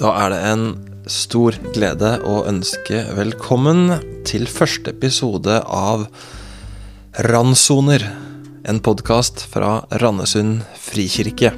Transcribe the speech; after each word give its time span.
Da 0.00 0.14
er 0.16 0.30
det 0.32 0.38
en 0.48 0.62
stor 1.12 1.52
glede 1.74 2.14
å 2.24 2.38
ønske 2.48 3.02
velkommen 3.18 3.98
til 4.24 4.46
første 4.48 4.94
episode 4.94 5.58
av 5.60 6.06
Randsoner. 7.28 8.06
En 8.64 8.80
podkast 8.80 9.44
fra 9.52 9.82
Randesund 10.00 10.62
frikirke. 10.80 11.52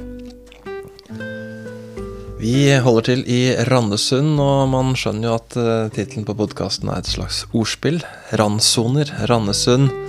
Vi 2.43 2.67
holder 2.83 3.07
til 3.13 3.23
i 3.31 3.41
Randesund, 3.71 4.35
og 4.35 4.67
man 4.75 4.91
skjønner 4.99 5.29
jo 5.29 5.39
at 5.39 5.55
uh, 5.55 5.87
tittelen 5.95 6.27
på 6.27 6.35
podkasten 6.43 6.91
er 6.91 6.99
et 6.99 7.13
slags 7.15 7.45
ordspill. 7.55 8.03
Randsoner, 8.35 9.07
Randesund. 9.31 10.02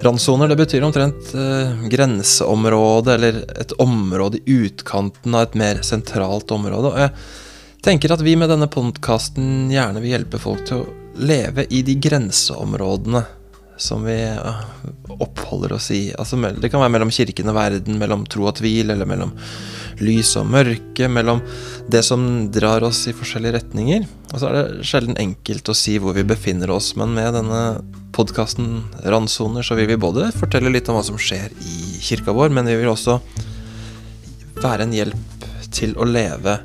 Randsoner 0.00 0.56
betyr 0.56 0.82
omtrent 0.82 1.34
eh, 1.34 1.88
grenseområde, 1.88 3.14
eller 3.14 3.42
et 3.60 3.72
område 3.72 4.38
i 4.38 4.52
utkanten 4.64 5.34
av 5.34 5.42
et 5.42 5.58
mer 5.60 5.82
sentralt 5.84 6.50
område. 6.56 6.88
Og 6.88 7.02
jeg 7.02 7.84
tenker 7.84 8.14
at 8.14 8.24
vi 8.24 8.32
med 8.40 8.48
denne 8.48 8.70
podkasten 8.72 9.68
gjerne 9.72 10.00
vil 10.00 10.14
hjelpe 10.14 10.40
folk 10.40 10.64
til 10.68 10.80
å 10.80 10.88
leve 11.20 11.66
i 11.68 11.82
de 11.84 11.98
grenseområdene 12.00 13.24
som 13.80 14.04
vi 14.04 14.16
uh, 14.24 14.64
oppholder 15.08 15.72
oss 15.76 15.90
i. 15.90 16.02
Altså, 16.16 16.36
det 16.36 16.68
kan 16.72 16.80
være 16.80 16.94
mellom 16.96 17.12
kirken 17.12 17.48
og 17.52 17.56
verden, 17.56 18.00
mellom 18.00 18.26
tro 18.28 18.48
og 18.48 18.56
tvil, 18.60 18.92
eller 18.92 19.08
mellom 19.08 19.32
lys 20.00 20.34
og 20.40 20.48
mørke, 20.52 21.08
mellom 21.12 21.40
det 21.92 22.04
som 22.08 22.24
drar 22.52 22.84
oss 22.88 23.06
i 23.08 23.16
forskjellige 23.16 23.56
retninger. 23.56 24.04
Og 24.32 24.36
så 24.36 24.48
er 24.48 24.58
det 24.58 24.88
sjelden 24.88 25.16
enkelt 25.20 25.72
å 25.72 25.76
si 25.76 25.96
hvor 26.00 26.16
vi 26.16 26.28
befinner 26.28 26.72
oss, 26.72 26.92
men 27.00 27.16
med 27.16 27.36
denne 27.36 27.64
podkasten 28.12 28.84
Randsoner 29.04 29.64
så 29.66 29.76
vil 29.78 29.88
vi 29.90 30.00
både 30.00 30.30
fortelle 30.36 30.72
litt 30.72 30.88
om 30.90 30.98
hva 30.98 31.04
som 31.06 31.18
skjer 31.20 31.52
i 31.64 31.98
kirka 32.02 32.34
vår, 32.36 32.52
men 32.54 32.68
vi 32.68 32.76
vil 32.80 32.90
også 32.92 33.18
være 34.60 34.86
en 34.86 34.94
hjelp 34.94 35.48
til 35.70 35.94
å 35.96 36.06
leve 36.08 36.58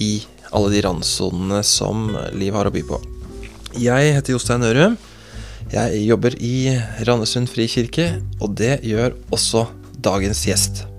i 0.00 0.12
alle 0.50 0.72
de 0.72 0.82
randsonene 0.86 1.62
som 1.66 2.08
livet 2.34 2.58
har 2.58 2.70
å 2.70 2.74
by 2.74 2.84
på. 2.88 3.00
Jeg 3.78 4.14
heter 4.16 4.34
Jostein 4.34 4.66
Ørum. 4.66 4.96
Jeg 5.70 6.00
jobber 6.02 6.34
i 6.42 6.72
Randesund 7.06 7.50
frikirke, 7.52 8.16
og 8.42 8.56
det 8.58 8.80
gjør 8.86 9.14
også 9.30 9.68
dagens 10.02 10.42
gjest. 10.48 10.89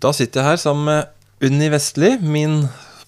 Da 0.00 0.12
sitter 0.16 0.40
jeg 0.40 0.48
her 0.54 0.60
sammen 0.60 0.86
med 0.88 1.46
Unni 1.50 1.68
Vestli, 1.72 2.14
min 2.22 2.62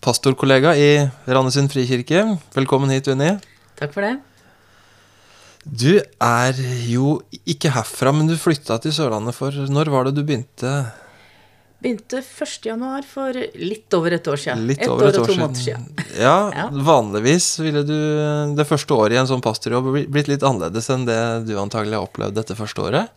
pastorkollega 0.04 0.74
i 0.76 0.88
Randesund 1.30 1.72
frikirke. 1.72 2.24
Velkommen 2.56 2.92
hit, 2.92 3.08
Unni. 3.12 3.30
Takk 3.78 3.94
for 3.94 4.04
det. 4.04 4.16
Du 5.62 5.92
er 6.02 6.58
jo 6.90 7.20
ikke 7.46 7.70
herfra, 7.72 8.10
men 8.16 8.26
du 8.28 8.34
flytta 8.40 8.80
til 8.82 8.90
Sørlandet 8.96 9.36
for 9.36 9.54
Når 9.70 9.90
var 9.94 10.08
det 10.08 10.16
du 10.16 10.24
begynte? 10.26 10.72
Begynte 11.82 12.18
1.1. 12.22 13.06
for 13.10 13.34
litt 13.58 13.94
over 13.96 14.14
et 14.18 14.26
år 14.30 14.38
siden. 14.42 14.66
Litt 14.68 14.82
et 14.84 14.90
år 14.90 15.06
et 15.08 15.16
og 15.18 15.22
år 15.24 15.30
to 15.30 15.36
siden. 15.36 15.42
måneder 15.42 15.62
siden. 15.62 16.18
Ja, 16.18 16.36
Ja. 16.58 16.66
vanligvis 16.90 17.48
ville 17.62 17.82
du 17.86 17.96
det 18.58 18.66
første 18.68 18.94
året 18.98 19.16
i 19.16 19.20
en 19.22 19.30
sånn 19.30 19.42
pastorjobb 19.42 19.88
bli- 19.94 20.06
blitt 20.10 20.30
litt 20.30 20.44
annerledes 20.46 20.90
enn 20.94 21.06
det 21.08 21.18
du 21.48 21.56
antagelig 21.62 21.96
har 21.98 22.06
opplevd 22.10 22.36
dette 22.38 22.58
første 22.58 22.84
året. 22.84 23.10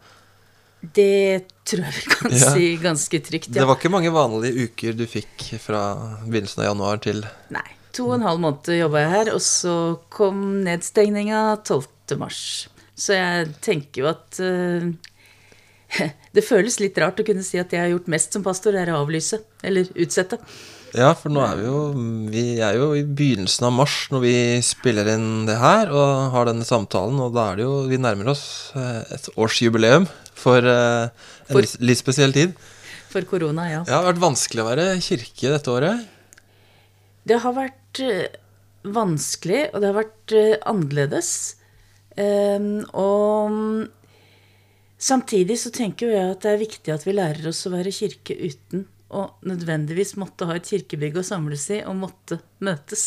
Det 0.94 1.48
tror 1.66 1.82
jeg 1.86 1.94
vi 1.96 2.12
kan 2.12 2.32
Ja. 2.36 2.52
si 2.54 2.78
ganske 2.78 3.20
trygt, 3.26 3.52
Det 3.52 3.66
var 3.66 3.76
ikke 3.80 3.90
mange 3.94 4.12
vanlige 4.14 4.68
uker 4.70 4.94
du 4.94 5.06
fikk 5.10 5.60
fra 5.60 5.82
begynnelsen 6.28 6.62
av 6.64 6.70
januar 6.76 7.02
til 7.02 7.24
Nei. 7.50 7.66
To 7.96 8.10
og 8.10 8.16
en 8.18 8.28
halv 8.28 8.40
måned 8.44 8.68
jobba 8.76 9.00
jeg 9.06 9.10
her, 9.14 9.34
og 9.34 9.40
så 9.42 9.74
kom 10.12 10.64
nedstengninga 10.66 11.64
12. 11.64 12.18
mars. 12.20 12.68
Så 12.96 13.16
jeg 13.16 13.54
tenker 13.64 14.02
jo 14.04 14.08
at 14.12 14.40
uh, 14.44 14.92
Det 16.36 16.44
føles 16.44 16.80
litt 16.82 16.98
rart 17.00 17.20
å 17.22 17.26
kunne 17.28 17.44
si 17.46 17.58
at 17.62 17.72
jeg 17.72 17.80
har 17.80 17.92
gjort 17.94 18.10
mest 18.12 18.34
som 18.36 18.44
pastor, 18.44 18.76
er 18.76 18.92
å 18.92 19.00
avlyse. 19.06 19.40
Eller 19.64 19.88
utsette. 19.96 20.40
Ja, 20.96 21.14
for 21.14 21.32
nå 21.34 21.42
er 21.44 21.58
vi 21.60 21.66
jo 21.68 21.80
Vi 22.32 22.44
er 22.64 22.78
jo 22.80 22.94
i 22.96 23.04
begynnelsen 23.04 23.66
av 23.68 23.74
mars 23.76 23.96
når 24.14 24.22
vi 24.24 24.36
spiller 24.64 25.10
inn 25.16 25.46
det 25.48 25.58
her 25.60 25.92
og 25.92 26.32
har 26.36 26.48
denne 26.48 26.64
samtalen, 26.68 27.20
og 27.20 27.34
da 27.36 27.50
er 27.52 27.60
det 27.60 27.66
jo 27.66 27.74
Vi 27.90 27.98
nærmer 28.00 28.32
oss 28.32 28.46
eh, 28.80 29.02
et 29.16 29.28
årsjubileum 29.36 30.08
for 30.36 30.62
uh, 30.68 31.08
en 31.48 31.54
For- 31.54 31.84
litt- 31.86 32.02
spesiell 32.04 32.34
tid. 32.36 32.56
For 33.12 33.24
korona, 33.30 33.66
ja. 33.72 33.82
Ja, 33.84 33.86
det 33.88 33.96
har 34.02 34.08
vært 34.12 34.24
vanskelig 34.26 34.64
å 34.64 34.70
være 34.70 34.88
kirke 35.06 35.52
dette 35.54 35.72
året. 35.72 36.08
Det 37.26 37.38
har 37.42 37.54
vært 37.56 38.02
eh, 38.04 38.34
vanskelig, 38.94 39.62
og 39.72 39.80
det 39.82 39.88
har 39.90 39.96
vært 40.02 40.34
eh, 40.36 40.58
annerledes. 40.68 41.30
Um, 42.16 42.84
og 42.96 43.88
samtidig 45.02 45.58
så 45.60 45.72
tenker 45.76 46.12
jeg 46.14 46.34
at 46.36 46.44
det 46.46 46.52
er 46.54 46.62
viktig 46.62 46.94
at 46.94 47.06
vi 47.08 47.16
lærer 47.16 47.50
oss 47.52 47.64
å 47.68 47.74
være 47.74 47.92
kirke 47.96 48.36
uten 48.40 48.86
å 49.16 49.26
nødvendigvis 49.48 50.16
måtte 50.20 50.48
ha 50.50 50.56
et 50.58 50.68
kirkebygg 50.70 51.18
å 51.22 51.26
samles 51.26 51.66
i 51.76 51.82
og 51.88 51.98
måtte 52.00 52.40
møtes 52.66 53.04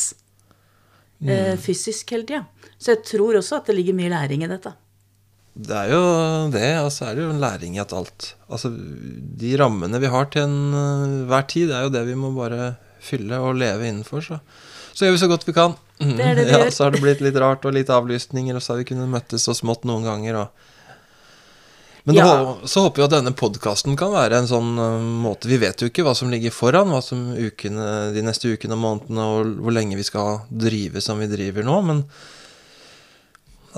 eh, 1.24 1.56
fysisk 1.60 2.12
hele 2.14 2.26
tida. 2.28 2.42
Så 2.78 2.94
jeg 2.94 3.04
tror 3.08 3.38
også 3.40 3.58
at 3.60 3.68
det 3.70 3.76
ligger 3.78 3.96
mye 3.98 4.12
læring 4.12 4.44
i 4.46 4.50
dette. 4.50 4.72
Det 5.58 5.74
er 5.74 5.90
jo 5.90 6.02
det, 6.54 6.68
og 6.84 6.92
så 6.94 7.08
er 7.08 7.16
det 7.18 7.24
jo 7.24 7.32
en 7.32 7.40
læring 7.42 7.74
i 7.74 7.82
at 7.82 7.90
alt 7.96 8.32
Altså, 8.46 8.70
de 8.70 9.56
rammene 9.58 9.98
vi 9.98 10.10
har 10.12 10.28
til 10.30 10.44
enhver 10.46 11.48
tid, 11.50 11.72
er 11.74 11.88
jo 11.88 11.92
det 11.92 12.04
vi 12.06 12.14
må 12.18 12.30
bare 12.36 12.76
fylle 13.02 13.40
og 13.42 13.58
leve 13.58 13.88
innenfor, 13.90 14.22
så 14.22 14.38
Så 14.94 15.06
gjør 15.06 15.14
vi 15.16 15.20
så 15.22 15.28
godt 15.30 15.46
vi 15.46 15.52
kan. 15.54 15.74
Det 15.98 16.24
er 16.24 16.34
det 16.38 16.46
vi 16.48 16.54
ja. 16.54 16.70
Så 16.74 16.84
har 16.86 16.94
det 16.94 17.02
blitt 17.02 17.20
litt 17.22 17.36
rart 17.38 17.66
og 17.66 17.74
litt 17.74 17.90
avlysninger, 17.90 18.54
og 18.54 18.62
så 18.62 18.72
har 18.74 18.82
vi 18.82 18.88
kunnet 18.92 19.10
møttes 19.10 19.46
så 19.46 19.54
smått 19.54 19.84
noen 19.88 20.06
ganger, 20.06 20.42
og 20.44 20.48
Men 22.08 22.16
Ja. 22.16 22.24
da, 22.24 22.54
så 22.64 22.86
håper 22.86 23.02
vi 23.02 23.04
at 23.04 23.16
denne 23.18 23.34
podkasten 23.36 23.96
kan 23.98 24.14
være 24.14 24.38
en 24.38 24.46
sånn 24.48 24.78
uh, 24.80 25.02
måte 25.26 25.44
Vi 25.50 25.58
vet 25.60 25.82
jo 25.82 25.90
ikke 25.90 26.06
hva 26.06 26.14
som 26.16 26.30
ligger 26.32 26.54
foran, 26.54 26.88
hva 26.88 27.02
som 27.04 27.34
ukene, 27.36 28.14
de 28.14 28.22
neste 28.24 28.48
ukene 28.54 28.78
og 28.78 28.80
månedene, 28.80 29.26
og 29.26 29.58
hvor 29.60 29.74
lenge 29.76 29.98
vi 29.98 30.06
skal 30.06 30.40
drive 30.48 31.02
som 31.04 31.18
vi 31.20 31.28
driver 31.28 31.66
nå, 31.66 31.76
men 31.84 32.04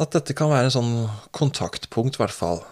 at 0.00 0.14
dette 0.16 0.36
kan 0.36 0.50
være 0.52 0.70
en 0.70 0.76
sånn 0.76 0.92
kontaktpunkt, 1.36 2.16
i 2.16 2.22
hvert 2.22 2.34
fall. 2.34 2.62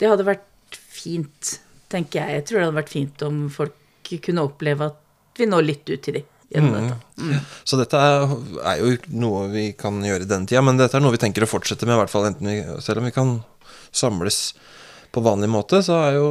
Det 0.00 0.08
hadde 0.08 0.26
vært 0.26 0.78
fint, 0.78 1.58
tenker 1.92 2.22
jeg. 2.22 2.40
Jeg 2.40 2.48
tror 2.48 2.58
det 2.58 2.66
hadde 2.68 2.80
vært 2.80 2.94
fint 2.94 3.24
om 3.26 3.44
folk 3.52 3.76
kunne 4.24 4.46
oppleve 4.48 4.88
at 4.88 5.38
vi 5.38 5.46
når 5.48 5.66
litt 5.66 5.90
ut 5.90 6.00
til 6.02 6.18
dem 6.18 6.28
gjennom 6.48 6.78
dette. 6.78 7.40
Så 7.68 7.76
dette 7.76 8.00
er, 8.00 8.30
er 8.72 8.80
jo 8.80 8.94
noe 9.20 9.44
vi 9.52 9.66
kan 9.76 10.00
gjøre 10.04 10.24
i 10.24 10.30
denne 10.30 10.48
tida, 10.48 10.62
men 10.64 10.80
dette 10.80 10.96
er 10.96 11.04
noe 11.04 11.12
vi 11.14 11.20
tenker 11.20 11.44
å 11.44 11.50
fortsette 11.50 11.84
med, 11.84 11.98
i 11.98 12.00
hvert 12.00 12.12
fall 12.12 12.30
vi, 12.40 12.56
selv 12.84 13.02
om 13.02 13.08
vi 13.08 13.14
kan 13.14 13.34
samles 13.92 14.40
på 15.12 15.22
vanlig 15.24 15.48
måte, 15.48 15.80
så 15.84 15.96
jo, 16.12 16.26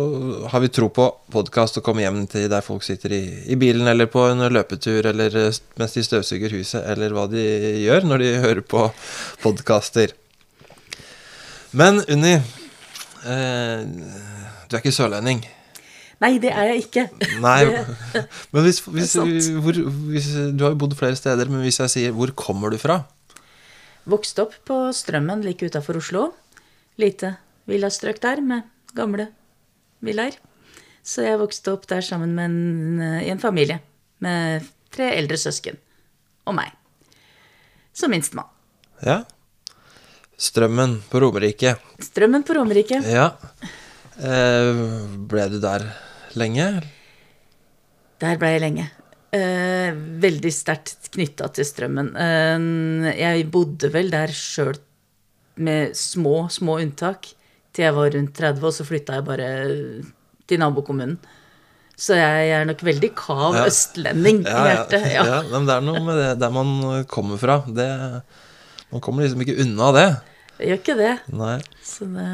har 0.51 0.61
vi 0.61 0.69
tro 0.73 0.89
på 0.93 1.07
podkast 1.33 1.79
og 1.79 1.85
komme 1.85 2.03
hjem 2.03 2.21
til 2.29 2.45
der 2.51 2.65
folk 2.65 2.85
sitter 2.85 3.15
i, 3.15 3.23
i 3.49 3.57
bilen, 3.59 3.87
eller 3.89 4.09
på 4.11 4.27
en 4.29 4.45
løpetur, 4.53 5.09
eller 5.09 5.33
eh, 5.39 5.59
mens 5.81 5.97
de 5.97 6.05
støvsuger 6.05 6.53
huset, 6.53 6.83
eller 6.85 7.15
hva 7.15 7.25
de 7.31 7.43
gjør 7.83 8.07
når 8.07 8.23
de 8.23 8.31
hører 8.45 8.63
på 8.75 8.85
podkaster. 9.41 10.13
Men 11.77 12.03
Unni, 12.05 12.37
eh, 12.37 13.85
du 14.69 14.77
er 14.77 14.81
ikke 14.81 14.95
sørlending. 14.95 15.41
Nei, 16.21 16.31
det 16.41 16.49
er 16.49 16.71
jeg 16.71 16.85
ikke. 16.87 17.07
Nei, 17.43 17.59
men 18.53 18.65
hvis, 18.65 18.81
hvis, 18.89 19.17
hvor, 19.61 19.77
hvis 20.09 20.31
Du 20.57 20.63
har 20.65 20.73
jo 20.73 20.79
bodd 20.85 20.95
flere 20.97 21.17
steder, 21.17 21.49
men 21.49 21.61
hvis 21.65 21.77
jeg 21.83 21.93
sier 21.93 22.15
'hvor 22.15 22.33
kommer 22.33 22.73
du 22.73 22.77
fra'? 22.81 23.03
Vokste 24.07 24.47
opp 24.47 24.55
på 24.65 24.77
Strømmen 24.95 25.43
like 25.43 25.65
utafor 25.67 25.99
Oslo. 25.99 26.31
Lite 26.97 27.35
villastrøk 27.67 28.21
der 28.23 28.41
med 28.43 28.67
gamle 28.97 29.29
villaer. 30.03 30.37
Så 31.07 31.23
jeg 31.23 31.39
vokste 31.39 31.71
opp 31.75 31.87
der 31.87 32.03
sammen 32.03 32.33
med 32.35 32.49
en, 32.49 33.01
i 33.23 33.29
en 33.31 33.39
familie 33.39 33.79
med 34.23 34.65
tre 34.93 35.11
eldre 35.15 35.37
søsken. 35.39 35.77
Og 36.47 36.55
meg. 36.57 36.71
Som 37.95 38.11
minstemann. 38.13 38.49
Ja. 39.03 39.21
Strømmen 40.37 40.99
på 41.09 41.21
Romerike. 41.21 41.75
Strømmen 42.03 42.43
på 42.45 42.55
Romerike. 42.57 43.01
Ja. 43.09 43.31
Eh, 44.17 44.83
ble 45.29 45.47
du 45.49 45.57
der 45.61 45.87
lenge? 46.37 46.67
Der 48.21 48.37
ble 48.41 48.51
jeg 48.53 48.63
lenge. 48.63 48.85
Eh, 49.33 49.95
veldig 50.23 50.51
sterkt 50.53 51.09
knytta 51.13 51.49
til 51.55 51.67
strømmen. 51.67 52.13
Eh, 52.15 53.17
jeg 53.17 53.47
bodde 53.53 53.91
vel 53.93 54.13
der 54.13 54.33
sjøl 54.33 54.77
med 55.57 55.97
små, 55.97 56.45
små 56.53 56.77
unntak 56.83 57.31
til 57.77 57.85
jeg 57.85 57.93
var 57.95 58.09
rundt 58.15 58.33
30, 58.37 58.63
og 58.65 58.73
så 58.73 58.85
flytta 58.87 59.19
jeg 59.19 59.25
bare 59.27 59.49
til 60.49 60.61
nabokommunen. 60.61 61.17
Så 61.97 62.13
jeg 62.17 62.49
er 62.53 62.65
nok 62.69 62.81
veldig 62.85 63.09
kav 63.17 63.55
Ja. 63.57 63.63
østlending 63.69 64.43
i 64.45 64.51
hjertet. 64.53 65.05
Ja. 65.15 65.23
ja, 65.25 65.37
men 65.49 65.65
det 65.65 65.73
er 65.77 65.85
noe 65.85 66.01
med 66.05 66.19
det 66.21 66.27
der 66.43 66.51
man 66.53 66.75
kommer 67.09 67.39
fra. 67.41 67.55
Det, 67.65 67.87
man 68.93 69.01
kommer 69.01 69.25
liksom 69.25 69.41
ikke 69.45 69.55
unna 69.63 69.87
det. 69.95 70.07
Jeg 70.59 70.69
gjør 70.71 70.81
ikke 70.83 70.97
det. 70.99 71.13
Nei. 71.37 71.55
Så 71.85 72.05
det 72.09 72.27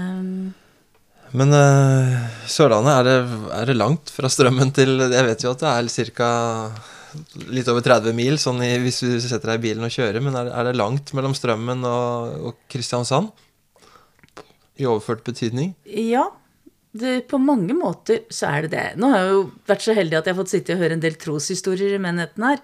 Men 1.34 1.50
uh, 1.56 2.18
Sørlandet, 2.46 2.94
er 2.94 3.08
det, 3.08 3.16
er 3.56 3.72
det 3.72 3.78
langt 3.80 4.12
fra 4.14 4.30
strømmen 4.30 4.70
til 4.76 5.00
Jeg 5.02 5.26
vet 5.26 5.44
jo 5.44 5.54
at 5.56 5.64
det 5.64 5.72
er 5.72 6.12
ca. 6.20 6.28
litt 7.50 7.72
over 7.72 7.82
30 7.86 8.14
mil 8.18 8.38
sånn 8.42 8.62
i, 8.66 8.76
hvis 8.84 9.00
du 9.02 9.16
setter 9.24 9.54
deg 9.54 9.62
i 9.62 9.64
bilen 9.70 9.88
og 9.88 9.96
kjører, 9.96 10.22
men 10.22 10.36
er, 10.38 10.52
er 10.54 10.70
det 10.70 10.76
langt 10.78 11.14
mellom 11.18 11.34
strømmen 11.38 11.82
og, 11.90 12.38
og 12.52 12.60
Kristiansand? 12.70 13.32
I 14.80 14.88
overført 14.90 15.24
betydning? 15.28 15.76
Ja. 15.86 16.30
Det, 16.94 17.24
på 17.30 17.40
mange 17.42 17.74
måter 17.74 18.22
så 18.30 18.52
er 18.52 18.66
det 18.66 18.74
det. 18.76 18.86
Nå 19.02 19.10
har 19.10 19.24
jeg 19.24 19.32
jo 19.34 19.46
vært 19.70 19.86
så 19.86 19.96
heldig 19.98 20.18
at 20.20 20.28
jeg 20.28 20.36
har 20.36 20.42
fått 20.44 20.52
sitte 20.52 20.76
og 20.76 20.84
høre 20.84 20.98
en 20.98 21.02
del 21.02 21.16
troshistorier 21.18 21.96
i 21.96 22.02
menigheten 22.02 22.46
her. 22.46 22.62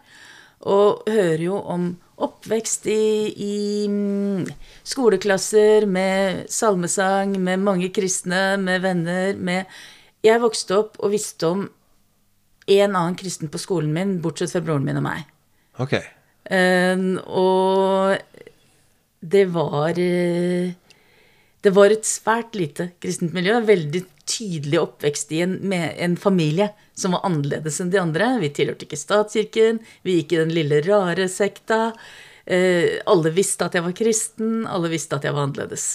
Og 0.69 1.07
hører 1.09 1.41
jo 1.47 1.57
om 1.57 1.89
oppvekst 2.19 2.85
i, 2.91 3.03
i 3.31 3.55
mm, 3.89 4.49
skoleklasser 4.91 5.87
med 5.89 6.43
salmesang, 6.51 7.37
med 7.41 7.63
mange 7.63 7.89
kristne, 7.95 8.59
med 8.61 8.83
venner, 8.83 9.33
med 9.39 9.65
Jeg 10.25 10.41
vokste 10.43 10.75
opp 10.75 10.97
og 10.99 11.13
visste 11.13 11.47
om 11.47 11.67
en 12.69 12.95
annen 12.95 13.15
kristen 13.17 13.49
på 13.49 13.61
skolen 13.61 13.93
min, 13.95 14.17
bortsett 14.21 14.51
fra 14.51 14.61
broren 14.61 14.85
min 14.85 14.99
og 14.99 15.05
meg. 15.05 15.23
Ok. 15.79 15.95
Uh, 16.49 17.17
og 17.29 18.19
det 19.19 19.45
var 19.51 19.97
eh, 19.99 20.75
Det 21.61 21.73
var 21.75 21.91
et 21.91 22.07
svært 22.07 22.55
lite 22.55 22.91
kristent 23.03 23.35
miljø. 23.35 23.57
En 23.57 23.67
veldig 23.67 24.03
tydelig 24.29 24.79
oppvekst 24.79 25.31
i 25.35 25.41
en, 25.43 25.57
en 25.73 26.15
familie 26.19 26.69
som 26.97 27.15
var 27.15 27.25
annerledes 27.27 27.79
enn 27.81 27.91
de 27.91 27.99
andre. 28.01 28.31
Vi 28.43 28.51
tilhørte 28.55 28.87
ikke 28.87 28.99
statskirken, 28.99 29.81
vi 30.07 30.19
gikk 30.19 30.35
i 30.35 30.41
den 30.43 30.53
lille, 30.55 30.81
rare 30.85 31.27
sekta. 31.31 31.89
Eh, 32.45 32.99
alle 33.09 33.33
visste 33.35 33.67
at 33.67 33.75
jeg 33.77 33.85
var 33.85 33.97
kristen, 33.97 34.63
alle 34.69 34.91
visste 34.93 35.19
at 35.19 35.27
jeg 35.27 35.35
var 35.35 35.49
annerledes. 35.49 35.89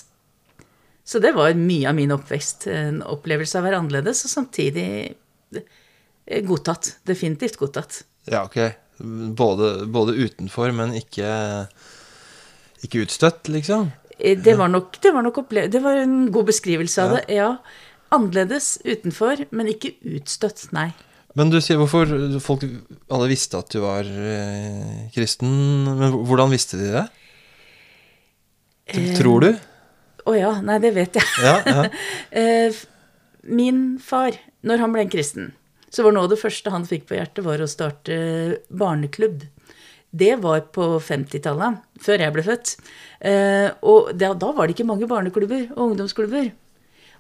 Så 1.04 1.20
det 1.20 1.34
var 1.36 1.56
mye 1.56 1.88
av 1.90 1.96
min 1.96 2.12
oppvekst. 2.14 2.68
En 2.72 3.02
opplevelse 3.04 3.58
av 3.58 3.64
å 3.64 3.68
være 3.68 3.80
annerledes, 3.82 4.24
og 4.24 4.32
samtidig 4.32 4.86
eh, 5.56 6.40
godtatt. 6.46 6.96
Definitivt 7.08 7.60
godtatt. 7.60 8.02
Ja, 8.30 8.44
ok. 8.46 8.60
Både, 9.36 9.74
både 9.90 10.14
utenfor, 10.16 10.72
men 10.76 10.94
ikke, 10.96 11.28
ikke 12.86 13.04
utstøtt, 13.04 13.50
liksom? 13.52 13.90
Eh, 14.18 14.36
Det 14.38 14.54
var 14.58 14.68
nok, 14.68 15.00
det 15.02 15.12
var 15.14 15.22
nok 15.26 15.40
Det 15.50 15.80
var 15.82 15.96
en 16.02 16.30
god 16.32 16.46
beskrivelse 16.46 17.02
av 17.02 17.16
det, 17.16 17.24
ja. 17.34 17.56
Annerledes 18.14 18.78
utenfor, 18.84 19.46
men 19.50 19.66
ikke 19.72 19.94
utstøtt, 20.04 20.68
nei. 20.72 20.92
Men 21.34 21.50
du 21.50 21.56
sier 21.60 21.76
hvorfor 21.80 22.06
folk 22.40 22.62
alle 23.10 23.26
visste 23.32 23.58
at 23.58 23.72
du 23.74 23.80
var 23.82 24.06
eh, 24.06 25.08
kristen. 25.14 25.50
Men 25.98 26.12
hvordan 26.26 26.52
visste 26.52 26.78
de 26.78 26.92
det? 26.94 27.06
T- 28.92 29.14
Tror 29.18 29.40
du? 29.42 29.48
Å 30.24 30.34
ja, 30.38 30.52
nei, 30.64 30.78
det 30.80 30.92
vet 30.96 31.18
jeg. 31.18 31.26
Ja, 31.42 31.56
ja. 31.66 31.84
Eh, 32.30 32.72
Min 33.44 33.98
far, 34.00 34.32
når 34.64 34.80
han 34.80 34.92
ble 34.94 35.02
en 35.04 35.10
kristen, 35.12 35.50
så 35.92 36.02
var 36.06 36.14
noe 36.16 36.24
av 36.24 36.30
det 36.32 36.38
første 36.40 36.70
han 36.72 36.86
fikk 36.88 37.04
på 37.10 37.18
hjertet, 37.18 37.42
var 37.44 37.60
å 37.60 37.66
starte 37.68 38.14
barneklubb. 38.72 39.42
Det 40.14 40.34
var 40.42 40.68
på 40.74 40.84
50-tallet, 41.02 41.80
før 42.02 42.22
jeg 42.22 42.34
ble 42.34 42.44
født. 42.46 42.74
Eh, 43.26 43.70
og 43.82 44.12
da, 44.14 44.30
da 44.38 44.52
var 44.54 44.68
det 44.68 44.76
ikke 44.76 44.86
mange 44.86 45.08
barneklubber 45.10 45.72
og 45.74 45.88
ungdomsklubber. 45.88 46.52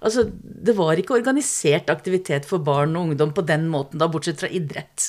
Altså, 0.04 0.26
det 0.38 0.76
var 0.78 1.00
ikke 1.00 1.16
organisert 1.16 1.90
aktivitet 1.90 2.46
for 2.46 2.62
barn 2.62 2.94
og 2.94 3.10
ungdom 3.10 3.32
på 3.34 3.44
den 3.48 3.66
måten, 3.72 3.98
da, 3.98 4.08
bortsett 4.12 4.42
fra 4.42 4.50
idrett. 4.52 5.08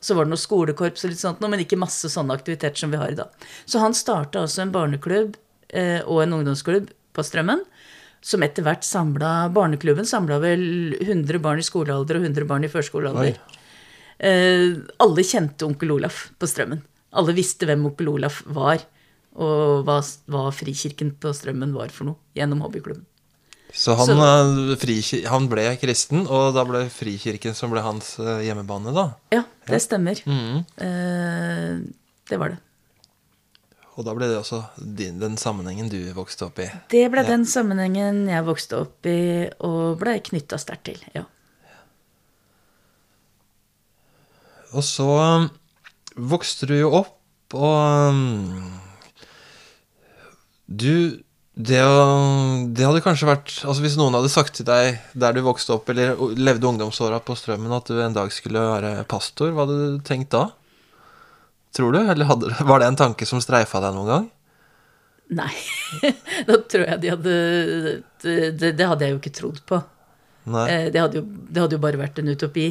Så 0.00 0.14
var 0.14 0.24
det 0.24 0.32
noe 0.32 0.40
skolekorps 0.40 1.04
og 1.04 1.12
litt 1.12 1.20
sånt, 1.20 1.42
men 1.42 1.64
ikke 1.64 1.80
masse 1.80 2.08
sånne 2.12 2.36
aktiviteter 2.38 2.78
som 2.78 2.94
vi 2.94 3.00
har 3.00 3.12
i 3.12 3.18
dag. 3.18 3.48
Så 3.66 3.82
han 3.82 3.96
starta 3.98 4.44
altså 4.46 4.62
en 4.62 4.74
barneklubb 4.74 5.36
eh, 5.74 6.00
og 6.06 6.22
en 6.22 6.36
ungdomsklubb 6.38 6.92
på 7.18 7.24
Strømmen, 7.26 7.64
som 8.24 8.42
etter 8.42 8.64
hvert 8.66 8.86
samla 8.86 9.48
Barneklubben 9.54 10.06
samla 10.06 10.40
vel 10.42 10.62
100 10.98 11.38
barn 11.42 11.60
i 11.62 11.66
skolealder 11.66 12.18
og 12.18 12.24
100 12.26 12.48
barn 12.50 12.66
i 12.66 12.70
førskolealder. 12.70 13.36
Eh, 14.18 14.78
alle 15.02 15.26
kjente 15.26 15.66
onkel 15.66 15.92
Olaf 15.98 16.28
på 16.38 16.48
Strømmen. 16.50 16.82
Alle 17.12 17.32
visste 17.36 17.64
hvem 17.68 17.86
Opel 17.88 18.08
Olaf 18.12 18.42
var, 18.52 18.82
og 19.38 19.84
hva, 19.86 20.00
hva 20.28 20.48
Frikirken 20.52 21.14
på 21.20 21.30
Strømmen 21.36 21.72
var 21.76 21.88
for 21.94 22.10
noe, 22.10 22.16
gjennom 22.36 22.60
hobbyklubben. 22.66 23.04
Så 23.72 23.94
han, 23.96 24.06
Så- 24.08 24.76
fri, 24.80 24.96
han 25.28 25.46
ble 25.48 25.76
kristen, 25.80 26.26
og 26.26 26.54
da 26.56 26.64
ble 26.64 26.86
Frikirken 26.92 27.54
som 27.54 27.70
ble 27.70 27.82
hans 27.84 28.14
eh, 28.18 28.40
hjemmebane, 28.48 28.92
da. 28.96 29.10
Ja, 29.32 29.42
det 29.68 29.80
stemmer. 29.84 30.20
Mhm. 30.26 30.64
Eh, 30.84 31.92
det 32.28 32.38
var 32.40 32.48
det. 32.54 32.58
Og 33.98 34.04
da 34.06 34.14
ble 34.14 34.28
det 34.30 34.36
også 34.38 34.60
din, 34.78 35.18
den 35.18 35.36
sammenhengen 35.36 35.88
du 35.90 35.98
vokste 36.14 36.46
opp 36.46 36.58
i. 36.62 36.68
Det 36.88 37.10
ble 37.10 37.24
den 37.26 37.44
sammenhengen 37.50 38.28
jeg 38.30 38.44
vokste 38.46 38.78
opp 38.84 39.06
i 39.10 39.48
og 39.58 39.98
ble 39.98 40.20
knytta 40.20 40.58
sterkt 40.60 40.84
til. 40.84 41.00
ja. 41.16 41.24
Og 44.76 44.84
så 44.84 45.08
vokste 46.18 46.66
du 46.70 46.74
jo 46.78 46.90
opp, 47.02 47.14
og 47.54 48.12
um, 48.12 48.78
du 50.68 51.18
det, 51.58 51.80
det 52.76 52.84
hadde 52.86 53.00
kanskje 53.02 53.26
vært 53.26 53.50
Altså 53.66 53.82
Hvis 53.82 53.96
noen 53.98 54.14
hadde 54.14 54.28
sagt 54.30 54.52
til 54.54 54.66
deg 54.68 55.00
der 55.18 55.34
du 55.34 55.40
vokste 55.42 55.72
opp, 55.74 55.88
eller 55.90 56.12
levde 56.38 56.68
ungdomsåra 56.68 57.18
på 57.24 57.34
Strømmen, 57.34 57.72
at 57.74 57.88
du 57.90 57.98
en 57.98 58.14
dag 58.14 58.30
skulle 58.34 58.62
være 58.62 58.92
pastor, 59.10 59.50
hva 59.56 59.64
hadde 59.66 59.78
du 59.96 60.04
tenkt 60.06 60.30
da? 60.36 60.44
Tror 61.74 61.96
du? 61.96 61.98
Eller 62.04 62.28
hadde, 62.30 62.52
var 62.70 62.78
det 62.84 62.92
en 62.92 63.00
tanke 63.00 63.26
som 63.26 63.42
streifa 63.42 63.80
deg 63.82 63.96
noen 63.96 64.12
gang? 64.12 64.28
Nei. 65.40 65.50
da 66.48 66.60
tror 66.62 66.86
jeg 66.86 67.00
de 67.02 67.10
hadde 67.16 67.34
det, 68.22 68.36
det, 68.60 68.70
det 68.78 68.86
hadde 68.92 69.08
jeg 69.08 69.16
jo 69.16 69.20
ikke 69.20 69.34
trodd 69.40 69.58
på. 69.68 69.80
Eh, 70.48 70.86
Det 70.94 71.02
hadde, 71.02 71.20
jo, 71.20 71.26
det 71.26 71.64
hadde 71.64 71.76
jo 71.76 71.82
bare 71.82 72.00
vært 72.00 72.22
en 72.22 72.30
utopi. 72.32 72.68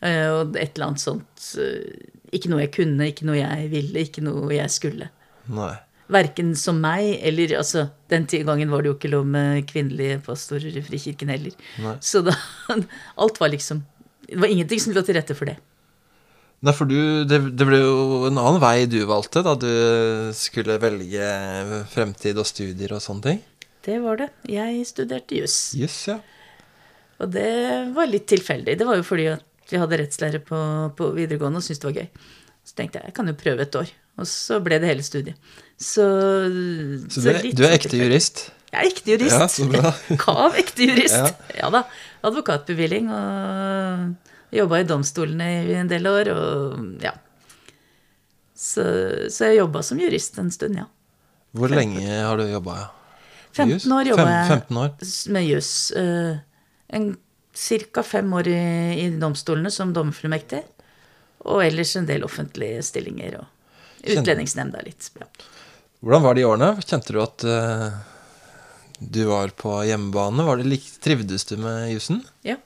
Eh, 0.00 0.26
Og 0.38 0.54
et 0.56 0.70
eller 0.78 0.86
annet 0.92 1.02
sånt 1.02 1.50
eh, 1.60 1.98
Ikke 2.34 2.50
noe 2.52 2.64
jeg 2.64 2.74
kunne, 2.74 3.08
ikke 3.10 3.26
noe 3.26 3.38
jeg 3.40 3.70
ville, 3.72 4.04
ikke 4.06 4.24
noe 4.24 4.50
jeg 4.54 4.72
skulle. 4.72 5.10
Nei. 5.50 5.72
Verken 6.10 6.52
som 6.58 6.80
meg 6.82 7.20
eller 7.26 7.52
altså, 7.60 7.84
Den 8.10 8.24
gangen 8.26 8.70
var 8.72 8.82
det 8.82 8.90
jo 8.90 8.96
ikke 8.96 9.12
lov 9.12 9.28
med 9.30 9.62
kvinnelige 9.70 10.18
pastorer 10.26 10.74
i 10.74 10.82
Frikirken 10.82 11.30
heller. 11.30 11.54
Nei. 11.82 11.96
Så 12.02 12.22
da 12.26 12.34
Alt 13.22 13.38
var 13.38 13.52
liksom 13.52 13.84
Det 14.26 14.40
var 14.42 14.50
ingenting 14.50 14.82
som 14.82 14.94
lå 14.94 15.04
til 15.06 15.18
rette 15.18 15.36
for 15.38 15.50
det. 15.50 15.56
Nei, 16.60 16.74
for 16.76 16.90
du, 16.90 17.24
det, 17.24 17.38
det 17.56 17.66
ble 17.66 17.78
jo 17.80 18.26
en 18.28 18.36
annen 18.36 18.60
vei 18.60 18.84
du 18.90 18.98
valgte 19.08 19.40
da 19.46 19.54
du 19.56 19.70
skulle 20.36 20.76
velge 20.82 21.30
fremtid 21.94 22.36
og 22.38 22.48
studier 22.48 22.92
og 22.92 23.00
sånne 23.00 23.24
ting. 23.24 23.40
Det 23.86 23.96
var 24.02 24.20
det. 24.20 24.28
Jeg 24.52 24.82
studerte 24.90 25.38
juss. 25.38 25.56
Yes, 25.78 25.96
ja. 26.10 26.18
Og 27.20 27.32
det 27.32 27.48
var 27.96 28.10
litt 28.10 28.26
tilfeldig. 28.28 28.76
Det 28.76 28.88
var 28.88 29.00
jo 29.00 29.06
fordi 29.08 29.30
at 29.32 29.44
vi 29.70 29.80
hadde 29.80 29.98
rettslære 30.02 30.40
på, 30.44 30.60
på 30.98 31.10
videregående 31.16 31.60
og 31.60 31.66
syntes 31.66 31.80
det 31.82 31.88
var 31.90 31.98
gøy. 32.02 32.08
Så 32.66 32.76
tenkte 32.76 32.98
jeg 33.00 33.10
jeg 33.10 33.14
kan 33.16 33.30
jo 33.30 33.34
prøve 33.40 33.64
et 33.66 33.76
år. 33.80 33.90
Og 34.20 34.26
så 34.28 34.58
ble 34.60 34.78
det 34.82 34.88
hele 34.90 35.02
studiet. 35.06 35.36
Så, 35.80 36.04
Så 37.08 37.22
du 37.24 37.28
er, 37.30 37.38
litt 37.42 37.56
du 37.56 37.62
er 37.64 37.70
sånn 37.72 37.78
ekte 37.80 38.00
jurist? 38.02 38.42
Jeg 38.70 38.80
er 38.84 38.90
ekte 38.90 39.14
jurist. 39.14 39.38
Ja, 39.38 39.46
så 39.50 39.66
bra. 39.70 39.92
Kav 40.26 40.58
ekte 40.60 40.86
jurist. 40.90 41.16
Ja. 41.16 41.30
Ja. 41.62 41.70
da. 41.74 41.84
Advokatbevilling 42.28 43.08
og 43.14 44.54
jobba 44.54 44.80
i 44.82 44.86
domstolene 44.90 45.48
i 45.70 45.74
en 45.80 45.88
del 45.90 46.06
år 46.10 46.30
og 46.34 47.02
ja. 47.02 47.14
Så, 48.60 48.84
så 49.32 49.48
jeg 49.48 49.62
jobba 49.62 49.80
som 49.86 50.00
jurist 50.02 50.36
en 50.42 50.50
stund, 50.52 50.76
ja. 50.82 50.84
Hvor 51.56 51.72
lenge 51.72 52.04
har 52.04 52.36
du 52.38 52.44
jobba? 52.50 52.76
Ja? 52.76 52.88
15 53.64 53.90
år 53.96 54.10
jobba 54.12 54.26
jeg 54.28 54.50
15 54.52 54.76
år? 54.84 54.90
med 55.34 55.46
juss. 55.48 55.72
eh, 55.96 56.36
en- 56.94 57.16
Ca. 57.60 58.02
fem 58.06 58.32
år 58.32 58.48
i, 58.48 58.60
i 59.04 59.06
domstolene 59.20 59.70
som 59.74 59.92
dommerfullmektig. 59.92 60.62
Og 61.50 61.64
ellers 61.64 61.92
en 61.96 62.08
del 62.08 62.24
offentlige 62.24 62.82
stillinger 62.84 63.40
og 63.40 63.48
Utlendingsnemnda 64.00 64.80
litt. 64.84 65.10
Ja. 65.20 65.26
Hvordan 66.00 66.24
var 66.24 66.36
de 66.36 66.46
årene? 66.48 66.70
Kjente 66.80 67.12
du 67.12 67.20
at 67.20 67.44
uh, 67.44 67.90
du 69.00 69.22
var 69.28 69.52
på 69.60 69.74
hjemmebane? 69.84 70.46
Var 70.46 70.60
det 70.60 70.70
lik, 70.72 70.86
trivdes 71.04 71.44
du 71.50 71.58
med 71.60 71.90
jussen? 71.92 72.22
ja, 72.46 72.56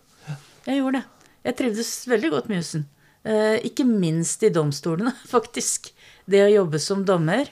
jeg 0.68 0.78
gjorde 0.78 1.00
det. 1.00 1.30
Jeg 1.44 1.58
trivdes 1.58 1.90
veldig 2.08 2.30
godt 2.36 2.50
med 2.50 2.62
jussen. 2.62 2.86
Uh, 3.26 3.58
ikke 3.66 3.86
minst 3.88 4.46
i 4.46 4.52
domstolene, 4.54 5.14
faktisk. 5.34 5.90
Det 6.30 6.44
å 6.44 6.52
jobbe 6.52 6.78
som 6.80 7.02
dommer, 7.06 7.50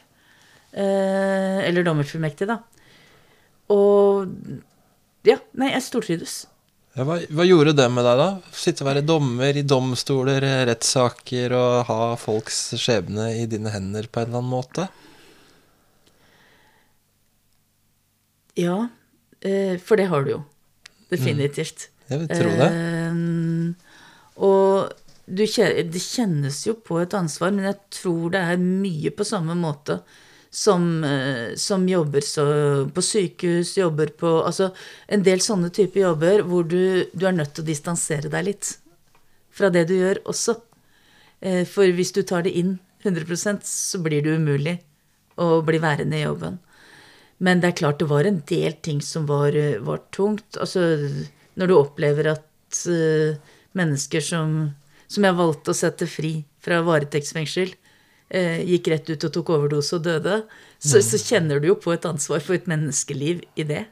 uh, 0.79 1.59
eller 1.67 1.89
dommerfullmektig, 1.89 2.49
da. 2.53 2.61
Og 3.73 4.31
ja, 5.27 5.39
nei, 5.59 5.73
jeg 5.75 5.87
stortrivdes. 5.89 6.39
Ja, 6.93 7.07
hva, 7.09 7.17
hva 7.33 7.45
gjorde 7.49 7.73
det 7.73 7.87
med 7.89 8.05
deg, 8.05 8.19
da? 8.21 8.29
Sitte 8.53 8.85
og 8.85 8.91
være 8.91 9.05
dommer 9.09 9.57
i 9.57 9.65
domstoler, 9.65 10.45
eh, 10.45 10.65
rettssaker 10.69 11.55
og 11.57 11.87
ha 11.89 12.01
folks 12.21 12.59
skjebne 12.77 13.31
i 13.41 13.47
dine 13.49 13.73
hender 13.73 14.11
på 14.13 14.21
en 14.21 14.29
eller 14.29 14.43
annen 14.43 14.53
måte? 14.53 14.89
Ja, 18.61 18.91
eh, 19.41 19.79
for 19.81 19.97
det 19.97 20.11
har 20.13 20.27
du 20.27 20.35
jo. 20.35 20.43
Definitivt. 21.09 21.89
Jeg 22.13 22.27
vil 22.27 22.29
tro 22.29 22.53
det. 22.61 22.69
Eh, 22.69 23.89
og 24.45 24.93
du, 25.25 25.47
det 25.47 26.03
kjennes 26.05 26.61
jo 26.67 26.77
på 26.77 27.01
et 27.01 27.17
ansvar, 27.17 27.57
men 27.57 27.71
jeg 27.71 27.79
tror 28.03 28.35
det 28.35 28.45
er 28.53 28.61
mye 28.61 29.15
på 29.17 29.25
samme 29.25 29.57
måte 29.57 30.03
som, 30.53 31.05
eh, 31.05 31.55
som 31.57 31.89
jobber 31.89 32.21
så, 32.21 32.45
på 32.93 33.03
sykehus, 33.03 33.77
jobber 33.79 34.13
på 34.21 34.33
Altså 34.45 34.69
en 35.09 35.25
del 35.25 35.41
sånne 35.41 35.71
typer 35.73 36.05
jobber 36.05 36.43
hvor 36.45 36.67
du, 36.69 37.09
du 37.17 37.25
er 37.27 37.33
nødt 37.33 37.55
til 37.57 37.65
å 37.65 37.71
distansere 37.71 38.29
deg 38.33 38.51
litt 38.51 38.75
fra 39.53 39.71
det 39.73 39.87
du 39.89 39.95
gjør 39.97 40.21
også. 40.29 40.59
Eh, 41.41 41.65
For 41.65 41.89
hvis 41.89 42.13
du 42.13 42.21
tar 42.23 42.45
det 42.45 42.53
inn 42.61 42.77
100% 43.03 43.65
så 43.65 44.03
blir 44.05 44.23
det 44.23 44.37
umulig 44.37 44.77
å 45.41 45.63
bli 45.65 45.81
værende 45.81 46.21
i 46.21 46.27
jobben. 46.27 46.61
Men 47.43 47.63
det 47.63 47.73
er 47.73 47.81
klart 47.81 47.99
det 47.99 48.11
var 48.13 48.29
en 48.29 48.43
del 48.47 48.77
ting 48.85 49.01
som 49.01 49.25
var, 49.27 49.57
eh, 49.57 49.81
var 49.81 50.05
tungt. 50.13 50.61
Altså 50.61 50.85
når 51.57 51.69
du 51.69 51.79
opplever 51.81 52.29
at 52.37 52.49
mennesker 53.77 54.23
som, 54.25 54.73
som 55.09 55.25
jeg 55.25 55.37
valgte 55.37 55.73
å 55.73 55.77
sette 55.77 56.07
fri 56.09 56.45
fra 56.63 56.79
varetektsfengsel, 56.87 57.75
gikk 58.33 58.89
rett 58.93 59.11
ut 59.13 59.27
og 59.29 59.33
tok 59.35 59.51
overdose 59.53 59.99
og 59.99 60.07
døde, 60.07 60.39
så, 60.79 60.99
mm. 60.99 61.05
så, 61.09 61.19
kjenner 61.21 61.61
du 61.61 61.69
jo 61.73 61.77
på 61.81 61.93
et 61.93 62.07
ansvar 62.09 62.41
for 62.45 62.57
et 62.57 62.71
menneskeliv 62.71 63.43
i 63.61 63.67
det. 63.69 63.83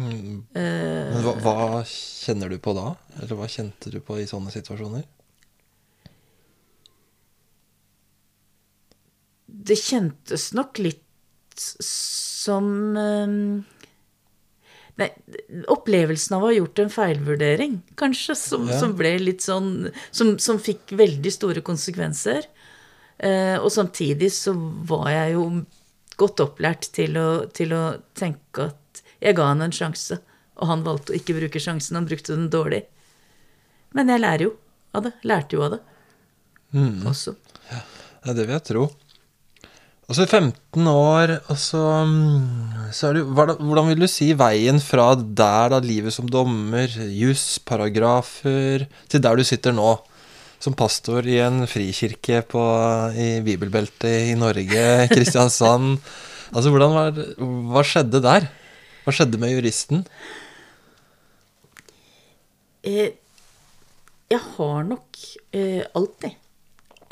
Mm. 0.00 0.46
Men 0.54 1.20
hva, 1.22 1.34
hva, 1.44 1.82
kjenner 1.86 2.50
du 2.50 2.56
på 2.62 2.72
da? 2.74 2.94
Eller 3.20 3.38
hva 3.38 3.46
kjente 3.50 3.92
du 3.92 4.00
på 4.02 4.16
i 4.18 4.26
sånne 4.26 4.50
situasjoner? 4.54 5.04
Det 9.46 9.76
kjentes 9.78 10.50
nok 10.56 10.80
litt 10.82 11.04
som 11.54 12.66
um, 12.96 13.62
Nei, 14.94 15.08
opplevelsen 15.70 16.36
av 16.36 16.44
å 16.44 16.48
ha 16.52 16.54
gjort 16.54 16.78
en 16.84 16.90
feilvurdering, 16.92 17.80
kanskje, 17.98 18.36
som, 18.38 18.68
ja. 18.70 18.76
som 18.78 18.92
ble 18.94 19.16
litt 19.18 19.42
sånn 19.42 19.88
som, 20.14 20.36
som, 20.38 20.60
fikk 20.62 20.94
veldig 20.94 21.32
store 21.34 21.64
konsekvenser. 21.66 22.46
Eh, 23.18 23.56
og 23.60 23.70
samtidig 23.72 24.30
så 24.34 24.54
var 24.88 25.10
jeg 25.12 25.36
jo 25.36 25.44
godt 26.20 26.42
opplært 26.44 26.88
til 26.94 27.18
å, 27.18 27.28
til 27.54 27.74
å, 27.74 27.84
tenke 28.16 28.70
at 28.70 29.02
jeg 29.22 29.36
ga 29.38 29.50
han 29.50 29.64
en 29.64 29.74
sjanse, 29.74 30.18
og 30.58 30.70
han 30.70 30.84
valgte 30.86 31.14
å 31.14 31.18
ikke 31.18 31.36
bruke 31.38 31.62
sjansen, 31.62 31.98
han 31.98 32.08
brukte 32.08 32.34
den 32.34 32.50
dårlig. 32.52 32.84
Men 33.94 34.10
jeg 34.10 34.22
lærer 34.22 34.46
jo 34.48 34.52
av 34.94 35.06
det. 35.06 35.14
Lærte 35.26 35.56
jo 35.56 35.64
av 35.66 35.76
det 35.76 35.80
mm. 36.74 37.06
også. 37.10 37.34
Ja, 37.70 38.34
det 38.34 38.44
vil 38.44 38.54
jeg 38.54 38.66
tro. 38.68 38.84
Altså 40.04 40.26
15 40.26 40.88
år, 40.90 41.30
altså 41.48 41.80
så 42.92 43.08
er 43.08 43.16
du, 43.16 43.22
Hvordan 43.32 43.86
vil 43.88 44.02
du 44.04 44.08
si 44.10 44.34
veien 44.36 44.76
fra 44.84 45.14
der 45.16 45.72
da 45.72 45.78
livet 45.80 46.12
som 46.12 46.28
dommer, 46.28 46.92
juss, 47.08 47.56
paragrafer, 47.64 48.84
til 49.08 49.24
der 49.24 49.40
du 49.40 49.46
sitter 49.48 49.72
nå? 49.72 49.94
Som 50.64 50.72
pastor 50.72 51.26
i 51.28 51.36
en 51.44 51.66
frikirke 51.68 52.38
på, 52.48 52.60
i 53.12 53.42
bibelbeltet 53.44 54.30
i 54.30 54.36
Norge, 54.38 54.84
Kristiansand. 55.10 55.98
altså 56.56 56.72
var, 56.72 57.18
Hva 57.68 57.82
skjedde 57.84 58.22
der? 58.24 58.46
Hva 59.04 59.12
skjedde 59.12 59.40
med 59.42 59.52
juristen? 59.52 60.06
Eh, 62.80 63.12
jeg 64.32 64.40
har 64.56 64.88
nok 64.88 65.20
eh, 65.52 65.84
alltid 65.92 66.40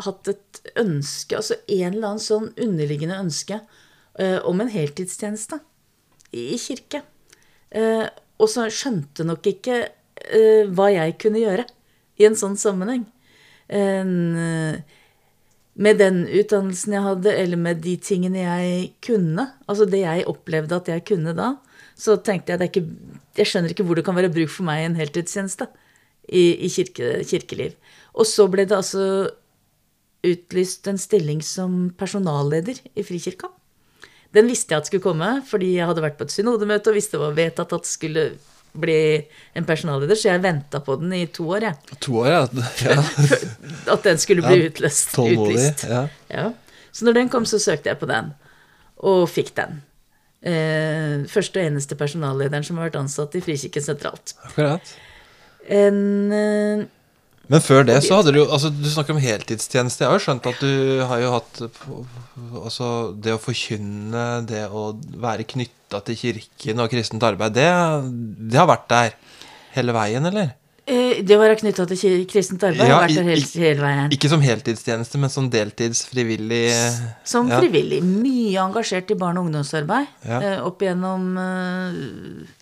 hatt 0.02 0.32
et 0.32 0.73
ønske, 0.80 1.37
altså 1.37 1.61
en 1.66 1.92
eller 1.92 2.09
annen 2.14 2.25
sånn 2.25 2.50
underliggende 2.56 3.21
ønske 3.21 3.61
eh, 4.16 4.38
om 4.49 4.64
en 4.64 4.73
heltidstjeneste 4.73 5.61
i, 6.32 6.54
i 6.56 6.61
kirke. 6.61 7.04
Uh, 7.73 8.04
og 8.37 8.49
så 8.52 8.66
skjønte 8.73 9.25
nok 9.25 9.47
ikke 9.49 9.76
uh, 9.88 10.68
hva 10.73 10.90
jeg 10.92 11.21
kunne 11.21 11.40
gjøre 11.40 11.64
i 12.21 12.26
en 12.28 12.37
sånn 12.37 12.59
sammenheng. 12.61 13.06
Med 15.73 15.99
den 15.99 16.23
utdannelsen 16.28 16.92
jeg 16.97 17.02
hadde, 17.07 17.33
eller 17.33 17.57
med 17.61 17.83
de 17.85 17.97
tingene 17.97 18.42
jeg 18.42 18.90
kunne, 19.04 19.47
altså 19.66 19.85
det 19.88 20.02
jeg 20.02 20.26
opplevde 20.31 20.76
at 20.76 20.88
jeg 20.92 21.04
kunne 21.09 21.33
da, 21.37 21.54
så 21.99 22.16
tenkte 22.16 22.52
jeg 22.52 22.61
at 22.61 22.76
jeg, 22.76 23.47
skjønner 23.47 23.73
ikke 23.73 23.85
hvor 23.87 23.97
det 23.99 24.04
kan 24.07 24.16
være 24.16 24.33
bruk 24.33 24.50
for 24.52 24.66
meg 24.69 24.83
i 24.83 24.88
en 24.90 24.99
heltidstjeneste 24.99 25.69
i, 26.28 26.66
i 26.66 26.69
kirke, 26.73 27.25
kirkeliv. 27.28 27.73
Og 28.12 28.28
så 28.28 28.47
ble 28.50 28.66
det 28.69 28.76
altså 28.76 29.04
utlyst 30.23 30.87
en 30.87 31.00
stilling 31.00 31.42
som 31.45 31.90
personalleder 31.99 32.78
i 32.95 33.04
Frikirka. 33.07 33.49
Den 34.33 34.49
visste 34.49 34.73
jeg 34.73 34.81
at 34.81 34.88
skulle 34.88 35.04
komme, 35.04 35.42
fordi 35.49 35.75
jeg 35.76 35.88
hadde 35.88 36.04
vært 36.04 36.19
på 36.19 36.25
et 36.28 36.35
synodemøte 36.35 36.92
og 36.92 36.97
visste 36.97 37.19
det 37.19 37.25
var 37.25 37.37
vedtatt 37.37 37.75
at 37.76 37.88
skulle 37.88 38.31
bli 38.73 38.99
en 39.59 39.67
personalleder, 39.69 40.17
så 40.17 40.31
jeg 40.31 40.43
venta 40.45 40.81
på 40.85 40.97
den 41.00 41.12
i 41.17 41.26
to 41.33 41.47
år, 41.52 41.69
jeg. 41.69 41.99
To 42.07 42.23
år, 42.23 42.29
ja. 42.33 42.43
ja. 42.88 42.99
at 43.95 44.07
den 44.07 44.21
skulle 44.23 44.45
bli 44.47 44.62
ja, 44.62 44.71
utløst. 44.71 45.17
Utlyst. 45.19 45.87
Ja. 45.91 46.07
ja. 46.33 46.47
Så 46.93 47.09
når 47.09 47.19
den 47.21 47.33
kom, 47.33 47.49
så 47.49 47.61
søkte 47.62 47.93
jeg 47.93 48.00
på 48.00 48.09
den, 48.11 48.33
og 49.02 49.26
fikk 49.33 49.55
den. 49.59 49.83
Eh, 50.43 51.23
første 51.31 51.61
og 51.61 51.69
eneste 51.69 51.97
personallederen 51.99 52.64
som 52.67 52.81
har 52.81 52.88
vært 52.88 52.99
ansatt 52.99 53.37
i 53.38 53.45
Frikirken 53.45 53.85
sentralt. 53.85 54.35
Akkurat. 54.49 54.97
En... 55.69 56.02
Eh, 56.33 56.91
men 57.51 57.63
før 57.63 57.85
det 57.87 57.99
så 58.07 58.21
hadde 58.21 58.33
du 58.35 58.39
jo 58.39 58.47
altså 58.55 58.71
Du 58.71 58.87
snakker 58.91 59.17
om 59.17 59.21
heltidstjeneste. 59.23 60.05
Jeg 60.05 60.11
har 60.11 60.19
jo 60.19 60.25
skjønt 60.25 60.49
at 60.49 60.63
du 60.63 61.03
har 61.11 61.23
jo 61.23 61.35
hatt 61.35 61.63
Altså 62.63 62.89
det 63.19 63.35
å 63.35 63.43
forkynne, 63.43 64.27
det 64.49 64.65
å 64.71 64.93
være 65.21 65.47
knytta 65.51 66.01
til 66.07 66.19
kirken 66.19 66.81
og 66.81 66.91
kristent 66.93 67.25
arbeid, 67.27 67.57
det, 67.59 67.69
det, 68.49 68.57
har 68.57 68.69
vært 68.71 68.87
der 68.89 69.11
hele 69.75 69.93
veien, 69.93 70.25
eller? 70.31 70.55
Eh, 70.89 71.21
det 71.21 71.37
å 71.37 71.43
være 71.43 71.59
knytta 71.61 71.85
til 71.91 72.25
kristent 72.31 72.65
arbeid 72.65 72.89
ja, 72.89 72.97
har 72.97 73.05
vært 73.05 73.19
der 73.19 73.29
hele, 73.29 73.51
hele, 73.67 73.85
veien. 73.85 74.15
Ikke 74.17 74.31
som 74.33 74.45
heltidstjeneste, 74.45 75.21
men 75.21 75.33
som 75.33 75.51
deltidsfrivillig 75.53 76.63
Som 77.29 77.53
ja. 77.53 77.61
frivillig. 77.61 78.01
Mye 78.07 78.65
engasjert 78.65 79.13
i 79.13 79.19
barne- 79.19 79.43
og 79.43 79.51
ungdomsarbeid 79.51 80.09
ja. 80.25 80.41
Eh, 80.41 80.59
opp 80.65 80.81
gjennom 80.87 81.29
uh, 81.37 82.57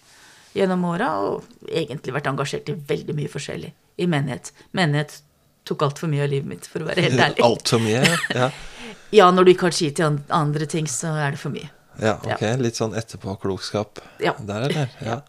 gjennom 0.56 0.88
åra, 0.90 1.12
og 1.22 1.70
egentlig 1.70 2.16
vært 2.16 2.32
engasjert 2.32 2.72
i 2.72 2.76
veldig 2.90 3.16
mye 3.20 3.30
forskjellig 3.30 3.70
i 4.00 4.08
menighet. 4.10 4.52
Menighet 4.76 5.20
tok 5.68 5.84
altfor 5.86 6.10
mye 6.10 6.24
av 6.24 6.32
livet 6.32 6.48
mitt, 6.50 6.68
for 6.70 6.84
å 6.84 6.88
være 6.88 7.04
helt 7.08 7.20
ærlig. 7.26 7.44
Altfor 7.46 7.82
mye? 7.84 8.00
Ja. 8.34 8.48
ja, 9.20 9.28
når 9.34 9.46
du 9.46 9.52
ikke 9.54 9.68
har 9.68 9.76
tid 9.76 9.98
til 10.00 10.20
andre 10.34 10.68
ting, 10.70 10.88
så 10.90 11.14
er 11.20 11.36
det 11.36 11.42
for 11.42 11.54
mye. 11.54 11.70
Ja, 12.00 12.16
ok. 12.16 12.40
Ja. 12.40 12.54
Litt 12.60 12.78
sånn 12.80 12.96
etterpåklokskap 12.96 14.00
ja. 14.24 14.36
der, 14.38 14.68
eller? 14.70 14.94
Ja. 15.10 15.20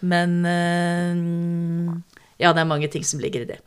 Men 0.00 0.40
øh, 0.48 1.92
Ja, 2.40 2.54
det 2.56 2.62
er 2.62 2.68
mange 2.68 2.88
ting 2.92 3.04
som 3.04 3.20
ligger 3.20 3.44
i 3.44 3.50
det. 3.50 3.58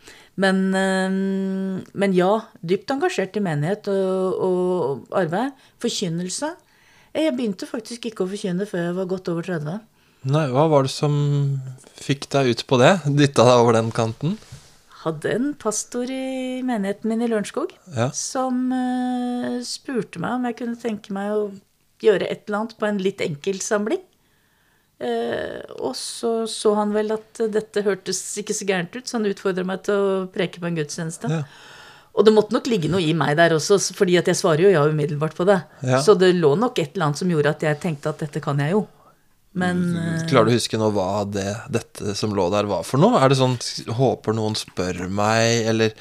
Men, 0.42 0.66
øh, 0.74 1.82
men 1.94 2.16
ja, 2.18 2.32
dypt 2.66 2.94
engasjert 2.94 3.38
i 3.38 3.44
menighet 3.46 3.90
og, 3.94 4.38
og 4.46 5.18
arbeid. 5.18 5.54
Forkynnelse. 5.82 6.54
Jeg 7.14 7.36
begynte 7.38 7.70
faktisk 7.70 8.10
ikke 8.10 8.26
å 8.26 8.32
forkynne 8.32 8.66
før 8.70 8.88
jeg 8.88 8.98
var 8.98 9.10
godt 9.12 9.30
over 9.30 9.46
30. 9.46 9.78
Nei, 10.24 10.48
Hva 10.54 10.70
var 10.72 10.88
det 10.88 10.94
som 10.94 11.14
fikk 12.00 12.30
deg 12.32 12.54
ut 12.54 12.64
på 12.68 12.80
det? 12.80 12.94
Dytta 13.06 13.46
deg 13.48 13.62
over 13.64 13.76
den 13.76 13.92
kanten? 13.96 14.38
Hadde 15.04 15.34
en 15.36 15.50
pastor 15.60 16.08
i 16.08 16.62
menigheten 16.64 17.12
min 17.12 17.26
i 17.26 17.28
Lørenskog 17.28 17.74
ja. 17.92 18.08
som 18.16 18.70
uh, 18.72 19.60
spurte 19.68 20.22
meg 20.24 20.38
om 20.38 20.48
jeg 20.48 20.58
kunne 20.62 20.80
tenke 20.80 21.12
meg 21.16 21.34
å 21.34 21.50
gjøre 22.04 22.30
et 22.32 22.48
eller 22.48 22.62
annet 22.62 22.78
på 22.80 22.88
en 22.88 23.02
litt 23.04 23.24
enkel 23.24 23.60
samling. 23.64 24.00
Uh, 25.04 25.60
og 25.84 25.92
så 26.00 26.46
så 26.48 26.72
han 26.80 26.96
vel 26.96 27.12
at 27.18 27.44
dette 27.52 27.84
hørtes 27.84 28.22
ikke 28.40 28.56
så 28.56 28.68
gærent 28.70 28.96
ut, 28.96 29.04
så 29.04 29.20
han 29.20 29.28
utfordra 29.28 29.68
meg 29.68 29.84
til 29.84 30.00
å 30.00 30.18
preke 30.32 30.64
på 30.64 30.72
en 30.72 30.80
gudstjeneste. 30.80 31.32
Ja. 31.36 31.44
Og 32.14 32.24
det 32.28 32.36
måtte 32.36 32.56
nok 32.56 32.70
ligge 32.70 32.92
noe 32.94 33.04
i 33.04 33.12
meg 33.18 33.36
der 33.40 33.58
også, 33.58 33.82
fordi 33.98 34.16
jeg 34.20 34.38
svarer 34.38 34.68
jo 34.68 34.72
ja 34.72 34.84
umiddelbart 34.88 35.36
på 35.36 35.48
det. 35.50 35.60
Ja. 35.82 36.00
Så 36.06 36.16
det 36.16 36.32
lå 36.38 36.54
nok 36.56 36.80
et 36.80 36.94
eller 36.94 37.10
annet 37.10 37.20
som 37.20 37.32
gjorde 37.34 37.58
at 37.58 37.66
jeg 37.66 37.82
tenkte 37.84 38.14
at 38.14 38.22
dette 38.24 38.40
kan 38.44 38.62
jeg 38.62 38.78
jo. 38.78 38.86
Men 39.54 39.82
mm, 39.94 40.28
Klarer 40.30 40.50
du 40.50 40.56
å 40.56 40.58
huske 40.58 40.80
nå 40.82 40.90
hva 40.96 41.24
det, 41.30 41.46
dette 41.74 42.16
som 42.18 42.34
lå 42.34 42.48
der, 42.54 42.66
var 42.70 42.86
for 42.88 43.02
noe? 43.02 43.20
Er 43.22 43.30
det 43.30 43.38
sånn 43.38 43.60
Håper 44.00 44.34
noen 44.34 44.58
spør 44.58 45.06
meg, 45.14 45.68
eller 45.70 45.94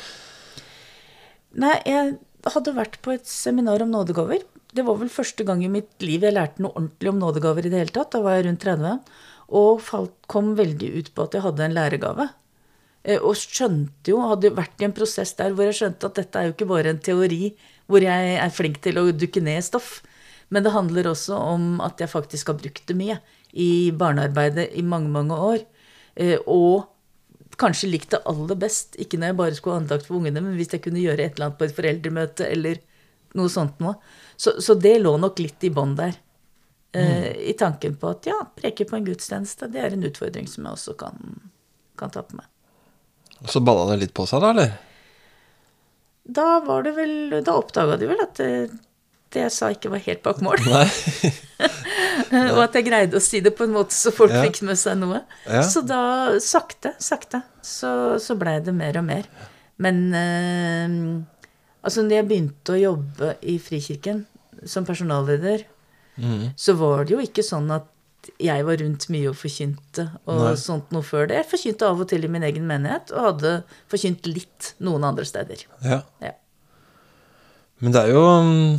Nei, 1.61 1.75
jeg 1.85 2.14
hadde 2.49 2.73
vært 2.73 2.97
på 3.04 3.12
et 3.12 3.28
seminar 3.28 3.82
om 3.85 3.90
nådegaver. 3.92 4.40
Det 4.73 4.85
var 4.87 4.97
vel 5.02 5.11
første 5.12 5.44
gang 5.44 5.61
i 5.61 5.68
mitt 5.68 6.00
liv 6.00 6.25
jeg 6.25 6.32
lærte 6.32 6.64
noe 6.64 6.73
ordentlig 6.73 7.11
om 7.11 7.18
nådegaver 7.21 7.68
i 7.68 7.73
det 7.75 7.82
hele 7.82 7.92
tatt. 7.92 8.14
Da 8.14 8.23
var 8.25 8.38
jeg 8.38 8.47
rundt 8.47 8.64
30. 8.64 9.11
Og 9.61 9.90
kom 10.32 10.54
veldig 10.56 10.88
ut 10.97 11.11
på 11.12 11.26
at 11.26 11.37
jeg 11.37 11.44
hadde 11.44 11.66
en 11.66 11.76
læregave. 11.76 12.30
Eh, 13.04 13.21
og 13.21 13.37
skjønte 13.37 14.14
jo, 14.14 14.23
hadde 14.30 14.54
vært 14.56 14.80
i 14.80 14.87
en 14.88 14.97
prosess 14.97 15.35
der 15.38 15.52
hvor 15.52 15.68
jeg 15.68 15.76
skjønte 15.80 16.09
at 16.09 16.23
dette 16.23 16.40
er 16.40 16.49
jo 16.49 16.56
ikke 16.56 16.71
bare 16.71 16.94
en 16.94 17.02
teori 17.02 17.52
hvor 17.90 18.04
jeg 18.04 18.37
er 18.38 18.54
flink 18.54 18.80
til 18.85 19.00
å 19.00 19.11
dukke 19.12 19.42
ned 19.44 19.61
stoff. 19.66 19.99
Men 20.52 20.64
det 20.64 20.75
handler 20.75 21.11
også 21.12 21.37
om 21.37 21.80
at 21.85 22.00
jeg 22.00 22.12
faktisk 22.12 22.52
har 22.52 22.61
brukt 22.61 22.85
det 22.88 22.97
mye 22.97 23.21
i 23.52 23.92
barnearbeidet 23.92 24.71
i 24.78 24.82
mange, 24.87 25.11
mange 25.12 25.37
år. 25.37 25.62
Eh, 26.14 26.38
og 26.47 26.88
kanskje 27.61 27.90
likt 27.92 28.12
det 28.14 28.23
aller 28.28 28.59
best, 28.59 28.97
ikke 29.00 29.21
når 29.21 29.32
jeg 29.32 29.38
bare 29.38 29.56
skulle 29.59 29.76
ha 29.76 29.82
andakt 29.82 30.09
for 30.09 30.18
ungene, 30.18 30.42
men 30.44 30.56
hvis 30.59 30.73
jeg 30.73 30.82
kunne 30.85 31.02
gjøre 31.02 31.21
et 31.21 31.37
eller 31.37 31.50
annet 31.50 31.61
på 31.61 31.68
et 31.68 31.76
foreldremøte 31.76 32.49
eller 32.49 32.80
noe 33.38 33.52
sånt 33.52 33.80
noe. 33.80 33.97
Så, 34.37 34.59
så 34.61 34.76
det 34.76 34.99
lå 35.00 35.14
nok 35.21 35.40
litt 35.40 35.64
i 35.64 35.73
bånn 35.73 35.94
der. 35.99 36.16
Eh, 36.92 37.09
mm. 37.09 37.42
I 37.52 37.56
tanken 37.59 37.97
på 38.00 38.12
at 38.12 38.28
ja, 38.28 38.38
preke 38.56 38.87
på 38.88 38.99
en 38.99 39.06
gudstjeneste, 39.06 39.68
det 39.73 39.80
er 39.80 39.97
en 39.97 40.09
utfordring 40.09 40.49
som 40.50 40.66
jeg 40.66 40.78
også 40.78 40.97
kan, 41.00 41.37
kan 42.00 42.12
ta 42.12 42.25
på 42.26 42.40
meg. 42.40 42.49
Og 43.42 43.52
så 43.52 43.62
balla 43.64 43.88
det 43.92 44.02
litt 44.04 44.16
på 44.16 44.26
seg, 44.28 44.44
da, 44.44 44.52
eller? 44.52 44.75
Da 46.23 46.61
var 46.62 46.85
det 46.87 46.92
vel 46.94 47.14
Da 47.42 47.56
oppdaga 47.59 47.97
de 47.99 48.06
vel 48.06 48.21
at 48.23 48.37
det, 48.38 48.50
det 49.35 49.40
jeg 49.49 49.54
sa, 49.54 49.73
ikke 49.75 49.90
var 49.90 50.04
helt 50.04 50.23
bak 50.23 50.42
mål. 50.44 50.62
Nei. 50.68 50.87
og 52.54 52.61
at 52.64 52.78
jeg 52.78 52.87
greide 52.88 53.18
å 53.18 53.23
si 53.23 53.40
det 53.44 53.54
på 53.59 53.66
en 53.66 53.75
måte 53.75 53.97
så 53.97 54.12
folk 54.14 54.35
fikk 54.35 54.62
med 54.68 54.78
seg 54.80 54.99
noe. 55.00 55.23
Så 55.66 55.85
da, 55.87 56.02
sakte, 56.42 56.94
sakte, 57.02 57.42
så, 57.64 57.92
så 58.23 58.37
blei 58.38 58.59
det 58.64 58.75
mer 58.76 58.99
og 59.00 59.06
mer. 59.09 59.28
Men 59.82 60.02
eh, 60.14 60.97
altså, 61.82 62.04
når 62.04 62.18
jeg 62.21 62.28
begynte 62.30 62.75
å 62.76 62.80
jobbe 62.80 63.35
i 63.49 63.56
Frikirken 63.62 64.25
som 64.68 64.87
personalleder, 64.87 65.66
så 66.61 66.75
var 66.78 67.06
det 67.06 67.14
jo 67.14 67.23
ikke 67.25 67.42
sånn 67.47 67.71
at 67.73 67.88
jeg 68.38 68.62
var 68.66 68.78
rundt 68.78 69.09
mye 69.11 69.30
og 69.32 69.38
forkynte 69.38 70.04
og 70.30 70.42
Nei. 70.44 70.52
sånt 70.61 70.92
noe 70.94 71.02
før 71.02 71.26
det. 71.30 71.40
Jeg 71.40 71.49
forkynte 71.50 71.88
av 71.88 72.02
og 72.04 72.09
til 72.12 72.23
i 72.23 72.30
min 72.30 72.44
egen 72.47 72.68
menighet, 72.68 73.11
og 73.16 73.26
hadde 73.32 73.54
forkynt 73.90 74.28
litt 74.30 74.73
noen 74.85 75.06
andre 75.09 75.26
steder. 75.26 75.64
Ja. 75.82 76.02
Ja. 76.23 76.35
Men 77.82 77.97
det 77.97 78.04
er 78.04 78.12
jo 78.14 78.23
mm, 78.47 78.76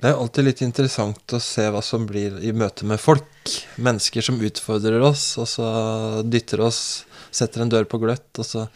Det 0.00 0.10
er 0.10 0.18
alltid 0.18 0.48
litt 0.48 0.62
interessant 0.66 1.32
å 1.36 1.40
se 1.40 1.64
hva 1.70 1.80
som 1.84 2.04
blir 2.08 2.40
i 2.44 2.52
møte 2.52 2.86
med 2.88 3.00
folk. 3.00 3.54
Mennesker 3.80 4.24
som 4.26 4.40
utfordrer 4.42 5.00
oss, 5.06 5.36
og 5.40 5.48
så 5.48 5.68
dytter 6.26 6.64
oss, 6.66 6.80
setter 7.34 7.62
en 7.62 7.72
dør 7.72 7.86
på 7.88 8.00
gløtt, 8.02 8.28
og 8.42 8.48
så 8.48 8.66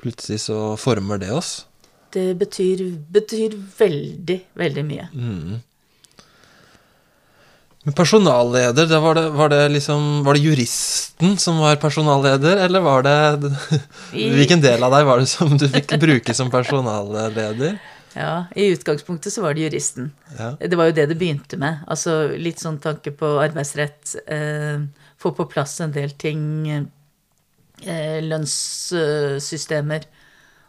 plutselig 0.00 0.42
så 0.48 0.74
former 0.80 1.20
det 1.22 1.30
oss. 1.32 1.64
Det 2.10 2.32
betyr, 2.40 2.82
betyr 3.14 3.54
veldig, 3.78 4.38
veldig 4.58 4.84
mye. 4.86 5.06
Mm. 5.14 5.60
Men 7.84 7.96
personalleder, 7.96 8.88
det 8.90 8.98
var 9.00 9.16
det, 9.16 9.22
var 9.32 9.48
det 9.48 9.60
liksom 9.72 10.24
Var 10.24 10.36
det 10.36 10.42
juristen 10.44 11.38
som 11.40 11.62
var 11.62 11.78
personalleder, 11.80 12.58
eller 12.66 12.84
var 12.84 13.06
det 13.06 13.54
Hvilken 14.12 14.60
del 14.60 14.84
av 14.84 14.92
deg 14.92 15.06
var 15.08 15.22
det 15.22 15.30
som 15.30 15.56
du 15.56 15.64
fikk 15.64 15.96
bruke 16.02 16.36
som 16.36 16.52
personalleder? 16.52 17.78
Ja, 18.16 18.46
I 18.56 18.72
utgangspunktet 18.74 19.32
så 19.32 19.42
var 19.44 19.54
det 19.54 19.68
juristen. 19.68 20.10
Ja. 20.38 20.54
Det 20.58 20.76
var 20.78 20.90
jo 20.90 20.96
det 20.96 21.06
det 21.12 21.18
begynte 21.20 21.58
med. 21.60 21.84
Altså 21.86 22.32
litt 22.34 22.62
sånn 22.62 22.80
tanke 22.82 23.12
på 23.14 23.36
arbeidsrett. 23.42 24.16
Eh, 24.26 24.82
få 25.20 25.34
på 25.36 25.46
plass 25.50 25.76
en 25.84 25.94
del 25.94 26.14
ting. 26.18 26.42
Eh, 27.84 28.18
lønnssystemer. 28.26 30.08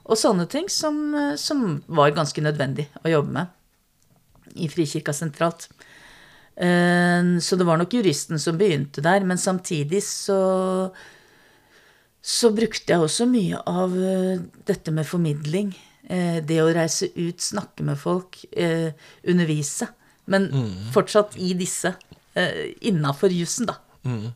Og 0.05 0.19
sånne 0.19 0.45
ting 0.49 0.69
som, 0.69 1.01
som 1.37 1.81
var 1.87 2.13
ganske 2.15 2.43
nødvendig 2.43 2.87
å 3.01 3.11
jobbe 3.11 3.35
med 3.39 4.61
i 4.61 4.67
Frikirka 4.69 5.13
sentralt. 5.15 5.69
Eh, 6.55 7.23
så 7.41 7.57
det 7.57 7.67
var 7.67 7.81
nok 7.81 7.93
juristen 7.95 8.39
som 8.41 8.59
begynte 8.59 9.03
der, 9.05 9.25
men 9.25 9.41
samtidig 9.41 10.03
så 10.05 10.91
så 12.21 12.51
brukte 12.53 12.93
jeg 12.93 13.01
også 13.01 13.25
mye 13.25 13.57
av 13.65 13.95
eh, 13.97 14.41
dette 14.69 14.93
med 14.93 15.07
formidling. 15.09 15.71
Eh, 16.11 16.41
det 16.43 16.59
å 16.59 16.71
reise 16.75 17.07
ut, 17.15 17.39
snakke 17.39 17.85
med 17.87 17.99
folk, 17.99 18.41
eh, 18.51 18.91
undervise. 19.23 19.87
Men 20.27 20.49
fortsatt 20.91 21.37
i 21.39 21.53
disse, 21.57 21.93
eh, 22.35 22.73
innafor 22.81 23.31
jussen, 23.31 23.65
da. 23.65 23.77
Mm. 24.05 24.33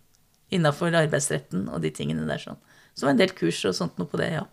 Innafor 0.52 0.96
arbeidsretten 0.96 1.68
og 1.70 1.82
de 1.82 1.92
tingene 1.92 2.28
der 2.28 2.40
sånn. 2.40 2.58
Så 2.96 3.04
det 3.04 3.04
var 3.04 3.12
en 3.12 3.18
del 3.18 3.36
kurs 3.36 3.66
og 3.66 3.76
sånt 3.76 3.98
noe 3.98 4.08
på 4.08 4.18
det, 4.18 4.32
ja. 4.32 4.46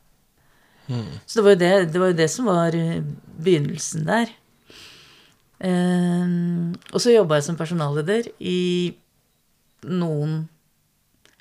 Så 1.26 1.38
det 1.38 1.44
var, 1.44 1.50
jo 1.54 1.60
det, 1.60 1.92
det 1.92 2.00
var 2.00 2.08
jo 2.10 2.18
det 2.18 2.28
som 2.28 2.48
var 2.50 2.74
begynnelsen 2.74 4.04
der. 4.04 4.32
Og 6.92 6.98
så 7.00 7.14
jobba 7.14 7.38
jeg 7.38 7.46
som 7.46 7.56
personalleder 7.56 8.28
i 8.40 8.92
noen 9.86 10.48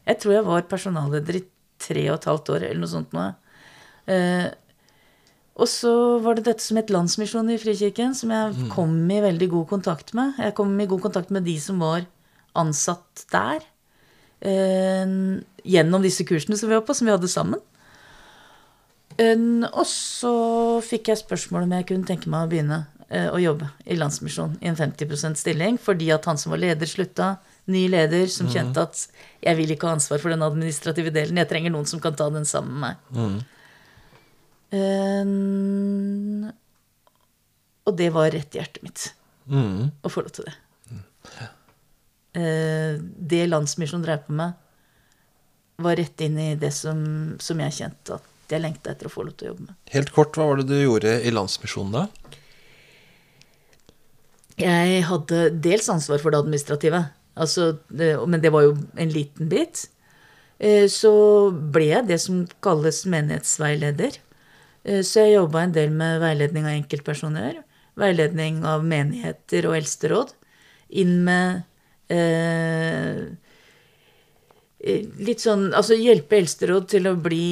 Jeg 0.06 0.20
tror 0.22 0.34
jeg 0.34 0.46
var 0.46 0.62
personalleder 0.70 1.36
i 1.42 1.44
tre 1.82 2.06
og 2.12 2.20
et 2.20 2.30
halvt 2.30 2.50
år, 2.54 2.64
eller 2.70 2.80
noe 2.82 2.90
sånt 2.90 3.12
noe. 3.14 3.34
Eh, 4.10 4.48
og 5.62 5.70
så 5.70 5.94
var 6.24 6.38
det 6.38 6.48
dette 6.48 6.66
som 6.66 6.80
het 6.80 6.90
Landsmisjonen 6.94 7.54
i 7.54 7.60
Frikirken, 7.62 8.16
som 8.18 8.32
jeg 8.34 8.70
kom 8.74 8.96
i 9.14 9.20
veldig 9.22 9.50
god 9.52 9.68
kontakt 9.70 10.16
med. 10.18 10.40
Jeg 10.42 10.56
kom 10.58 10.74
i 10.82 10.88
god 10.90 11.04
kontakt 11.04 11.30
med 11.34 11.46
de 11.46 11.54
som 11.62 11.82
var 11.84 12.08
ansatt 12.58 13.26
der. 13.34 13.62
Eh, 14.42 15.12
gjennom 15.62 16.02
disse 16.02 16.26
kursene 16.26 16.58
som 16.58 16.72
vi 16.72 16.80
var 16.80 16.88
på, 16.88 16.96
som 16.98 17.06
vi 17.06 17.14
hadde 17.14 17.30
sammen. 17.30 17.62
Eh, 19.22 19.38
og 19.70 19.86
så 19.86 20.34
fikk 20.88 21.14
jeg 21.14 21.22
spørsmål 21.22 21.68
om 21.68 21.78
jeg 21.78 21.92
kunne 21.92 22.10
tenke 22.10 22.32
meg 22.32 22.48
å 22.48 22.52
begynne 22.56 22.82
eh, 23.12 23.30
å 23.30 23.38
jobbe 23.44 23.70
i 23.86 24.00
Landsmisjonen 24.02 24.58
i 24.66 24.72
en 24.72 24.80
50% 24.80 25.38
stilling, 25.38 25.78
fordi 25.78 26.10
at 26.16 26.26
han 26.26 26.42
som 26.42 26.56
var 26.56 26.64
leder, 26.64 26.90
slutta. 26.90 27.36
Ny 27.70 27.86
leder 27.94 28.26
som 28.34 28.50
kjente 28.50 28.82
at 28.82 29.06
jeg 29.46 29.62
vil 29.62 29.76
ikke 29.76 29.92
ha 29.92 29.94
ansvar 30.00 30.18
for 30.24 30.34
den 30.34 30.42
administrative 30.42 31.14
delen, 31.14 31.38
jeg 31.38 31.54
trenger 31.54 31.76
noen 31.76 31.86
som 31.86 32.02
kan 32.02 32.18
ta 32.18 32.32
den 32.34 32.50
sammen 32.50 32.74
med 32.82 32.88
meg. 32.90 33.52
Eh, 34.72 35.26
og 37.82 37.98
det 37.98 38.10
var 38.16 38.32
rett 38.32 38.56
i 38.56 38.62
hjertet 38.62 38.84
mitt 38.86 39.10
Mm. 39.52 39.90
å 40.06 40.10
få 40.10 40.22
lov 40.24 40.32
til 40.38 40.46
det. 40.48 40.54
Uh, 42.38 43.02
det 43.02 43.48
Landsmisjonen 43.50 44.06
drev 44.06 44.22
på 44.28 44.36
med, 44.38 44.54
var 45.82 45.98
rett 46.00 46.22
inn 46.24 46.38
i 46.40 46.54
det 46.56 46.70
som, 46.72 47.02
som 47.42 47.60
jeg 47.60 47.76
kjente 47.76 48.16
at 48.16 48.54
jeg 48.54 48.62
lengta 48.64 48.94
etter 48.94 49.10
å 49.10 49.12
få 49.12 49.26
lov 49.26 49.36
til 49.36 49.50
å 49.50 49.52
jobbe 49.52 49.66
med. 49.66 49.76
Helt 49.92 50.14
kort, 50.16 50.38
hva 50.38 50.46
var 50.48 50.62
det 50.62 50.70
du 50.70 50.78
gjorde 50.78 51.18
i 51.26 51.34
Landsmisjonen 51.34 51.98
da? 51.98 52.06
Jeg 54.62 55.04
hadde 55.10 55.42
dels 55.64 55.90
ansvar 55.92 56.22
for 56.22 56.32
det 56.32 56.40
administrative, 56.46 57.04
altså, 57.36 57.74
det, 57.90 58.14
men 58.30 58.44
det 58.44 58.54
var 58.54 58.70
jo 58.70 58.76
en 58.96 59.12
liten 59.12 59.50
bit. 59.52 59.88
Uh, 60.62 60.86
Så 60.88 61.12
ble 61.74 61.90
jeg 61.90 62.08
det 62.14 62.22
som 62.24 62.46
kalles 62.64 63.04
menighetsveileder. 63.10 64.22
Eh, 64.86 65.02
Så 65.06 65.26
jeg 65.26 65.36
jobba 65.38 65.64
en 65.66 65.76
del 65.76 65.92
med 65.94 66.20
veiledning 66.24 66.66
av 66.66 66.76
enkeltpersoner, 66.78 67.62
veiledning 68.00 68.64
av 68.66 68.84
menigheter 68.88 69.68
og 69.70 69.76
eldsteråd. 69.78 70.34
Inn 71.02 71.22
med 71.24 71.62
eh, 72.12 73.22
eh, 74.84 75.06
litt 75.24 75.40
sånn 75.44 75.70
Altså 75.78 75.96
hjelpe 75.96 76.36
eldsteråd 76.42 76.90
til 76.92 77.08
å 77.08 77.14
bli, 77.16 77.46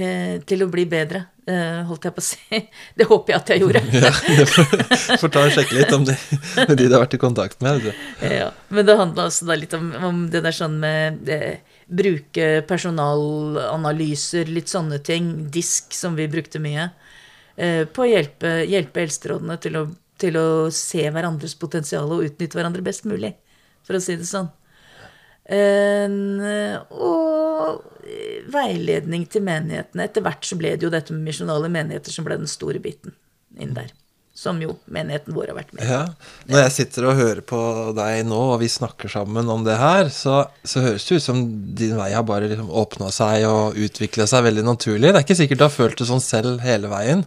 eh, 0.00 0.34
til 0.44 0.64
å 0.66 0.68
bli 0.72 0.84
bedre, 0.90 1.22
eh, 1.48 1.80
holdt 1.88 2.04
jeg 2.08 2.16
på 2.16 2.24
å 2.24 2.26
si. 2.26 2.60
Det 2.98 3.06
håper 3.08 3.32
jeg 3.34 3.40
at 3.40 3.52
jeg 3.54 3.62
gjorde. 3.64 3.84
Ja, 4.04 4.10
får, 4.50 5.18
får 5.22 5.32
ta 5.38 5.44
og 5.46 5.54
sjekke 5.56 5.78
litt 5.78 5.94
om 5.96 6.04
de, 6.08 6.16
de 6.68 6.76
du 6.82 6.84
har 6.92 7.04
vært 7.06 7.16
i 7.16 7.22
kontakt 7.22 7.62
med. 7.64 7.88
Ja, 8.20 8.50
men 8.68 8.84
det 8.88 8.98
handla 9.00 9.28
også 9.30 9.48
da 9.48 9.56
litt 9.60 9.72
om, 9.78 9.92
om 10.10 10.26
det 10.34 10.44
der 10.44 10.56
sånn 10.56 10.76
med 10.82 11.30
eh, 11.32 11.56
Bruke 11.88 12.48
personalanalyser, 12.68 14.50
litt 14.52 14.72
sånne 14.72 15.00
ting. 15.04 15.30
Disk, 15.52 15.92
som 15.96 16.16
vi 16.18 16.28
brukte 16.30 16.62
mye. 16.62 16.90
Eh, 17.56 17.84
på 17.86 18.04
å 18.04 18.08
hjelpe, 18.08 18.56
hjelpe 18.70 19.04
eldsterådene 19.04 19.58
til 19.62 19.78
å, 19.78 19.86
til 20.20 20.38
å 20.40 20.48
se 20.74 21.06
hverandres 21.06 21.56
potensial 21.60 22.10
og 22.10 22.26
utnytte 22.26 22.58
hverandre 22.58 22.84
best 22.86 23.06
mulig, 23.08 23.34
for 23.86 23.98
å 23.98 24.02
si 24.02 24.18
det 24.18 24.28
sånn. 24.30 24.50
Og 25.44 27.82
veiledning 28.54 29.26
til 29.30 29.44
menighetene. 29.44 30.08
Etter 30.08 30.24
hvert 30.24 30.46
så 30.46 30.58
ble 30.60 30.74
det 30.76 30.86
jo 30.86 30.92
dette 30.92 31.14
med 31.14 31.28
misjonale 31.28 31.70
menigheter 31.72 32.14
som 32.14 32.26
ble 32.26 32.38
den 32.40 32.50
store 32.50 32.82
biten 32.82 33.14
inn 33.60 33.74
der. 33.76 33.92
Som 34.34 34.58
jo 34.58 34.72
menigheten 34.90 35.34
vår 35.36 35.52
har 35.52 35.58
vært 35.60 35.70
med. 35.76 35.86
Ja. 35.86 36.00
Når 36.50 36.64
jeg 36.64 36.74
sitter 36.74 37.06
og 37.06 37.20
hører 37.20 37.40
på 37.46 37.60
deg 37.94 38.24
nå, 38.26 38.40
og 38.56 38.58
vi 38.64 38.70
snakker 38.72 39.12
sammen 39.12 39.46
om 39.52 39.62
det 39.66 39.76
her, 39.78 40.10
så, 40.10 40.40
så 40.66 40.82
høres 40.82 41.06
det 41.06 41.20
ut 41.20 41.26
som 41.28 41.44
din 41.78 41.94
vei 42.00 42.10
har 42.16 42.26
bare 42.26 42.50
liksom 42.50 42.72
åpna 42.82 43.12
seg 43.14 43.46
og 43.46 43.78
utvikla 43.78 44.26
seg 44.30 44.42
veldig 44.48 44.66
naturlig. 44.66 45.12
Det 45.12 45.20
er 45.20 45.26
ikke 45.26 45.38
sikkert 45.38 45.62
du 45.62 45.66
har 45.68 45.76
følt 45.76 46.02
det 46.02 46.10
sånn 46.10 46.24
selv 46.24 46.64
hele 46.66 46.90
veien 46.90 47.22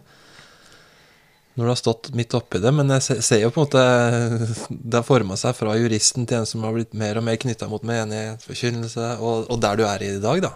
når 1.58 1.64
du 1.64 1.70
har 1.72 1.78
stått 1.80 2.08
midt 2.14 2.34
oppi 2.38 2.60
det, 2.62 2.70
men 2.70 2.92
jeg 2.94 3.22
ser 3.26 3.40
jo 3.42 3.50
på 3.50 3.64
en 3.64 3.66
måte 3.66 4.68
det 4.70 4.94
har 4.94 5.06
forma 5.06 5.34
seg 5.40 5.56
fra 5.58 5.72
juristen 5.74 6.28
til 6.28 6.38
en 6.38 6.46
som 6.46 6.62
har 6.62 6.76
blitt 6.76 6.94
mer 6.94 7.18
og 7.18 7.24
mer 7.26 7.40
knytta 7.42 7.66
mot 7.66 7.82
menighet, 7.82 8.44
forkynnelse, 8.46 9.08
og, 9.18 9.48
og 9.50 9.58
der 9.64 9.80
du 9.80 9.82
er 9.88 10.04
i 10.06 10.12
dag, 10.22 10.44
da. 10.44 10.52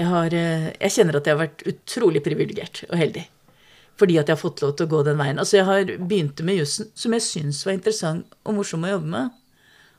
Jeg, 0.00 0.06
har, 0.08 0.32
eh, 0.32 0.70
jeg 0.72 0.94
kjenner 0.94 1.18
at 1.18 1.28
jeg 1.28 1.36
har 1.36 1.42
vært 1.42 1.66
utrolig 1.68 2.22
privilegert 2.24 2.80
og 2.88 2.96
heldig. 2.96 3.26
Fordi 4.00 4.16
at 4.18 4.28
jeg 4.28 4.36
har 4.36 4.40
fått 4.40 4.62
lov 4.64 4.74
til 4.76 4.88
å 4.88 4.92
gå 4.92 5.02
den 5.06 5.20
veien. 5.20 5.38
Altså 5.38 5.58
Jeg 5.58 5.68
har 5.68 5.94
begynt 6.00 6.40
med 6.46 6.58
jussen, 6.62 6.88
som 6.94 7.14
jeg 7.14 7.26
syns 7.26 7.62
var 7.66 7.76
interessant 7.76 8.36
og 8.42 8.56
morsom 8.56 8.84
å 8.86 8.94
jobbe 8.94 9.12
med. 9.12 9.38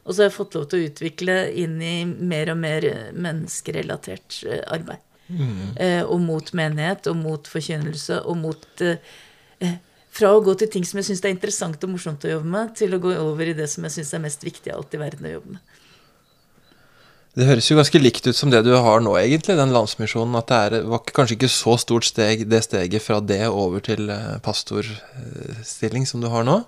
Og 0.03 0.11
så 0.11 0.23
har 0.23 0.31
jeg 0.31 0.35
fått 0.35 0.57
lov 0.57 0.67
til 0.67 0.81
å 0.81 0.87
utvikle 0.89 1.39
inn 1.63 1.77
i 1.79 1.95
mer 2.03 2.51
og 2.51 2.59
mer 2.59 2.85
eh, 2.89 3.09
menneskerelatert 3.15 4.41
arbeid. 4.43 4.67
arbeid. 4.67 5.09
Eh, 5.79 6.03
og 6.03 6.19
mot 6.21 6.51
menighet, 6.53 7.07
og 7.07 7.17
mot 7.17 7.47
forkynnelse, 7.47 8.19
og 8.27 8.37
mot 8.37 8.85
eh, 8.85 9.13
eh, 9.63 9.81
Fra 10.13 10.29
å 10.29 10.41
gå 10.45 10.53
til 10.53 10.69
ting 10.69 10.83
som 10.85 10.99
jeg 10.99 11.07
syns 11.07 11.23
er 11.25 11.31
interessant 11.33 11.83
og 11.87 11.89
morsomt 11.89 12.25
å 12.27 12.35
jobbe 12.35 12.49
med, 12.53 12.75
til 12.77 12.93
å 12.93 12.99
gå 13.01 13.15
over 13.17 13.49
i 13.49 13.55
det 13.57 13.65
som 13.71 13.87
jeg 13.87 13.95
syns 13.95 14.11
er 14.13 14.21
mest 14.21 14.43
viktig 14.45 14.69
av 14.69 14.83
alt 14.83 14.93
i 14.93 14.99
verden 15.01 15.25
å 15.25 15.31
jobbe 15.31 15.55
med. 15.55 15.79
Det 17.33 17.47
høres 17.47 17.65
jo 17.65 17.77
ganske 17.79 17.97
likt 17.97 18.27
ut 18.27 18.37
som 18.37 18.51
det 18.53 18.59
du 18.65 18.71
har 18.77 19.01
nå, 19.01 19.15
egentlig, 19.17 19.55
den 19.57 19.73
landsmisjonen. 19.73 20.35
At 20.37 20.51
det 20.51 20.57
er, 20.67 20.75
var 20.91 21.01
kanskje 21.07 21.39
ikke 21.39 21.49
så 21.49 21.73
stort 21.81 22.05
steg, 22.05 22.45
det 22.49 22.61
steget 22.67 23.01
fra 23.01 23.17
det 23.25 23.41
over 23.49 23.81
til 23.81 24.11
eh, 24.13 24.35
pastorstilling 24.45 26.05
som 26.09 26.21
du 26.21 26.29
har 26.29 26.45
nå? 26.45 26.59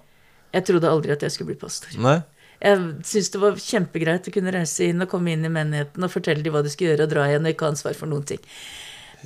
Jeg 0.55 0.65
trodde 0.65 0.89
aldri 0.89 1.13
at 1.13 1.21
jeg 1.21 1.35
skulle 1.35 1.53
bli 1.53 1.59
pastor. 1.61 1.93
Nei? 2.01 2.17
Jeg 2.63 2.81
syntes 3.05 3.29
det 3.33 3.41
var 3.43 3.61
kjempegreit 3.61 4.29
å 4.29 4.33
kunne 4.33 4.53
reise 4.55 4.89
inn 4.89 5.03
og 5.03 5.11
komme 5.11 5.35
inn 5.35 5.45
i 5.45 5.51
menigheten 5.53 6.07
og 6.07 6.13
fortelle 6.13 6.41
dem 6.41 6.55
hva 6.55 6.63
de 6.65 6.71
skulle 6.73 6.93
gjøre, 6.93 7.05
og 7.05 7.13
dra 7.13 7.27
igjen 7.29 7.45
og 7.45 7.53
ikke 7.53 7.67
ha 7.67 7.73
ansvar 7.75 7.97
for 7.99 8.09
noen 8.09 8.25
ting. 8.25 8.41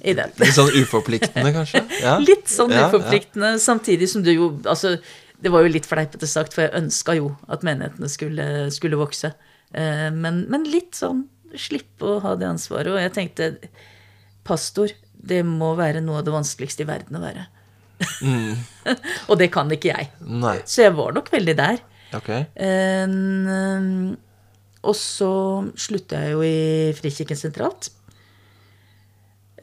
Litt 0.03 0.55
sånn 0.55 0.71
uforpliktende, 0.79 1.51
kanskje? 1.55 1.83
Ja. 2.05 2.17
Litt 2.23 2.51
sånn 2.51 2.71
Ja, 2.71 2.87
uforpliktende, 2.87 3.57
samtidig 3.59 4.07
som 4.07 4.23
du 4.23 4.29
jo 4.31 4.45
Altså, 4.63 4.93
det 5.43 5.51
var 5.51 5.65
jo 5.65 5.71
litt 5.73 5.87
fleipete 5.87 6.27
sagt, 6.29 6.55
for 6.55 6.65
jeg 6.65 6.75
ønska 6.77 7.15
jo 7.17 7.33
at 7.51 7.65
menighetene 7.67 8.07
skulle, 8.11 8.45
skulle 8.75 8.99
vokse. 8.99 9.33
Eh, 9.73 10.09
Men, 10.11 10.45
men 10.49 10.65
litt 10.69 10.97
sånn 10.97 11.25
slippe 11.57 12.05
å 12.05 12.19
ha 12.23 12.35
det 12.37 12.47
ansvaret. 12.49 12.91
Og 12.93 13.01
jeg 13.01 13.13
tenkte 13.15 13.51
pastor, 14.47 14.91
det 15.13 15.41
må 15.45 15.73
være 15.77 16.01
noe 16.01 16.21
av 16.21 16.27
det 16.27 16.33
vanskeligste 16.33 16.85
i 16.85 16.89
verden 16.89 17.19
å 17.19 17.23
være. 17.23 17.47
og 19.29 19.35
det 19.41 19.49
kan 19.51 19.69
ikke 19.73 19.91
jeg. 19.91 20.09
Nei. 20.23 20.57
Så 20.69 20.85
jeg 20.85 20.95
var 20.97 21.13
nok 21.17 21.31
veldig 21.33 21.55
der. 21.59 21.81
Okay. 22.15 22.45
Eh, 22.57 23.05
og 24.79 24.95
så 24.95 25.31
slutta 25.77 26.21
jeg 26.23 26.37
jo 26.37 26.43
i 26.45 26.93
Frikirken 26.97 27.37
sentralt. 27.37 27.91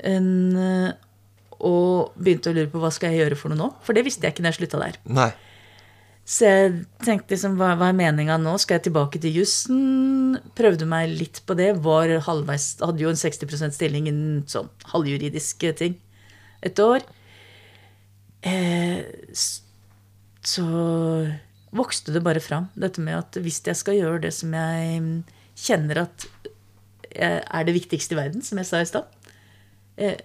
En, 0.05 0.29
eh, 0.61 0.91
og 1.57 2.13
begynte 2.21 2.53
å 2.53 2.57
lure 2.57 2.69
på 2.69 2.83
hva 2.83 2.91
skal 2.93 3.15
jeg 3.15 3.25
gjøre 3.25 3.39
for 3.41 3.53
noe 3.53 3.63
nå. 3.63 3.71
For 3.87 3.97
det 3.97 4.05
visste 4.05 4.27
jeg 4.27 4.35
ikke 4.35 4.45
når 4.45 4.53
jeg 4.53 4.61
slutta 4.61 4.83
der. 4.83 4.99
Nei. 5.09 5.31
Så 6.27 6.49
jeg 6.49 6.71
tenkte 7.07 7.37
liksom, 7.37 7.55
hva, 7.61 7.77
hva 7.79 7.93
er 7.93 7.99
meninga 7.99 8.35
nå? 8.43 8.57
Skal 8.59 8.81
jeg 8.81 8.89
tilbake 8.89 9.21
til 9.23 9.37
jussen? 9.39 10.35
Prøvde 10.59 10.89
meg 10.91 11.13
litt 11.15 11.39
på 11.47 11.55
det. 11.59 11.69
Var 11.85 12.17
halvveis, 12.27 12.73
hadde 12.83 13.05
jo 13.05 13.13
en 13.13 13.21
60% 13.21 13.77
stilling 13.77 14.09
innen 14.11 14.43
sånn 14.51 14.67
halvjuridiske 14.91 15.71
ting 15.79 15.95
et 16.67 16.83
år. 16.83 17.07
Eh, 18.43 19.07
så 20.47 20.67
vokste 21.77 22.15
det 22.15 22.25
bare 22.27 22.43
fram, 22.43 22.69
dette 22.75 23.03
med 23.03 23.19
at 23.19 23.39
hvis 23.43 23.63
jeg 23.67 23.79
skal 23.79 23.99
gjøre 23.99 24.25
det 24.27 24.35
som 24.35 24.55
jeg 24.55 25.01
mm, 25.03 25.17
kjenner 25.67 26.05
at 26.07 26.27
eh, 27.13 27.43
er 27.43 27.67
det 27.67 27.75
viktigste 27.77 28.17
i 28.17 28.21
verden, 28.21 28.43
som 28.47 28.59
jeg 28.59 28.69
sa 28.69 28.83
i 28.83 28.89
stad, 28.89 29.31
eh, 29.99 30.19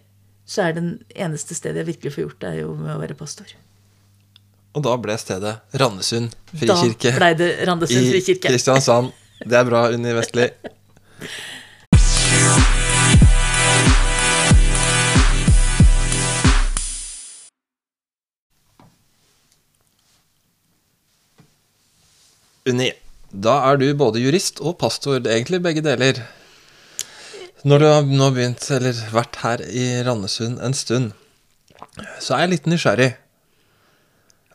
så 0.45 0.67
er 0.67 0.77
det 0.77 0.85
eneste 1.13 1.57
stedet 1.57 1.83
jeg 1.83 1.93
virkelig 1.93 2.15
får 2.15 2.25
gjort 2.25 2.41
det, 2.41 2.53
er 2.53 2.63
jo 2.65 2.73
med 2.79 2.95
å 2.95 3.01
være 3.01 3.17
pastor. 3.19 3.53
Og 4.71 4.84
da 4.86 4.93
ble 5.03 5.17
stedet 5.19 5.57
Randesund 5.75 6.31
frikirke 6.53 7.12
Da 7.12 7.17
ble 7.19 7.31
det 7.39 7.49
Randesund 7.67 8.13
i. 8.15 8.36
Kristiansand. 8.39 9.12
Det 9.43 9.57
er 9.57 9.65
bra, 9.67 9.88
Unni 9.91 10.13
Vestli. 10.15 10.47
Unni, 22.69 22.91
da 23.34 23.55
er 23.71 23.79
du 23.81 23.88
både 23.97 24.21
jurist 24.21 24.62
og 24.62 24.77
pastor, 24.79 25.17
egentlig 25.25 25.60
begge 25.65 25.81
deler. 25.84 26.21
Når 27.65 27.81
du 27.81 27.88
har 27.89 28.05
nå 28.07 28.29
begynt, 28.36 28.63
eller 28.71 29.01
vært 29.12 29.41
her 29.41 29.65
i 29.65 29.88
Randesund 30.05 30.62
en 30.63 30.77
stund, 30.77 31.12
så 32.21 32.38
er 32.38 32.45
jeg 32.45 32.53
litt 32.53 32.69
nysgjerrig. 32.69 33.10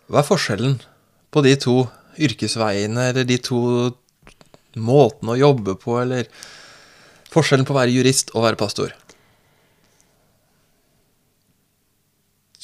Hva 0.06 0.22
er 0.22 0.28
forskjellen 0.28 0.76
på 1.34 1.42
de 1.42 1.54
to 1.58 1.76
yrkesveiene, 2.22 3.10
eller 3.10 3.26
de 3.26 3.38
to 3.42 3.60
måtene 4.76 5.34
å 5.34 5.40
jobbe 5.40 5.74
på, 5.80 5.96
eller 6.02 6.28
forskjellen 7.32 7.66
på 7.66 7.74
å 7.74 7.80
være 7.80 7.94
jurist 7.96 8.32
og 8.34 8.46
være 8.46 8.60
pastor? 8.60 8.94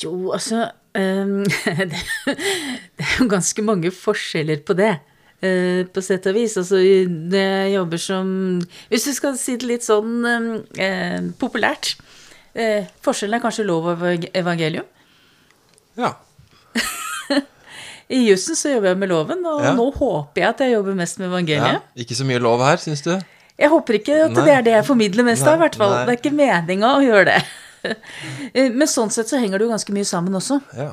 Jo, 0.02 0.32
altså 0.34 0.66
um, 0.98 1.42
det, 1.92 2.02
det 2.26 3.06
er 3.06 3.18
jo 3.20 3.28
ganske 3.30 3.64
mange 3.66 3.92
forskjeller 3.94 4.62
på 4.66 4.76
det. 4.78 4.94
eh, 5.42 5.82
på 5.86 6.02
sett 6.02 6.26
og 6.30 6.36
vis. 6.38 6.56
Altså, 6.60 6.80
det 7.32 7.42
jeg 7.42 7.74
jobber 7.74 7.98
som 7.98 8.26
Hvis 8.90 9.06
du 9.08 9.12
skal 9.16 9.38
si 9.38 9.56
det 9.58 9.68
litt 9.68 9.86
sånn 9.86 10.26
ehm, 10.26 10.50
eh, 10.78 11.20
populært 11.38 11.96
eh, 12.54 12.86
Forskjellen 13.02 13.38
er 13.38 13.42
kanskje 13.42 13.66
lov 13.66 13.90
og 13.92 14.28
evangelium. 14.32 14.86
Ja. 15.98 16.14
I 18.12 18.18
jussen 18.28 18.56
så 18.58 18.72
jobber 18.74 18.90
jeg 18.92 18.98
med 19.00 19.08
loven, 19.12 19.44
og 19.48 19.62
Ja. 19.64 19.72
nå 19.78 19.86
håper 19.96 20.42
jeg 20.42 20.48
at 20.50 20.58
jeg 20.66 20.72
jobber 20.74 20.94
mest 20.98 21.18
med 21.18 21.28
ja. 21.28 21.32
evangeliet. 21.32 21.82
Ikke 21.96 22.16
så 22.18 22.26
mye 22.28 22.40
lov 22.42 22.60
her, 22.66 22.76
syns 22.82 23.02
du? 23.06 23.12
Jeg 23.62 23.70
håper 23.70 23.98
ikke 24.00 24.16
at 24.26 24.32
Nei. 24.34 24.44
det 24.44 24.52
er 24.56 24.62
det 24.66 24.72
jeg 24.74 24.84
formidler 24.88 25.24
mest 25.24 25.46
av, 25.46 25.54
i 25.56 25.62
hvert 25.62 25.76
fall. 25.78 25.90
nei. 25.94 26.02
Det 26.08 26.12
er 26.14 26.20
ikke 26.20 26.34
meninga 26.36 26.90
å 26.98 27.02
gjøre 27.04 27.24
det. 27.30 27.42
Eh, 28.54 28.68
Men 28.70 28.86
sånn 28.86 29.10
sett 29.10 29.26
så 29.26 29.40
henger 29.42 29.58
det 29.58 29.66
jo 29.66 29.72
ganske 29.72 29.92
mye 29.94 30.06
sammen 30.06 30.34
også. 30.38 30.60
Ja. 30.78 30.92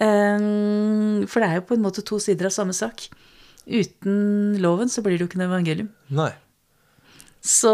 Ehm, 0.00 1.26
For 1.28 1.40
det 1.42 1.48
er 1.50 1.58
jo 1.60 1.66
på 1.68 1.76
en 1.76 1.82
måte 1.84 2.02
to 2.06 2.18
sider 2.22 2.48
av 2.48 2.54
samme 2.54 2.72
sak. 2.76 3.04
Uten 3.68 4.56
loven 4.60 4.88
så 4.92 5.02
blir 5.04 5.16
det 5.18 5.24
jo 5.24 5.28
ikke 5.30 5.40
noe 5.42 5.50
evangelium. 5.50 5.90
Nei. 6.10 6.30
Så, 7.44 7.70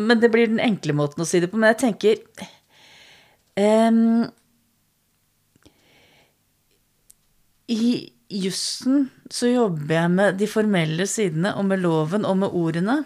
men 0.00 0.20
det 0.22 0.30
blir 0.32 0.48
den 0.48 0.60
enkle 0.64 0.94
måten 0.96 1.20
å 1.22 1.28
si 1.28 1.40
det 1.42 1.50
på. 1.52 1.58
Men 1.60 1.74
jeg 1.74 1.80
tenker 1.84 2.48
ehm, 3.60 4.30
I 7.70 8.10
jussen 8.30 9.08
så 9.30 9.50
jobber 9.50 9.94
jeg 9.94 10.12
med 10.14 10.38
de 10.40 10.48
formelle 10.50 11.06
sidene 11.10 11.52
og 11.58 11.66
med 11.70 11.82
loven 11.82 12.26
og 12.26 12.40
med 12.42 12.56
ordene. 12.56 12.96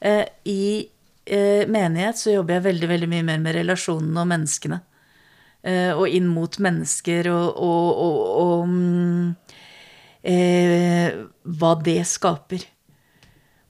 Eh, 0.00 0.24
I 0.48 0.64
eh, 1.24 1.64
menighet 1.68 2.20
så 2.20 2.34
jobber 2.34 2.58
jeg 2.58 2.66
veldig, 2.68 2.90
veldig 2.90 3.10
mye 3.12 3.26
mer 3.30 3.40
med 3.44 3.56
relasjonene 3.58 4.24
og 4.24 4.30
menneskene. 4.32 4.80
Eh, 5.64 5.92
og 5.96 6.12
inn 6.12 6.28
mot 6.28 6.58
mennesker 6.60 7.30
og, 7.32 7.56
og, 7.56 8.04
og, 8.04 8.20
og 8.44 8.68
mm, 8.68 9.28
eh, 10.28 11.18
hva 11.56 11.74
det 11.84 12.02
skaper. 12.08 12.68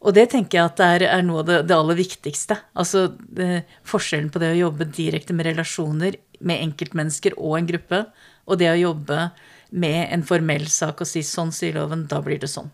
Og 0.05 0.12
det 0.12 0.27
tenker 0.35 0.59
jeg 0.59 0.68
at 0.68 0.83
er, 0.85 1.07
er 1.09 1.23
noe 1.25 1.40
av 1.44 1.49
det, 1.49 1.62
det 1.70 1.77
aller 1.79 1.97
viktigste. 1.97 2.59
Altså 2.77 3.07
det, 3.14 3.64
forskjellen 3.88 4.29
på 4.35 4.42
det 4.42 4.53
å 4.53 4.62
jobbe 4.66 4.90
direkte 4.90 5.37
med 5.37 5.49
relasjoner 5.49 6.18
med 6.44 6.61
enkeltmennesker 6.66 7.38
og 7.38 7.61
en 7.61 7.70
gruppe, 7.70 8.03
og 8.44 8.61
det 8.61 8.68
å 8.75 8.81
jobbe 8.81 9.31
med 9.74 10.08
en 10.14 10.22
formell 10.26 10.68
sak 10.70 11.02
og 11.02 11.08
si 11.10 11.22
'sånn 11.26 11.52
sier 11.52 11.74
loven', 11.74 12.06
da 12.08 12.20
blir 12.22 12.38
det 12.38 12.50
sånn. 12.50 12.70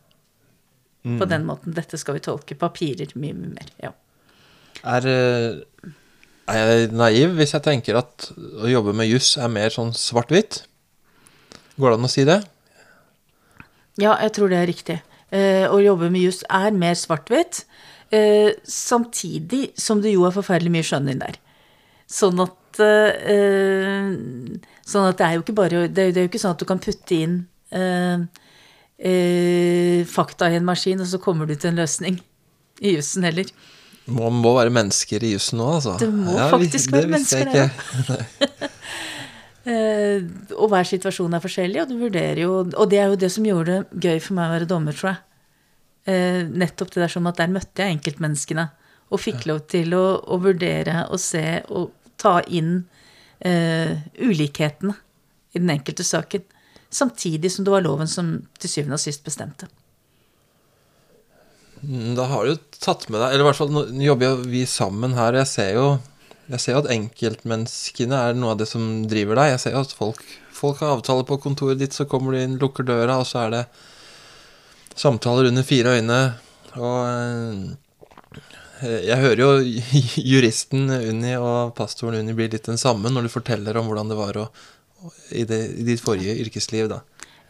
På 1.00 1.24
den 1.24 1.46
måten. 1.48 1.72
Dette 1.72 1.96
skal 1.96 2.18
vi 2.18 2.20
tolke. 2.20 2.54
Papirer 2.58 3.08
mye, 3.16 3.32
mye 3.32 3.54
mer. 3.54 3.68
Ja. 3.80 3.92
Er, 4.84 5.06
eh, 5.08 5.88
er 6.48 6.66
jeg 6.68 6.90
naiv 6.92 7.36
hvis 7.38 7.54
jeg 7.56 7.64
tenker 7.64 7.96
at 7.96 8.26
å 8.36 8.68
jobbe 8.68 8.92
med 8.96 9.08
juss 9.08 9.36
er 9.40 9.48
mer 9.48 9.72
sånn 9.72 9.94
svart-hvitt? 9.96 10.66
Går 11.80 11.94
det 11.94 11.98
an 11.98 12.08
å 12.08 12.12
si 12.12 12.26
det? 12.28 12.44
Ja, 14.00 14.12
jeg 14.20 14.34
tror 14.36 14.52
det 14.52 14.60
er 14.60 14.68
riktig. 14.68 14.98
Eh, 15.32 15.64
å 15.72 15.80
jobbe 15.80 16.10
med 16.12 16.20
juss 16.26 16.42
er 16.50 16.70
mer 16.76 16.98
svart-hvitt, 16.98 17.64
eh, 18.12 18.52
samtidig 18.64 19.70
som 19.78 20.02
det 20.02 20.12
jo 20.12 20.26
er 20.28 20.36
forferdelig 20.36 20.74
mye 20.74 20.88
skjønn 20.90 21.08
inn 21.12 21.24
der. 21.24 21.40
Sånn 22.10 22.40
at 22.44 22.52
eh, 22.78 24.12
Sånn 24.87 25.09
at 25.09 25.18
det 25.18 25.26
er 25.26 25.35
jo 25.35 25.42
ikke 25.42 25.56
bare 25.59 25.88
Det 25.88 26.04
er, 26.04 26.22
jo 26.22 26.30
ikke 26.30 26.38
sånn 26.42 26.54
at 26.54 26.62
du 26.62 26.66
kan 26.68 26.78
putte 26.83 27.16
inn 27.16 27.37
eh, 27.74 28.22
eh, 28.98 30.06
fakta 30.06 30.50
i 30.50 30.59
en 30.59 30.66
maskin, 30.68 31.00
og 31.02 31.09
så 31.11 31.18
kommer 31.22 31.46
du 31.50 31.56
til 31.56 31.72
en 31.72 31.80
løsning 31.83 32.20
i 32.80 32.94
jussen 32.96 33.26
heller. 33.26 33.50
Man 34.11 34.38
må 34.42 34.54
være 34.56 34.72
mennesker 34.72 35.22
i 35.26 35.35
jussen 35.35 35.61
nå, 35.61 35.66
altså. 35.76 35.96
Det 36.00 36.09
må 36.11 36.33
vi- 36.33 36.50
faktisk 36.54 36.92
være 36.94 37.11
mennesker, 37.12 37.50
der. 37.52 37.70
Og 40.61 40.70
hver 40.72 40.87
situasjon 40.88 41.35
er 41.37 41.42
forskjellig, 41.44 41.83
og 41.83 41.90
du 41.90 41.98
vurderer 42.00 42.40
jo 42.46 42.52
Og 42.64 42.87
det 42.90 42.98
er 42.98 43.11
jo 43.12 43.18
det 43.20 43.28
som 43.33 43.44
gjorde 43.44 43.83
det 43.92 44.00
gøy 44.09 44.20
for 44.24 44.38
meg 44.38 44.48
å 44.48 44.54
være 44.56 44.68
dommer, 44.70 44.96
tror 44.96 45.11
jeg. 45.12 45.20
Eh, 46.11 46.42
nettopp 46.48 46.94
det 46.94 47.02
der 47.04 47.12
som 47.12 47.28
at 47.28 47.37
der 47.37 47.52
møtte 47.52 47.85
jeg 47.85 47.98
enkeltmenneskene. 47.98 48.70
Og 49.11 49.20
fikk 49.20 49.44
lov 49.50 49.64
til 49.70 49.92
å, 49.94 50.04
å 50.22 50.38
vurdere 50.40 51.04
og 51.11 51.20
se 51.20 51.61
og 51.68 51.90
ta 52.20 52.38
inn 52.46 52.85
eh, 53.40 53.96
ulikhetene 54.20 54.94
i 55.54 55.59
den 55.59 55.72
enkelte 55.72 56.06
saken. 56.06 56.44
Samtidig 56.90 57.52
som 57.52 57.64
det 57.66 57.72
var 57.72 57.85
loven 57.87 58.11
som 58.11 58.35
til 58.61 58.72
syvende 58.72 58.98
og 58.98 59.02
sist 59.02 59.24
bestemte. 59.26 59.68
Mm, 61.80 62.14
Da 62.18 62.26
har 62.28 62.44
du 62.44 62.59
tatt 62.76 63.06
med 63.09 63.22
deg 63.22 63.33
Eller 63.33 63.40
i 63.40 63.46
hvert 63.48 63.56
fall 63.56 63.70
nå 63.72 63.87
jobber 64.04 64.42
vi 64.44 64.66
sammen 64.68 65.14
her. 65.16 65.38
Jeg 65.40 65.48
ser 65.48 65.70
jo 65.78 65.87
jeg 66.50 66.59
ser 66.59 66.74
jo 66.74 66.80
at 66.83 66.90
enkeltmenneskene 66.90 68.16
er 68.26 68.35
noe 68.35 68.56
av 68.56 68.59
det 68.59 68.66
som 68.66 69.04
driver 69.06 69.38
deg. 69.38 69.52
Jeg 69.52 69.61
ser 69.62 69.76
jo 69.76 69.85
at 69.85 69.92
folk, 69.94 70.22
folk 70.50 70.80
har 70.83 70.96
avtale 70.96 71.22
på 71.28 71.38
kontoret 71.38 71.78
ditt, 71.78 71.94
så 71.94 72.09
kommer 72.11 72.35
du 72.35 72.40
inn, 72.40 72.56
lukker 72.59 72.83
døra, 72.88 73.20
og 73.22 73.28
så 73.28 73.44
er 73.44 73.52
det 73.54 73.61
samtaler 74.98 75.46
under 75.46 75.62
fire 75.62 75.94
øyne. 76.00 76.18
Og 76.74 76.96
eh, 77.06 77.61
jeg 78.83 79.19
hører 79.21 79.40
jo 79.45 79.51
juristen 80.33 80.88
Unni 80.90 81.35
og 81.38 81.75
pastoren 81.79 82.21
Unni 82.23 82.35
blir 82.37 82.51
litt 82.53 82.69
den 82.69 82.79
samme 82.81 83.11
når 83.12 83.27
du 83.29 83.33
forteller 83.33 83.77
om 83.81 83.88
hvordan 83.90 84.11
det 84.12 84.19
var 84.19 84.38
å, 84.40 84.47
å- 85.05 85.12
i, 85.33 85.45
det, 85.49 85.61
i 85.81 85.87
ditt 85.87 86.03
forrige 86.05 86.37
yrkesliv, 86.45 86.88
da. 86.93 87.01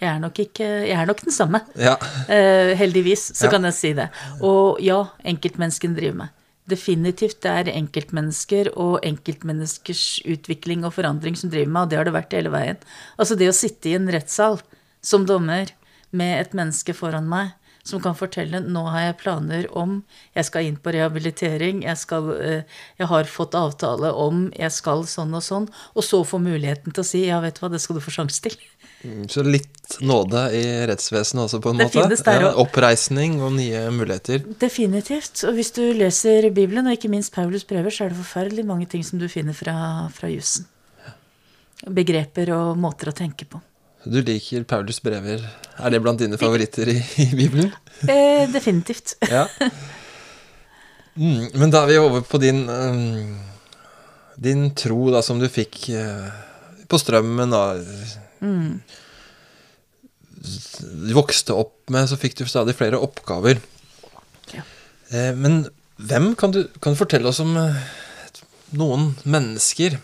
Jeg 0.00 0.08
er 0.14 0.20
nok, 0.22 0.38
ikke, 0.40 0.66
jeg 0.88 0.96
er 0.96 1.04
nok 1.10 1.18
den 1.26 1.34
samme. 1.36 1.58
Ja. 1.76 1.96
Uh, 2.24 2.70
heldigvis, 2.80 3.26
så 3.36 3.46
Ja. 3.46 3.50
kan 3.52 3.66
jeg 3.68 3.74
si 3.76 3.90
det. 3.98 4.06
Og 4.40 4.78
ja, 4.80 5.02
enkeltmenneskene 5.28 5.98
driver 5.98 6.16
med. 6.22 6.30
Definitivt 6.72 7.42
det 7.44 7.50
er 7.52 7.68
enkeltmennesker 7.74 8.70
og 8.80 9.00
enkeltmenneskers 9.04 10.22
utvikling 10.24 10.86
og 10.88 10.94
forandring 10.96 11.36
som 11.36 11.50
driver 11.52 11.68
med, 11.74 11.82
og 11.82 11.90
det 11.92 11.98
har 12.00 12.08
det 12.08 12.14
vært 12.16 12.32
hele 12.38 12.52
veien. 12.54 12.80
Altså 13.20 13.36
det 13.36 13.50
å 13.50 13.56
sitte 13.56 13.90
i 13.92 13.96
en 13.98 14.08
rettssal 14.14 14.56
som 15.04 15.26
dommer 15.28 15.72
med 16.16 16.46
et 16.46 16.56
menneske 16.56 16.94
foran 16.96 17.28
meg 17.30 17.52
som 17.90 18.02
kan 18.02 18.16
fortelle 18.18 18.62
nå 18.64 18.84
har 18.94 19.08
jeg 19.08 19.18
planer 19.24 19.66
om 19.76 19.98
jeg 20.38 20.46
skal 20.48 20.68
inn 20.68 20.78
på 20.80 20.94
rehabilitering, 20.94 21.82
jeg, 21.86 21.98
skal, 22.00 22.30
eh, 22.38 22.82
jeg 23.00 23.10
har 23.10 23.30
fått 23.30 23.56
avtale 23.58 24.12
om 24.14 24.46
jeg 24.56 24.72
skal 24.74 25.04
sånn 25.10 25.34
og 25.36 25.44
sånn, 25.44 25.68
og 25.94 26.06
så 26.06 26.22
få 26.26 26.40
muligheten 26.42 26.94
til 26.94 27.04
å 27.04 27.08
si 27.10 27.24
ja, 27.26 27.42
vet 27.44 27.58
du 27.58 27.64
hva, 27.66 27.72
det 27.74 27.82
skal 27.82 27.98
du 27.98 28.04
få 28.04 28.14
sjanse 28.14 28.46
til. 28.46 28.56
Så 29.32 29.40
litt 29.46 29.94
nåde 30.04 30.42
i 30.52 30.64
rettsvesenet 30.90 31.46
også, 31.46 31.60
på 31.64 31.70
en 31.72 31.78
Det 31.80 31.86
måte. 31.88 32.34
ja, 32.36 32.50
oppreisning 32.60 33.38
og 33.40 33.54
nye 33.56 33.86
muligheter. 33.96 34.44
Definitivt. 34.60 35.40
Og 35.48 35.56
hvis 35.56 35.72
du 35.72 35.80
leser 35.96 36.50
Bibelen, 36.52 36.86
og 36.86 36.98
ikke 36.98 37.08
minst 37.08 37.32
Paulus 37.32 37.64
brever, 37.64 37.88
så 37.90 38.04
er 38.04 38.12
det 38.12 38.20
forferdelig 38.20 38.66
mange 38.68 38.86
ting 38.92 39.02
som 39.06 39.18
du 39.18 39.24
finner 39.32 39.56
fra, 39.56 39.74
fra 40.12 40.28
jussen. 40.28 40.68
Begreper 41.88 42.52
og 42.52 42.76
måter 42.76 43.08
å 43.08 43.16
tenke 43.16 43.48
på. 43.48 43.62
Du 44.04 44.20
liker 44.24 44.64
Paulus 44.64 45.00
brever. 45.04 45.42
Er 45.80 45.92
det 45.92 46.00
blant 46.00 46.20
dine 46.20 46.38
favoritter 46.40 46.88
i, 46.88 46.98
i 47.20 47.26
Bibelen? 47.36 47.72
Eh, 48.08 48.46
definitivt. 48.52 49.18
Ja. 49.28 49.46
Mm, 51.20 51.50
men 51.58 51.72
da 51.72 51.82
er 51.82 51.90
vi 51.90 51.98
over 52.00 52.22
på 52.24 52.38
din 52.40 52.62
um, 52.70 53.34
Din 54.40 54.70
tro 54.78 55.10
da, 55.12 55.20
som 55.26 55.40
du 55.42 55.48
fikk 55.52 55.90
uh, 55.92 56.30
på 56.88 57.00
Strømmen. 57.02 57.52
da. 57.52 57.74
Mm. 58.40 58.80
Du 60.40 61.12
vokste 61.18 61.52
opp 61.60 61.90
med, 61.92 62.08
så 62.08 62.16
fikk 62.16 62.38
du 62.38 62.46
stadig 62.48 62.76
flere 62.78 63.00
oppgaver. 63.02 63.60
Ja. 64.54 64.64
Eh, 65.12 65.34
men 65.36 65.66
hvem 66.00 66.32
kan 66.40 66.54
du, 66.54 66.62
kan 66.80 66.96
du 66.96 67.00
fortelle 67.02 67.28
oss 67.28 67.42
om 67.44 67.52
eh, 67.60 67.76
noen 68.80 69.10
mennesker 69.28 69.98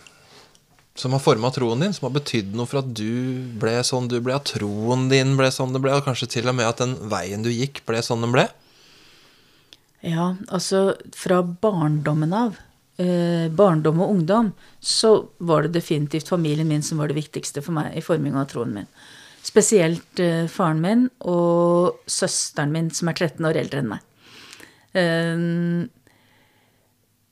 som 0.96 1.12
har 1.12 1.20
forma 1.20 1.50
troen 1.52 1.80
din, 1.80 1.92
som 1.92 2.09
har 2.09 2.14
betydd 2.16 2.54
noe 2.56 2.68
for 2.68 2.80
at 2.80 2.92
du 2.96 3.44
ble 3.61 3.74
sånn 3.85 4.09
du 4.09 4.16
ble, 4.24 4.37
at 4.37 4.48
troen 4.56 5.09
din 5.12 5.35
ble 5.38 5.50
sånn 5.52 5.74
det 5.76 5.82
ble, 5.85 5.92
og 5.96 6.06
kanskje 6.06 6.30
til 6.38 6.48
og 6.48 6.56
med 6.56 6.68
at 6.68 6.80
den 6.80 6.94
veien 7.12 7.44
du 7.44 7.50
gikk, 7.52 7.82
ble 7.88 8.00
sånn 8.04 8.24
den 8.24 8.32
ble? 8.35 8.46
Ja, 10.06 10.35
altså 10.48 10.94
fra 11.16 11.42
barndommen 11.42 12.32
av, 12.37 12.56
eh, 13.02 13.52
barndom 13.52 14.00
og 14.04 14.14
ungdom, 14.14 14.52
så 14.80 15.28
var 15.38 15.66
det 15.66 15.76
definitivt 15.76 16.32
familien 16.32 16.68
min 16.68 16.82
som 16.82 16.98
var 16.98 17.12
det 17.12 17.20
viktigste 17.20 17.62
for 17.62 17.76
meg 17.76 17.96
i 17.96 18.04
forminga 18.04 18.40
av 18.40 18.50
troen 18.52 18.74
min. 18.74 18.90
Spesielt 19.44 20.20
eh, 20.20 20.46
faren 20.48 20.80
min 20.80 21.06
og 21.20 22.00
søsteren 22.06 22.72
min, 22.72 22.90
som 22.90 23.12
er 23.12 23.20
13 23.20 23.44
år 23.46 23.61
eldre 23.61 23.82
enn 23.82 23.92
meg. 23.92 24.00
Eh, 24.96 25.37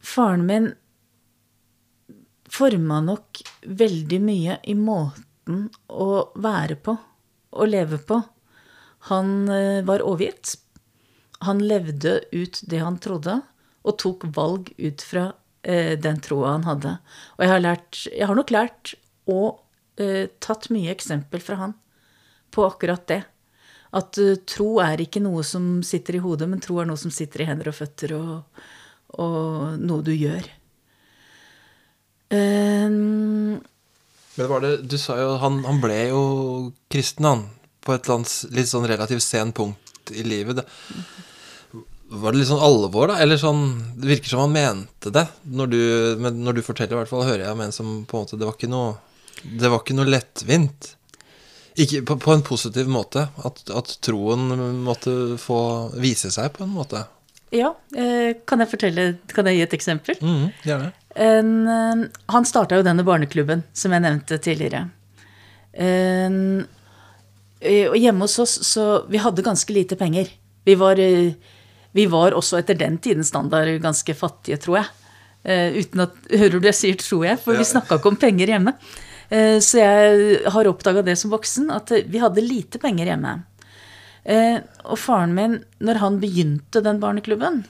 faren 0.05 0.45
min 0.47 0.75
forma 2.55 3.01
nok 3.05 3.43
veldig 3.67 4.21
mye 4.23 4.59
i 4.71 4.77
måten 4.79 5.67
å 5.91 6.11
være 6.41 6.79
på 6.85 6.95
og 7.55 7.71
leve 7.71 7.99
på. 8.03 8.21
Han 9.11 9.49
eh, 9.53 9.83
var 9.87 10.05
overgitt. 10.05 10.57
Han 11.45 11.61
levde 11.63 12.21
ut 12.33 12.61
det 12.71 12.81
han 12.81 12.99
trodde, 13.03 13.41
og 13.85 13.99
tok 14.01 14.25
valg 14.35 14.71
ut 14.79 15.03
fra 15.05 15.29
eh, 15.63 15.95
den 16.01 16.21
troa 16.25 16.55
han 16.55 16.67
hadde. 16.69 16.97
Og 17.37 17.45
jeg 17.45 17.53
har, 17.53 17.63
lært, 17.63 18.01
jeg 18.09 18.31
har 18.31 18.39
nok 18.39 18.55
lært 18.55 18.95
og 19.31 19.61
eh, 20.01 20.31
tatt 20.43 20.71
mye 20.75 20.93
eksempel 20.95 21.43
fra 21.45 21.61
han 21.61 21.77
på 22.55 22.65
akkurat 22.67 23.07
det. 23.11 23.21
At 23.95 24.19
eh, 24.19 24.41
tro 24.49 24.79
er 24.83 25.05
ikke 25.05 25.23
noe 25.25 25.45
som 25.47 25.83
sitter 25.87 26.19
i 26.19 26.25
hodet, 26.25 26.49
men 26.51 26.63
tro 26.65 26.81
er 26.81 26.89
noe 26.89 27.01
som 27.01 27.13
sitter 27.15 27.45
i 27.45 27.49
hender 27.51 27.71
og 27.71 27.79
føtter, 27.79 28.17
og, 28.17 28.65
og 29.21 29.81
noe 29.83 30.07
du 30.07 30.15
gjør. 30.15 30.49
Um, 32.35 33.61
Men 34.35 34.49
var 34.51 34.65
det, 34.65 34.77
Du 34.91 34.97
sa 34.99 35.17
jo 35.21 35.37
han, 35.43 35.61
han 35.67 35.81
ble 35.83 35.99
jo 36.11 36.23
kristen, 36.91 37.29
han. 37.29 37.45
På 37.85 37.95
et 37.95 38.07
eller 38.07 38.21
annet 38.21 38.57
litt 38.57 38.71
sånn 38.71 38.89
relativt 38.89 39.23
sen 39.23 39.53
punkt 39.55 40.11
i 40.15 40.25
livet. 40.27 40.59
Det, 40.61 40.65
var 42.15 42.33
det 42.33 42.41
litt 42.43 42.51
sånn 42.51 42.63
alvor, 42.65 43.09
da? 43.13 43.19
Eller 43.25 43.41
sånn 43.41 43.65
Det 43.99 44.11
virker 44.11 44.33
som 44.35 44.45
han 44.45 44.55
mente 44.55 45.13
det. 45.15 45.27
Når 45.45 45.71
du, 45.73 45.81
men 46.21 46.43
når 46.45 46.59
du 46.59 46.65
forteller, 46.67 46.97
i 46.97 47.03
hvert 47.03 47.13
fall, 47.13 47.27
hører 47.29 47.47
jeg 47.47 47.57
om 47.57 47.65
en 47.65 47.75
som 47.75 47.95
på 48.09 48.19
en 48.19 48.27
måte 48.27 48.41
Det 48.41 48.49
var 48.49 48.59
ikke 48.59 48.73
noe, 48.73 48.93
det 49.45 49.71
var 49.73 49.83
ikke 49.83 49.97
noe 49.99 50.11
lettvint. 50.11 50.91
Ikke 51.85 52.05
på, 52.07 52.17
på 52.23 52.35
en 52.37 52.45
positiv 52.47 52.91
måte. 52.93 53.27
At, 53.45 53.65
at 53.75 53.97
troen 54.05 54.47
måtte 54.87 55.37
få 55.43 55.61
vise 56.01 56.31
seg, 56.35 56.53
på 56.57 56.65
en 56.67 56.75
måte. 56.75 57.05
ja, 57.55 57.73
eh, 57.97 58.35
kan 58.47 58.63
jeg 58.63 58.71
fortelle 58.71 59.09
Kan 59.31 59.47
jeg 59.51 59.59
gi 59.59 59.65
et 59.67 59.75
eksempel? 59.79 60.21
Mm, 60.23 60.47
gjerne. 60.67 60.93
En, 61.15 61.69
eh, 61.69 62.07
han 62.27 62.45
starta 62.45 62.79
jo 62.79 62.87
denne 62.87 63.05
barneklubben, 63.07 63.63
som 63.73 63.95
jeg 63.95 64.03
nevnte 64.03 64.39
tidligere. 64.43 64.89
Eh, 65.73 66.31
og 67.89 67.97
hjemme 67.97 68.27
hos 68.27 68.39
oss, 68.39 68.59
så 68.67 69.07
Vi 69.09 69.19
hadde 69.19 69.43
ganske 69.43 69.73
lite 69.73 69.97
penger. 69.97 70.29
Vi 70.65 70.75
var, 70.75 70.99
eh, 70.99 71.35
vi 71.93 72.07
var 72.07 72.33
også 72.33 72.59
etter 72.59 72.75
den 72.75 72.99
tidens 72.99 73.29
standard 73.29 73.69
ganske 73.81 74.15
fattige, 74.15 74.59
tror 74.59 74.83
jeg. 74.83 74.87
Uten 75.45 76.01
at 76.01 76.13
Hører 76.41 76.61
du 76.61 76.67
jeg 76.67 76.75
sier 76.75 76.95
'tror 76.95 77.25
jeg'? 77.25 77.39
For 77.39 77.53
vi 77.53 77.65
snakka 77.65 77.99
ikke 77.99 78.09
om 78.09 78.17
penger 78.17 78.47
hjemme. 78.47 78.73
Så 79.29 79.77
jeg 79.77 80.41
har 80.51 80.65
oppdaga 80.65 81.03
det 81.05 81.19
som 81.19 81.31
voksen, 81.31 81.71
at 81.71 81.91
vi 81.91 82.19
hadde 82.19 82.41
lite 82.41 82.79
penger 82.79 83.05
hjemme. 83.05 83.45
Og 84.85 84.99
faren 84.99 85.35
min, 85.35 85.65
når 85.81 85.95
han 86.01 86.21
begynte 86.21 86.83
den 86.83 87.01
barneklubben, 87.01 87.65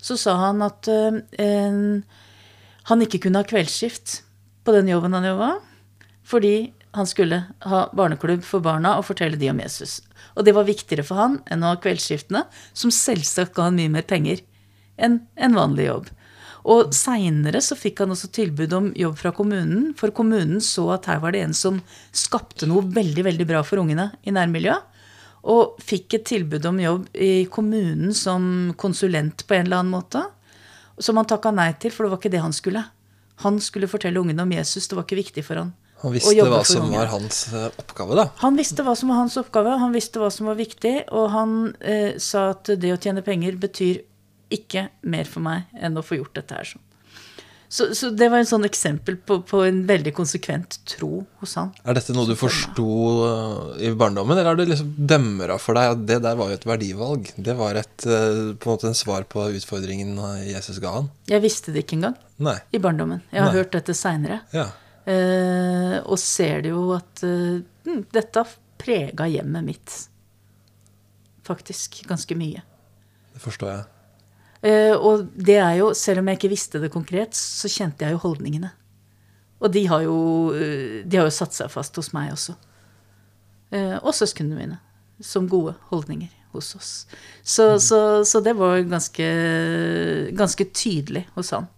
så 0.00 0.16
sa 0.16 0.36
han 0.36 0.62
at 0.62 0.88
eh, 0.88 2.00
han 2.90 3.04
ikke 3.04 3.24
kunne 3.26 3.42
ha 3.42 3.48
kveldsskift 3.48 4.22
på 4.66 4.74
den 4.76 4.90
jobben 4.90 5.14
han 5.16 5.26
jobba, 5.26 5.50
fordi 6.26 6.72
han 6.92 7.08
skulle 7.08 7.42
ha 7.64 7.82
barneklubb 7.96 8.44
for 8.44 8.64
barna 8.64 8.96
og 8.98 9.06
fortelle 9.08 9.38
de 9.40 9.50
om 9.50 9.60
Jesus. 9.62 10.00
Og 10.36 10.46
det 10.46 10.54
var 10.56 10.68
viktigere 10.68 11.04
for 11.06 11.20
han 11.20 11.38
enn 11.50 11.64
å 11.64 11.72
ha 11.72 11.80
kveldsskiftene, 11.80 12.44
som 12.76 12.92
selvsagt 12.92 13.54
ga 13.56 13.68
han 13.68 13.78
mye 13.78 13.92
mer 13.92 14.06
penger 14.08 14.42
enn 15.00 15.22
en 15.36 15.56
vanlig 15.56 15.88
jobb. 15.88 16.10
Og 16.72 16.92
seinere 16.94 17.58
så 17.64 17.74
fikk 17.74 18.04
han 18.04 18.12
også 18.14 18.30
tilbud 18.34 18.74
om 18.76 18.90
jobb 18.98 19.16
fra 19.18 19.32
kommunen, 19.34 19.90
for 19.98 20.14
kommunen 20.14 20.62
så 20.62 20.92
at 20.94 21.08
her 21.10 21.18
var 21.22 21.34
det 21.34 21.42
en 21.46 21.56
som 21.56 21.80
skapte 22.14 22.68
noe 22.70 22.84
veldig, 22.86 23.24
veldig 23.26 23.46
bra 23.48 23.64
for 23.66 23.82
ungene 23.82 24.12
i 24.22 24.34
nærmiljøet. 24.34 24.88
Og 25.50 25.80
fikk 25.82 26.20
et 26.20 26.28
tilbud 26.28 26.68
om 26.70 26.78
jobb 26.78 27.08
i 27.18 27.48
kommunen 27.50 28.12
som 28.14 28.44
konsulent 28.78 29.42
på 29.48 29.56
en 29.56 29.66
eller 29.66 29.80
annen 29.82 29.96
måte. 29.96 30.22
Som 30.98 31.20
han 31.20 31.28
takka 31.28 31.52
nei 31.54 31.70
til, 31.80 31.94
for 31.94 32.06
det 32.06 32.12
var 32.12 32.20
ikke 32.20 32.32
det 32.34 32.42
han 32.42 32.56
skulle. 32.56 32.84
Han 33.42 33.58
skulle 33.64 33.88
fortelle 33.88 34.20
ungene 34.20 34.44
om 34.44 34.52
Jesus, 34.52 34.88
det 34.88 34.98
var 34.98 35.06
ikke 35.06 35.22
viktig 35.22 35.44
for 35.46 35.60
han. 35.62 35.72
Han 36.02 36.14
visste 36.16 36.44
hva 36.50 36.62
som 36.66 36.86
unge. 36.88 36.98
var 36.98 37.10
hans 37.12 37.42
eh, 37.54 37.68
oppgave, 37.78 38.16
da. 38.18 38.24
Han 38.42 38.56
visste 38.58 38.82
hva 38.82 38.94
som 38.98 39.12
var 39.12 39.20
hans 39.22 39.36
oppgave, 39.38 39.76
han 39.78 39.94
visste 39.94 40.18
hva 40.18 40.30
som 40.34 40.48
var 40.50 40.58
viktig, 40.58 40.94
og 41.14 41.28
han 41.30 41.52
eh, 41.78 42.18
sa 42.18 42.48
at 42.56 42.72
det 42.82 42.90
å 42.90 42.98
tjene 42.98 43.22
penger 43.22 43.58
betyr 43.62 44.02
ikke 44.52 44.88
mer 45.08 45.30
for 45.30 45.44
meg 45.44 45.70
enn 45.78 45.96
å 45.96 46.04
få 46.04 46.18
gjort 46.18 46.34
dette 46.40 46.58
her 46.58 46.72
sånn. 46.74 46.82
Så, 47.72 47.86
så 47.96 48.10
det 48.12 48.26
var 48.28 48.42
en 48.42 48.48
sånn 48.48 48.66
eksempel 48.68 49.16
på, 49.16 49.38
på 49.48 49.62
en 49.64 49.78
veldig 49.88 50.12
konsekvent 50.12 50.76
tro 50.90 51.22
hos 51.40 51.54
han. 51.56 51.70
Er 51.88 51.96
dette 51.96 52.12
noe 52.12 52.28
du 52.28 52.34
forsto 52.36 52.84
eh, 53.24 53.86
i 53.88 53.92
barndommen, 53.96 54.36
eller 54.36 54.50
er 54.52 54.60
det 54.60 54.66
liksom 54.74 54.90
dømmer 55.08 55.54
av 55.54 55.62
for 55.64 55.78
deg 55.78 55.94
at 55.94 56.02
det 56.10 56.18
der 56.26 56.36
var 56.36 56.52
jo 56.52 56.58
et 56.58 56.66
verdivalg? 56.68 57.30
Det 57.48 57.54
var 57.56 57.80
et, 57.80 58.04
eh, 58.04 58.52
på 58.60 58.68
en 58.68 58.74
måte 58.74 58.90
en 58.90 58.98
svar 58.98 59.24
på 59.24 59.46
utfordringen 59.56 60.20
Jesus 60.44 60.82
ga 60.84 60.92
han? 60.98 61.08
Jeg 61.32 61.40
visste 61.46 61.72
det 61.72 61.86
ikke 61.86 61.96
engang 62.02 62.18
Nei. 62.44 62.58
i 62.76 62.82
barndommen. 62.82 63.24
Jeg 63.32 63.40
har 63.40 63.48
Nei. 63.48 63.62
hørt 63.62 63.72
dette 63.78 63.96
seinere. 63.96 64.42
Ja. 64.52 64.68
Eh, 65.08 65.96
og 66.04 66.20
ser 66.20 66.60
det 66.66 66.74
jo 66.74 66.90
at 66.94 67.24
eh, 67.24 67.62
hm, 67.88 68.04
dette 68.12 68.44
prega 68.82 69.32
hjemmet 69.32 69.64
mitt. 69.66 69.96
Faktisk 71.48 72.02
ganske 72.10 72.36
mye. 72.36 72.60
Det 73.32 73.40
forstår 73.42 73.72
jeg. 73.72 73.88
Eh, 74.62 74.94
og 74.94 75.26
det 75.34 75.58
er 75.58 75.80
jo, 75.80 75.90
selv 75.98 76.22
om 76.22 76.30
jeg 76.30 76.38
ikke 76.38 76.52
visste 76.52 76.80
det 76.82 76.92
konkret, 76.94 77.34
så 77.34 77.70
kjente 77.70 78.06
jeg 78.06 78.14
jo 78.14 78.22
holdningene. 78.22 78.70
Og 79.62 79.72
de 79.74 79.82
har 79.90 80.04
jo, 80.06 80.18
eh, 80.54 81.02
de 81.06 81.18
har 81.18 81.26
jo 81.26 81.34
satt 81.34 81.54
seg 81.54 81.70
fast 81.70 81.98
hos 81.98 82.12
meg 82.14 82.32
også. 82.34 82.54
Eh, 83.74 83.98
og 83.98 84.14
søsknene 84.14 84.58
mine. 84.58 84.78
Som 85.22 85.48
gode 85.50 85.74
holdninger 85.90 86.30
hos 86.52 86.74
oss. 86.76 86.90
Så, 87.42 87.78
så, 87.80 88.24
så 88.26 88.40
det 88.44 88.56
var 88.58 88.80
ganske, 88.90 89.26
ganske 90.36 90.66
tydelig 90.74 91.26
hos 91.36 91.52
han. 91.54 91.68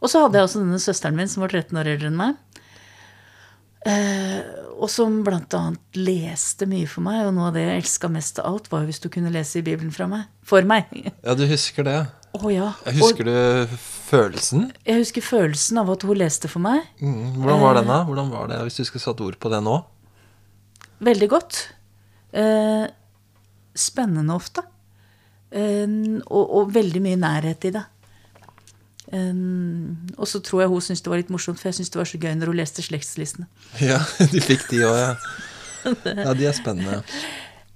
Og 0.00 0.10
så 0.12 0.22
hadde 0.22 0.38
jeg 0.38 0.48
også 0.48 0.62
denne 0.62 0.80
søsteren 0.82 1.16
min 1.18 1.30
som 1.30 1.44
var 1.44 1.54
13 1.54 1.78
år 1.80 1.90
eldre 1.94 2.10
enn 2.10 2.18
meg. 2.18 2.36
Eh, 3.86 4.38
og 4.76 4.90
som 4.92 5.20
blant 5.24 5.54
annet 5.56 5.98
leste 5.98 6.66
mye 6.68 6.88
for 6.90 7.04
meg. 7.06 7.22
Og 7.28 7.34
noe 7.36 7.50
av 7.50 7.56
det 7.56 7.64
jeg 7.64 7.82
elska 7.84 8.10
mest 8.12 8.40
av 8.42 8.50
alt, 8.50 8.70
var 8.72 8.82
jo 8.82 8.90
hvis 8.90 9.02
du 9.04 9.08
kunne 9.12 9.32
lese 9.34 9.60
i 9.60 9.64
Bibelen 9.66 9.92
fra 9.94 10.08
meg. 10.10 10.26
For 10.46 10.66
meg. 10.66 10.90
Ja, 11.22 11.36
du 11.38 11.46
husker 11.48 11.86
det? 11.86 11.98
Å 12.36 12.52
ja. 12.52 12.68
Husker 12.98 13.24
du 13.24 13.76
følelsen? 14.10 14.70
Jeg 14.84 15.00
husker 15.00 15.24
følelsen 15.24 15.80
av 15.80 15.94
at 15.94 16.04
hun 16.04 16.18
leste 16.20 16.50
for 16.52 16.64
meg. 16.64 16.84
Mm, 17.00 17.38
hvordan 17.40 17.62
var 17.62 17.78
den, 17.78 17.90
da? 17.92 18.02
Hvordan 18.08 18.32
var 18.34 18.50
det, 18.52 18.60
Hvis 18.66 18.80
du 18.82 18.84
skulle 18.88 19.06
satt 19.06 19.22
ord 19.24 19.38
på 19.40 19.52
det 19.52 19.62
nå? 19.64 19.78
Veldig 21.06 21.28
godt. 21.32 21.62
Eh, 22.36 22.84
spennende 23.76 24.36
ofte. 24.36 24.66
Eh, 25.54 25.86
og, 26.26 26.44
og 26.44 26.74
veldig 26.74 27.04
mye 27.06 27.20
nærhet 27.22 27.70
i 27.70 27.76
det. 27.78 27.86
Eh, 29.14 29.42
og 30.16 30.28
så 30.30 30.40
tror 30.42 30.64
jeg 30.64 30.72
hun 30.72 30.84
syntes 30.84 31.04
det 31.04 31.12
var 31.12 31.22
litt 31.22 31.32
morsomt, 31.34 31.60
for 31.60 31.70
jeg 31.70 31.78
syntes 31.78 31.94
det 31.94 32.00
var 32.02 32.10
så 32.10 32.20
gøy 32.22 32.32
når 32.36 32.52
hun 32.52 32.60
leste 32.62 32.84
slektslistene. 32.86 33.48
Ja, 33.90 34.00
de 34.32 34.44
fikk 34.44 34.68
de 34.72 34.84
òg, 34.86 34.96
ja. 35.02 35.10
Ja, 36.26 36.32
de 36.34 36.48
er 36.48 36.56
spennende. 36.56 37.02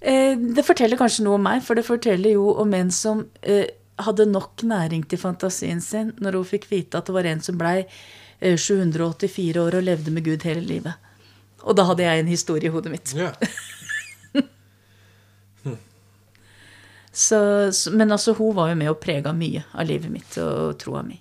Eh, 0.01 0.33
det 0.57 0.64
forteller 0.66 0.99
kanskje 0.99 1.27
noe 1.27 1.37
om 1.38 1.45
meg, 1.47 1.61
for 1.62 1.79
det 1.79 1.87
forteller 1.87 2.35
jo 2.35 2.49
om 2.62 2.73
en 2.75 2.90
som 2.95 3.27
eh, 3.43 3.69
hadde 4.01 4.27
nok 4.31 4.64
næring 4.66 5.05
til 5.09 5.21
fantasien 5.21 5.83
sin 5.85 6.14
når 6.19 6.40
hun 6.40 6.49
fikk 6.49 6.71
vite 6.71 6.99
at 6.99 7.07
det 7.07 7.14
var 7.14 7.29
en 7.29 7.43
som 7.45 7.59
blei 7.61 7.85
eh, 7.85 8.57
784 8.57 9.61
år 9.61 9.77
og 9.79 9.87
levde 9.87 10.14
med 10.14 10.25
Gud 10.27 10.47
hele 10.49 10.64
livet. 10.64 10.97
Og 11.61 11.77
da 11.77 11.85
hadde 11.85 12.07
jeg 12.07 12.23
en 12.23 12.33
historie 12.33 12.71
i 12.71 12.73
hodet 12.73 12.95
mitt. 12.95 13.12
Ja. 13.16 13.35
Så, 17.20 17.38
så, 17.76 17.90
men 17.92 18.12
altså, 18.12 18.33
hun 18.38 18.54
var 18.56 18.70
jo 18.70 18.78
med 18.80 18.88
og 18.88 19.00
prega 19.02 19.35
mye 19.37 19.61
av 19.76 19.85
livet 19.85 20.09
mitt 20.12 20.38
og 20.40 20.78
troa 20.80 21.02
mi. 21.04 21.18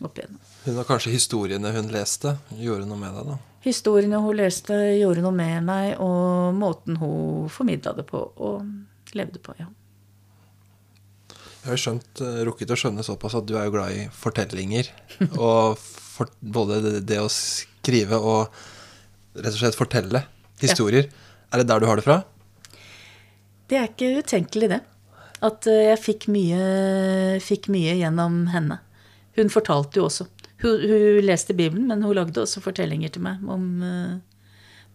Opp 0.00 0.16
igjennom. 0.16 0.38
Hun 0.62 0.78
var 0.78 0.86
kanskje 0.88 1.12
historiene 1.12 1.72
hun 1.74 1.90
leste, 1.92 2.36
gjorde 2.56 2.86
noe 2.88 3.00
med 3.00 3.12
deg, 3.18 3.26
da. 3.28 3.36
Historiene 3.66 4.22
hun 4.24 4.38
leste, 4.38 4.78
gjorde 4.96 5.24
noe 5.24 5.34
med 5.36 5.66
meg, 5.66 5.90
og 6.00 6.56
måten 6.56 6.96
hun 7.02 7.50
formidla 7.52 7.92
det 7.98 8.06
på 8.08 8.22
og 8.22 9.12
levde 9.18 9.42
på, 9.42 9.54
ja. 9.60 9.68
Jeg 11.62 11.70
har 11.70 11.82
skjønt, 11.84 12.22
eh, 12.24 12.40
rukket 12.48 12.72
å 12.72 12.78
skjønne 12.78 13.04
såpass 13.06 13.36
at 13.38 13.46
du 13.46 13.52
er 13.58 13.68
jo 13.68 13.74
glad 13.76 13.94
i 13.94 14.06
fortellinger. 14.16 14.88
Og 15.36 15.76
for, 15.78 16.32
både 16.40 16.80
det, 16.82 16.94
det 17.06 17.20
å 17.22 17.28
skrive 17.30 18.18
og 18.18 18.56
rett 19.36 19.52
og 19.52 19.60
slett 19.60 19.78
fortelle 19.78 20.24
historier. 20.62 21.06
Er 21.52 21.62
det 21.62 21.68
der 21.70 21.84
du 21.84 21.86
har 21.86 22.00
det 22.00 22.06
fra? 22.08 22.18
Det 23.70 23.78
er 23.78 23.92
ikke 23.92 24.10
utenkelig, 24.24 24.72
det. 24.72 24.80
At 25.42 25.66
eh, 25.66 25.88
jeg 25.90 26.00
fikk 26.02 26.28
mye, 26.30 26.62
fikk 27.42 27.68
mye 27.72 27.96
gjennom 27.98 28.46
henne. 28.52 28.78
Hun 29.38 29.50
fortalte 29.50 29.98
jo 29.98 30.06
også. 30.06 30.28
Hun, 30.62 30.84
hun, 30.86 31.22
leste 31.26 31.56
Bibelen, 31.58 31.88
men 31.90 32.04
hun 32.06 32.14
lagde 32.14 32.44
også 32.44 32.62
fortellinger 32.62 33.10
til 33.10 33.24
meg 33.24 33.42
om 33.50 33.64
uh, 33.82 34.20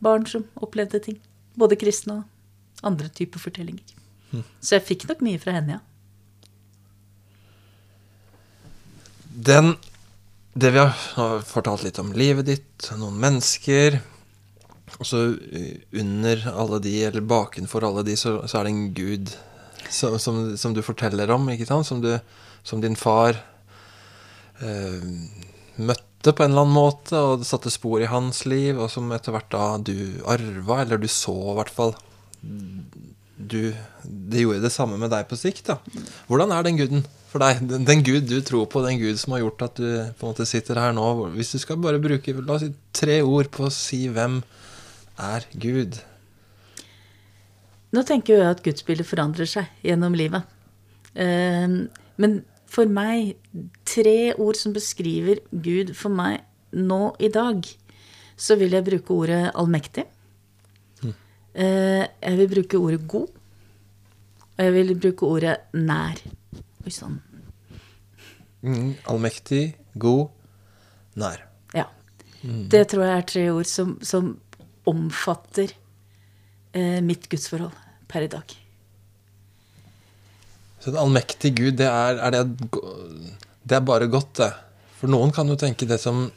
barn 0.03 0.27
som 0.29 0.45
opplevde 0.63 1.01
ting. 1.03 1.17
Både 1.59 1.75
kristne 1.79 2.21
og 2.21 2.87
andre 2.87 3.09
typer 3.11 3.41
fortellinger. 3.43 3.83
Mm. 4.31 4.45
Så 4.61 4.77
jeg 4.77 4.85
fikk 4.87 5.07
nok 5.09 5.23
mye 5.25 5.41
fra 5.41 5.57
henne, 5.57 5.79
ja. 5.79 5.83
Den 9.37 9.75
Det 10.57 10.71
vi 10.73 10.81
har 10.81 11.43
fortalt 11.45 11.83
litt 11.85 11.99
om 12.01 12.09
livet 12.17 12.47
ditt, 12.47 12.87
noen 12.97 13.19
mennesker 13.21 13.99
Og 14.97 15.05
så 15.05 15.19
under 15.93 16.41
alle 16.49 16.79
de, 16.81 16.95
eller 17.05 17.21
bakenfor 17.21 17.85
alle 17.85 18.01
de, 18.07 18.15
så, 18.17 18.39
så 18.49 18.57
er 18.57 18.65
det 18.65 18.71
en 18.73 18.87
gud 18.97 19.35
som, 19.89 20.17
som, 20.19 20.41
som, 20.57 20.73
du 20.73 20.83
forteller 20.85 21.31
om, 21.33 21.47
ikke 21.53 21.67
sant? 21.69 21.87
Som, 21.87 22.01
du, 22.03 22.13
som 22.67 22.81
din 22.83 22.97
far 22.99 23.37
eh, 24.61 25.03
møtte 25.77 26.33
på 26.33 26.43
en 26.43 26.51
eller 26.51 26.65
annen 26.65 26.75
måte, 26.75 27.17
og 27.17 27.45
satte 27.47 27.71
spor 27.73 28.03
i 28.03 28.11
hans 28.11 28.45
liv, 28.49 28.79
og 28.79 28.91
som 28.91 29.11
etter 29.15 29.35
hvert 29.35 29.51
da 29.53 29.67
du 29.79 29.95
arva, 30.27 30.81
eller 30.83 31.01
du 31.01 31.07
så 31.11 31.35
i 31.53 31.57
hvert 31.59 31.73
fall 31.73 31.95
du, 33.37 33.73
Det 34.01 34.41
gjorde 34.41 34.63
det 34.65 34.73
samme 34.73 34.97
med 34.99 35.11
deg 35.13 35.27
på 35.29 35.37
sikt. 35.39 35.69
da. 35.69 35.77
Hvordan 36.27 36.53
er 36.55 36.67
den 36.67 36.81
guden? 36.81 37.07
for 37.31 37.43
deg? 37.43 37.61
Den, 37.69 37.85
den, 37.87 38.03
Gud 38.05 38.27
du 38.29 38.39
tror 38.45 38.67
på, 38.71 38.83
den 38.85 38.99
Gud 39.01 39.19
som 39.21 39.35
har 39.35 39.43
gjort 39.43 39.65
at 39.67 39.79
du 39.79 39.87
på 40.17 40.25
en 40.25 40.31
måte 40.31 40.47
sitter 40.49 40.79
her 40.81 40.95
nå. 40.95 41.07
Hvis 41.35 41.53
du 41.53 41.61
skal 41.61 41.79
bare 41.83 42.01
bruke 42.01 42.35
la 42.39 42.57
oss 42.57 42.65
si, 42.65 42.71
tre 42.95 43.19
ord 43.25 43.51
på 43.53 43.67
å 43.67 43.73
si 43.73 44.05
hvem 44.13 44.41
er 45.21 45.47
Gud? 45.53 45.99
Nå 47.95 48.03
tenker 48.07 48.35
jeg 48.35 48.51
at 48.51 48.63
gudsbildet 48.65 49.07
forandrer 49.07 49.49
seg 49.49 49.69
gjennom 49.85 50.15
livet. 50.17 50.47
Uh, 51.15 51.87
men 52.19 52.39
for 52.67 52.89
meg, 52.91 53.37
tre 53.87 54.33
ord 54.35 54.59
som 54.59 54.75
beskriver 54.75 55.39
Gud 55.51 55.93
for 55.95 56.13
meg 56.13 56.43
nå 56.75 57.15
i 57.23 57.29
dag, 57.31 57.63
så 58.37 58.57
vil 58.59 58.75
jeg 58.75 58.85
bruke 58.85 59.15
ordet 59.15 59.41
allmektig. 59.55 60.03
Mm. 61.01 61.13
Uh, 61.55 62.03
jeg 62.03 62.41
vil 62.41 62.51
bruke 62.57 62.81
ordet 62.81 63.01
god. 63.07 63.31
Og 64.57 64.65
jeg 64.65 64.73
vil 64.73 64.93
bruke 64.97 65.31
ordet 65.31 65.55
nær. 65.77 66.19
Oi 66.83 66.93
sann. 66.93 67.19
Mm, 68.65 68.95
allmektig, 69.05 69.77
god, 70.01 70.31
nær. 71.15 71.43
Ja. 71.77 71.85
Mm. 72.41 72.63
Det 72.71 72.87
tror 72.89 73.03
jeg 73.05 73.17
er 73.17 73.27
tre 73.31 73.43
ord 73.53 73.69
som, 73.69 73.97
som 74.01 74.31
omfatter 74.89 75.69
eh, 75.71 75.86
mitt 77.03 77.27
gudsforhold 77.31 77.75
per 78.07 78.25
i 78.25 78.31
dag. 78.31 78.55
Så 80.79 80.91
en 80.91 80.99
allmektig 81.01 81.55
Gud, 81.57 81.77
det 81.79 81.87
er, 81.89 82.19
er 82.21 82.35
det, 82.35 82.43
det, 83.63 83.75
er 83.79 83.83
bare 83.85 84.09
godt, 84.11 84.37
det. 84.39 84.51
For 84.99 85.11
noen 85.11 85.33
kan 85.35 85.49
jo 85.49 85.57
tenke 85.59 85.87
det 85.89 85.97
som, 86.01 86.27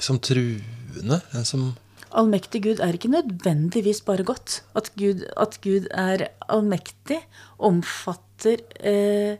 som 0.00 0.18
truende. 0.24 1.20
Som 1.46 1.70
allmektig 2.16 2.62
Gud 2.64 2.80
er 2.82 2.96
ikke 2.96 3.12
nødvendigvis 3.12 4.02
bare 4.06 4.26
godt. 4.26 4.62
At 4.74 4.90
Gud, 4.98 5.24
at 5.36 5.60
Gud 5.62 5.86
er 5.90 6.28
allmektig, 6.48 7.20
omfatter 7.58 8.64
eh, 8.80 9.36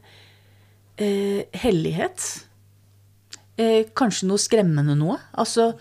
eh, 0.98 1.42
hellighet. 1.64 2.28
Eh, 3.58 3.90
kanskje 3.96 4.28
noe 4.30 4.40
skremmende 4.40 4.96
noe. 4.98 5.18
Altså 5.32 5.72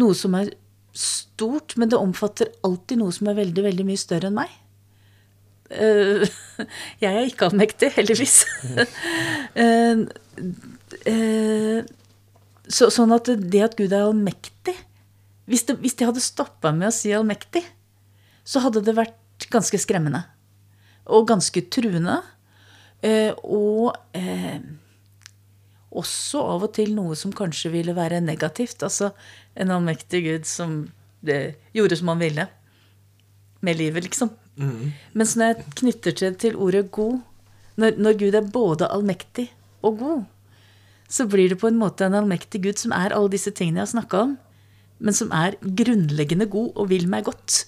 noe 0.00 0.16
som 0.18 0.34
er 0.38 0.54
stort, 0.94 1.74
men 1.76 1.90
det 1.90 1.98
omfatter 1.98 2.52
alltid 2.66 3.00
noe 3.00 3.14
som 3.14 3.28
er 3.28 3.40
veldig, 3.40 3.64
veldig 3.66 3.86
mye 3.88 4.00
større 4.00 4.30
enn 4.30 4.38
meg. 4.38 4.52
Uh, 5.74 6.22
jeg 7.02 7.10
er 7.10 7.26
ikke 7.26 7.48
allmektig, 7.48 7.90
heldigvis. 7.96 8.44
uh, 9.58 10.04
uh, 11.10 11.80
så, 12.64 12.88
sånn 12.94 13.14
at 13.16 13.32
det 13.42 13.64
at 13.64 13.74
Gud 13.76 13.92
er 13.92 14.06
allmektig 14.06 14.72
Hvis, 15.50 15.66
det, 15.68 15.74
hvis 15.82 15.96
de 15.98 16.06
hadde 16.08 16.22
stoppa 16.24 16.70
med 16.72 16.88
å 16.88 16.94
si 16.94 17.10
allmektig, 17.12 17.60
så 18.48 18.62
hadde 18.64 18.80
det 18.86 18.94
vært 18.96 19.44
ganske 19.52 19.76
skremmende. 19.82 20.22
Og 21.12 21.26
ganske 21.28 21.60
truende. 21.68 22.22
Og 23.44 23.92
også 25.94 26.42
av 26.54 26.66
og 26.66 26.74
til 26.76 26.92
noe 26.96 27.16
som 27.18 27.32
kanskje 27.34 27.72
ville 27.74 27.94
være 27.96 28.22
negativt. 28.24 28.82
Altså 28.86 29.12
en 29.54 29.72
allmektig 29.74 30.24
Gud 30.26 30.48
som 30.48 30.84
gjorde 31.24 31.98
som 31.98 32.12
han 32.12 32.20
ville 32.20 32.46
med 33.64 33.78
livet, 33.80 34.04
liksom. 34.04 34.30
Mm. 34.60 34.92
Mens 35.16 35.34
når 35.38 35.50
jeg 35.50 35.66
knytter 35.80 36.16
det 36.20 36.32
til 36.44 36.58
ordet 36.60 36.86
god, 36.94 37.18
når, 37.80 37.98
når, 37.98 38.18
Gud 38.20 38.38
er 38.38 38.52
både 38.54 38.90
allmektig 38.92 39.48
og 39.82 39.98
god, 39.98 40.24
så 41.10 41.26
blir 41.30 41.50
det 41.50 41.58
på 41.60 41.68
en 41.70 41.78
måte 41.80 42.06
en 42.06 42.16
allmektig 42.20 42.62
Gud 42.64 42.80
som 42.80 42.94
er 42.94 43.14
alle 43.14 43.32
disse 43.32 43.52
tingene 43.54 43.82
jeg 43.82 43.88
har 43.88 43.94
snakka 43.96 44.22
om, 44.28 44.36
men 45.04 45.16
som 45.16 45.32
er 45.34 45.56
grunnleggende 45.60 46.46
god 46.50 46.70
og 46.78 46.90
vil 46.92 47.08
meg 47.10 47.26
godt. 47.26 47.64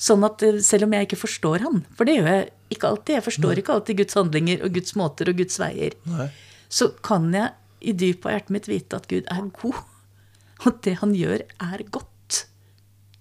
Sånn 0.00 0.24
at 0.26 0.42
eh, 0.46 0.62
selv 0.64 0.88
om 0.88 0.96
jeg 0.96 1.08
ikke 1.08 1.20
forstår 1.20 1.66
han, 1.66 1.82
for 1.96 2.08
det 2.08 2.16
gjør 2.18 2.30
jeg 2.32 2.46
ikke 2.72 2.88
alltid, 2.88 3.14
jeg 3.18 3.26
forstår 3.26 3.52
Nei. 3.52 3.58
ikke 3.62 3.74
alltid 3.76 4.00
Guds 4.00 4.16
handlinger 4.16 4.64
og 4.64 4.78
Guds 4.78 4.96
måter 4.96 5.30
og 5.30 5.42
Guds 5.42 5.60
veier, 5.60 5.96
Nei. 6.08 6.28
så 6.72 6.88
kan 7.04 7.28
jeg 7.36 7.52
i 7.80 7.94
dypet 7.96 8.28
av 8.28 8.36
hjertet 8.36 8.54
mitt 8.54 8.68
vite 8.70 9.00
at 9.00 9.08
Gud 9.10 9.28
er 9.30 9.48
god. 9.60 9.80
Og 10.66 10.80
det 10.84 10.98
han 11.00 11.14
gjør, 11.16 11.44
er 11.44 11.84
godt. 11.88 12.44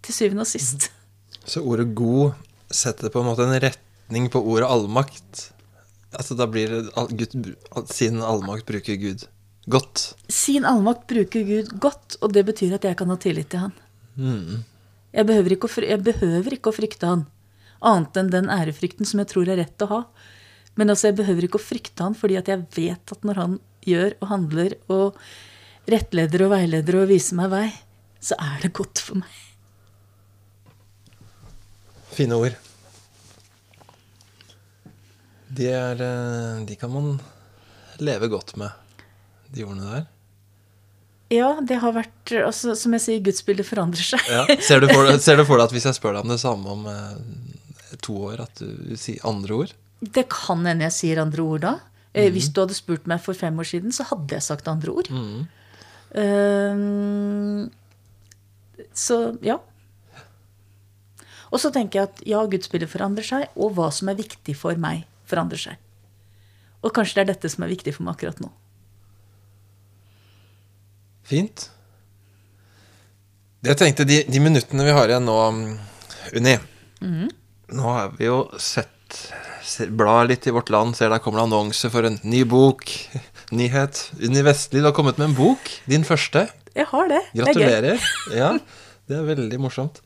Til 0.04 0.16
syvende 0.16 0.44
og 0.44 0.50
sist. 0.50 0.90
Så 1.46 1.64
ordet 1.64 1.90
'god' 1.96 2.36
setter 2.72 3.10
på 3.12 3.22
en 3.22 3.30
måte 3.30 3.46
en 3.48 3.60
retning 3.60 4.30
på 4.32 4.42
ordet 4.42 4.68
'allmakt'? 4.70 5.50
Altså 6.14 6.36
da 6.36 6.48
blir 6.50 6.70
det 6.70 6.82
Gud, 7.18 7.56
Sin 7.90 8.22
allmakt 8.22 8.66
bruker 8.66 8.96
Gud 8.96 9.28
godt? 9.70 10.16
Sin 10.28 10.66
allmakt 10.66 11.08
bruker 11.08 11.44
Gud 11.46 11.74
godt, 11.80 12.18
og 12.22 12.34
det 12.34 12.46
betyr 12.48 12.76
at 12.80 12.88
jeg 12.88 12.98
kan 12.98 13.10
ha 13.10 13.18
tillit 13.22 13.50
til 13.54 13.68
han. 13.68 13.76
Mm. 14.16 14.64
Jeg 15.14 15.26
behøver, 15.26 15.56
å, 15.56 15.70
jeg 15.86 16.04
behøver 16.06 16.56
ikke 16.58 16.72
å 16.72 16.76
frykte 16.76 17.10
han, 17.10 17.26
annet 17.86 18.18
enn 18.20 18.34
den 18.34 18.50
ærefrykten 18.50 19.08
som 19.08 19.22
jeg 19.22 19.32
tror 19.32 19.50
er 19.50 19.62
rett 19.62 19.86
å 19.86 19.90
ha. 19.94 20.02
Men 20.78 20.94
altså, 20.94 21.10
jeg 21.10 21.20
behøver 21.20 21.48
ikke 21.48 21.60
å 21.60 21.68
frykte 21.70 22.06
han 22.06 22.18
fordi 22.18 22.38
at 22.40 22.50
jeg 22.52 22.66
vet 22.76 23.14
at 23.16 23.26
når 23.28 23.42
han 23.42 23.58
gjør 23.88 24.16
og 24.20 24.32
handler 24.32 24.76
og 24.92 25.20
rettleder 25.90 26.46
og 26.46 26.54
veileder 26.54 27.02
og 27.02 27.10
viser 27.12 27.40
meg 27.40 27.52
vei, 27.54 27.68
så 28.20 28.38
er 28.40 28.66
det 28.66 28.74
godt 28.78 29.02
for 29.04 29.22
meg. 29.22 29.38
Fine 32.14 32.36
ord. 32.36 32.56
De, 35.50 35.66
er, 35.72 36.02
eh, 36.04 36.62
de 36.68 36.76
kan 36.78 36.92
man 36.94 37.14
leve 38.04 38.30
godt 38.32 38.56
med, 38.60 38.70
de 39.50 39.66
ordene 39.66 39.90
der. 39.90 40.08
Ja, 41.30 41.50
det 41.62 41.78
har 41.84 41.94
vært 41.94 42.32
altså, 42.34 42.74
Som 42.78 42.96
jeg 42.98 43.04
sier, 43.04 43.20
gudsbildet 43.22 43.68
forandrer 43.68 44.06
seg. 44.06 44.24
Ja. 44.34 44.48
Ser, 44.66 44.82
du 44.82 44.90
for, 44.90 45.10
ser, 45.26 45.38
du 45.38 45.46
for, 45.46 45.62
deg 45.62 45.70
at 45.70 45.76
hvis 45.76 45.86
jeg 45.90 45.98
spør 45.98 46.18
deg 46.18 46.26
om 46.26 46.34
det 46.34 46.40
samme 46.42 46.74
om 46.74 46.88
eh, 46.90 48.00
to 48.06 48.18
år, 48.32 48.46
at 48.48 48.62
du 48.62 48.98
sier 48.98 49.22
andre 49.30 49.62
ord? 49.64 49.76
Det 50.00 50.26
kan 50.32 50.66
hende 50.66 50.88
jeg 50.88 50.96
sier 50.96 51.22
andre 51.22 51.46
ord 51.46 51.66
da. 51.66 51.76
Mm. 52.16 52.32
Hvis 52.34 52.50
du 52.50 52.62
hadde 52.64 52.78
spurt 52.78 53.08
meg 53.10 53.22
for 53.22 53.38
fem 53.38 53.60
år 53.62 53.68
siden, 53.70 53.92
så 53.94 54.04
hadde 54.10 54.34
jeg 54.34 54.46
sagt 54.46 54.68
andre 54.68 54.92
ord. 54.92 55.10
Mm. 55.14 55.46
Uh, 56.10 57.70
så 58.98 59.38
ja. 59.46 59.60
Og 61.50 61.62
så 61.62 61.72
tenker 61.74 62.00
jeg 62.00 62.10
at 62.10 62.24
ja, 62.30 62.42
gudsbildet 62.50 62.90
forandrer 62.92 63.26
seg, 63.26 63.46
og 63.58 63.76
hva 63.78 63.90
som 63.94 64.10
er 64.12 64.18
viktig 64.20 64.56
for 64.58 64.78
meg, 64.82 65.06
forandrer 65.30 65.62
seg. 65.62 65.76
Og 66.86 66.94
kanskje 66.96 67.20
det 67.20 67.26
er 67.26 67.32
dette 67.34 67.52
som 67.52 67.66
er 67.66 67.74
viktig 67.74 67.94
for 67.96 68.06
meg 68.06 68.18
akkurat 68.18 68.40
nå. 68.42 68.50
Fint. 71.30 71.68
Jeg 73.66 73.78
tenkte 73.78 74.06
de, 74.08 74.22
de 74.24 74.42
minuttene 74.42 74.86
vi 74.88 74.96
har 74.96 75.12
igjen 75.12 75.26
nå, 75.28 75.36
Unni 76.38 76.54
mm. 77.04 77.28
Nå 77.76 77.90
har 77.92 78.14
vi 78.16 78.30
jo 78.30 78.38
sett 78.62 79.18
Bla 80.00 80.24
litt 80.28 80.48
i 80.50 80.54
Vårt 80.56 80.72
Land, 80.74 80.98
ser 80.98 81.12
der 81.14 81.22
kommer 81.24 81.42
det 81.42 81.48
annonse 81.50 81.92
for 81.94 82.08
en 82.08 82.20
ny 82.24 82.44
bok. 82.50 82.86
Nyhet. 83.60 84.02
Unni 84.20 84.44
Vestli, 84.46 84.82
du 84.82 84.90
har 84.90 84.96
kommet 84.98 85.18
med 85.22 85.32
en 85.32 85.38
bok. 85.38 85.72
Din 85.90 86.06
første. 86.08 86.48
Jeg 86.76 86.88
har 86.92 87.10
det. 87.12 87.24
Gratulerer. 87.38 87.98
Det 88.30 88.38
ja, 88.40 88.54
det 89.10 89.18
er 89.18 89.28
veldig 89.28 89.60
morsomt. 89.62 90.02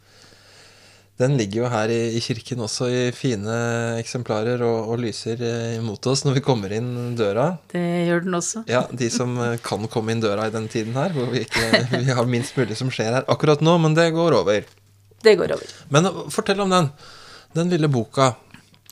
Den 1.21 1.35
ligger 1.37 1.61
jo 1.61 1.67
her 1.69 1.91
i, 1.93 1.99
i 2.17 2.21
kirken 2.25 2.63
også 2.65 2.87
i 2.89 3.01
fine 3.13 3.55
eksemplarer 3.99 4.63
og, 4.65 4.89
og 4.89 5.01
lyser 5.03 5.43
eh, 5.45 5.75
imot 5.77 6.07
oss 6.09 6.23
når 6.25 6.39
vi 6.39 6.43
kommer 6.45 6.73
inn 6.73 7.13
døra. 7.19 7.51
Det 7.69 7.83
gjør 8.07 8.23
den 8.25 8.37
også. 8.39 8.63
Ja, 8.71 8.81
de 8.89 9.09
som 9.13 9.35
eh, 9.43 9.59
kan 9.61 9.85
komme 9.93 10.15
inn 10.15 10.23
døra 10.23 10.47
i 10.49 10.55
den 10.55 10.65
tiden 10.73 10.97
her, 10.97 11.13
hvor 11.13 11.29
vi, 11.29 11.43
ikke, 11.45 11.83
vi 12.07 12.17
har 12.17 12.29
minst 12.29 12.57
mulig 12.57 12.79
som 12.79 12.89
skjer 12.93 13.19
her 13.19 13.29
akkurat 13.29 13.61
nå, 13.61 13.77
men 13.85 13.93
det 13.97 14.09
går 14.15 14.39
over. 14.39 14.65
Det 15.23 15.35
går 15.39 15.53
over. 15.55 15.75
Men 15.93 16.09
fortell 16.33 16.65
om 16.65 16.73
den. 16.73 16.89
Den 17.53 17.69
lille 17.69 17.91
boka. 17.93 18.33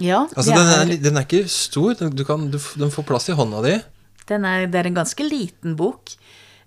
Ja, 0.01 0.23
Altså, 0.35 0.55
den, 0.55 0.69
er- 0.73 1.01
den 1.03 1.17
er 1.19 1.25
ikke 1.27 1.43
stor. 1.51 1.93
Den, 1.99 2.15
du 2.17 2.23
kan, 2.25 2.47
du, 2.53 2.57
den 2.81 2.93
får 2.93 3.05
plass 3.07 3.29
i 3.29 3.35
hånda 3.37 3.61
di. 3.65 3.75
Den 4.31 4.45
er, 4.47 4.65
det 4.71 4.79
er 4.81 4.89
en 4.89 4.97
ganske 5.01 5.25
liten 5.27 5.75
bok. 5.79 6.13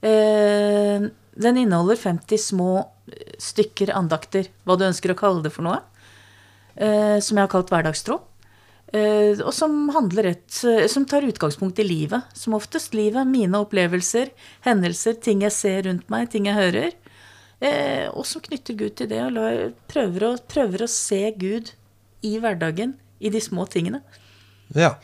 Eh, 0.05 1.09
den 1.45 1.57
inneholder 1.59 1.97
50 1.99 2.39
små 2.51 2.68
eh, 3.11 3.35
stykker 3.43 3.91
andakter, 3.97 4.51
hva 4.66 4.76
du 4.78 4.85
ønsker 4.87 5.14
å 5.14 5.18
kalle 5.18 5.43
det 5.47 5.53
for 5.55 5.66
noe, 5.66 5.80
eh, 6.76 7.18
som 7.24 7.39
jeg 7.39 7.47
har 7.47 7.53
kalt 7.55 7.72
hverdagstro. 7.72 8.20
Eh, 8.95 9.41
og 9.43 9.51
som 9.57 9.89
et, 10.22 10.61
eh, 10.68 10.87
som 10.93 11.07
tar 11.09 11.26
utgangspunkt 11.26 11.80
i 11.82 11.87
livet. 11.89 12.22
Som 12.37 12.55
oftest 12.55 12.95
livet, 12.95 13.26
mine 13.26 13.59
opplevelser, 13.64 14.30
hendelser, 14.66 15.18
ting 15.20 15.43
jeg 15.43 15.53
ser 15.57 15.82
rundt 15.89 16.09
meg, 16.12 16.30
ting 16.30 16.47
jeg 16.47 16.55
hører. 16.61 16.93
Eh, 17.64 18.07
og 18.12 18.26
som 18.28 18.43
knytter 18.45 18.76
Gud 18.76 18.95
til 18.99 19.09
det, 19.09 19.22
og 19.24 19.72
prøver, 19.89 20.28
å, 20.28 20.37
prøver 20.51 20.85
å 20.85 20.91
se 20.91 21.22
Gud 21.39 21.72
i 22.24 22.37
hverdagen, 22.39 22.95
i 23.25 23.31
de 23.33 23.41
små 23.41 23.64
tingene. 23.72 24.03
Ja. 24.77 24.95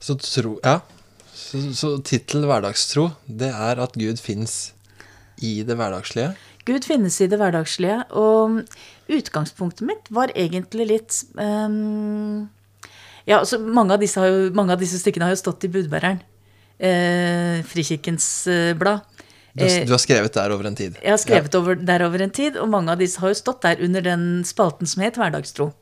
Så 0.00 0.14
tro 0.22 0.58
Ja. 0.64 0.80
Så, 1.38 1.60
så 1.74 1.90
tittel 2.02 2.42
'Hverdagstro', 2.44 3.12
det 3.26 3.48
er 3.54 3.78
at 3.80 3.94
Gud 3.96 4.18
fins 4.20 4.72
i 5.40 5.62
det 5.62 5.76
hverdagslige. 5.78 6.32
Gud 6.66 6.84
finnes 6.84 7.14
i 7.24 7.28
det 7.30 7.38
hverdagslige, 7.38 8.02
og 8.10 8.58
utgangspunktet 9.08 9.86
mitt 9.88 10.10
var 10.12 10.28
egentlig 10.36 10.86
litt 10.90 11.22
um, 11.38 12.48
Ja, 13.28 13.38
altså 13.38 13.58
mange 13.60 13.94
av, 13.94 14.00
disse 14.02 14.20
har 14.20 14.28
jo, 14.28 14.50
mange 14.56 14.72
av 14.74 14.80
disse 14.82 14.98
stykkene 15.00 15.28
har 15.28 15.32
jo 15.36 15.40
stått 15.40 15.64
i 15.64 15.70
budbæreren. 15.72 16.20
Eh, 16.80 17.62
Frikirkens 17.68 18.26
eh, 18.48 18.74
blad. 18.78 19.00
Du, 19.54 19.64
har- 19.64 19.70
Eh, 19.80 19.84
du 19.86 19.92
har 19.92 19.98
skrevet 20.02 20.32
der 20.34 20.50
over 20.54 20.66
en 20.66 20.74
tid. 20.76 20.96
jeg 21.02 21.10
har 21.10 21.18
skrevet 21.18 21.54
over, 21.54 21.74
der 21.76 22.04
over 22.06 22.22
en 22.22 22.30
tid, 22.30 22.56
og 22.56 22.68
mange 22.68 22.90
av 22.92 22.98
disse 22.98 23.18
har 23.20 23.28
jo 23.32 23.34
stått 23.40 23.62
der 23.62 23.80
under 23.84 24.00
den 24.04 24.44
spalten 24.44 24.86
som 24.86 25.02
het 25.02 25.14
Hverdagstro. 25.16 25.72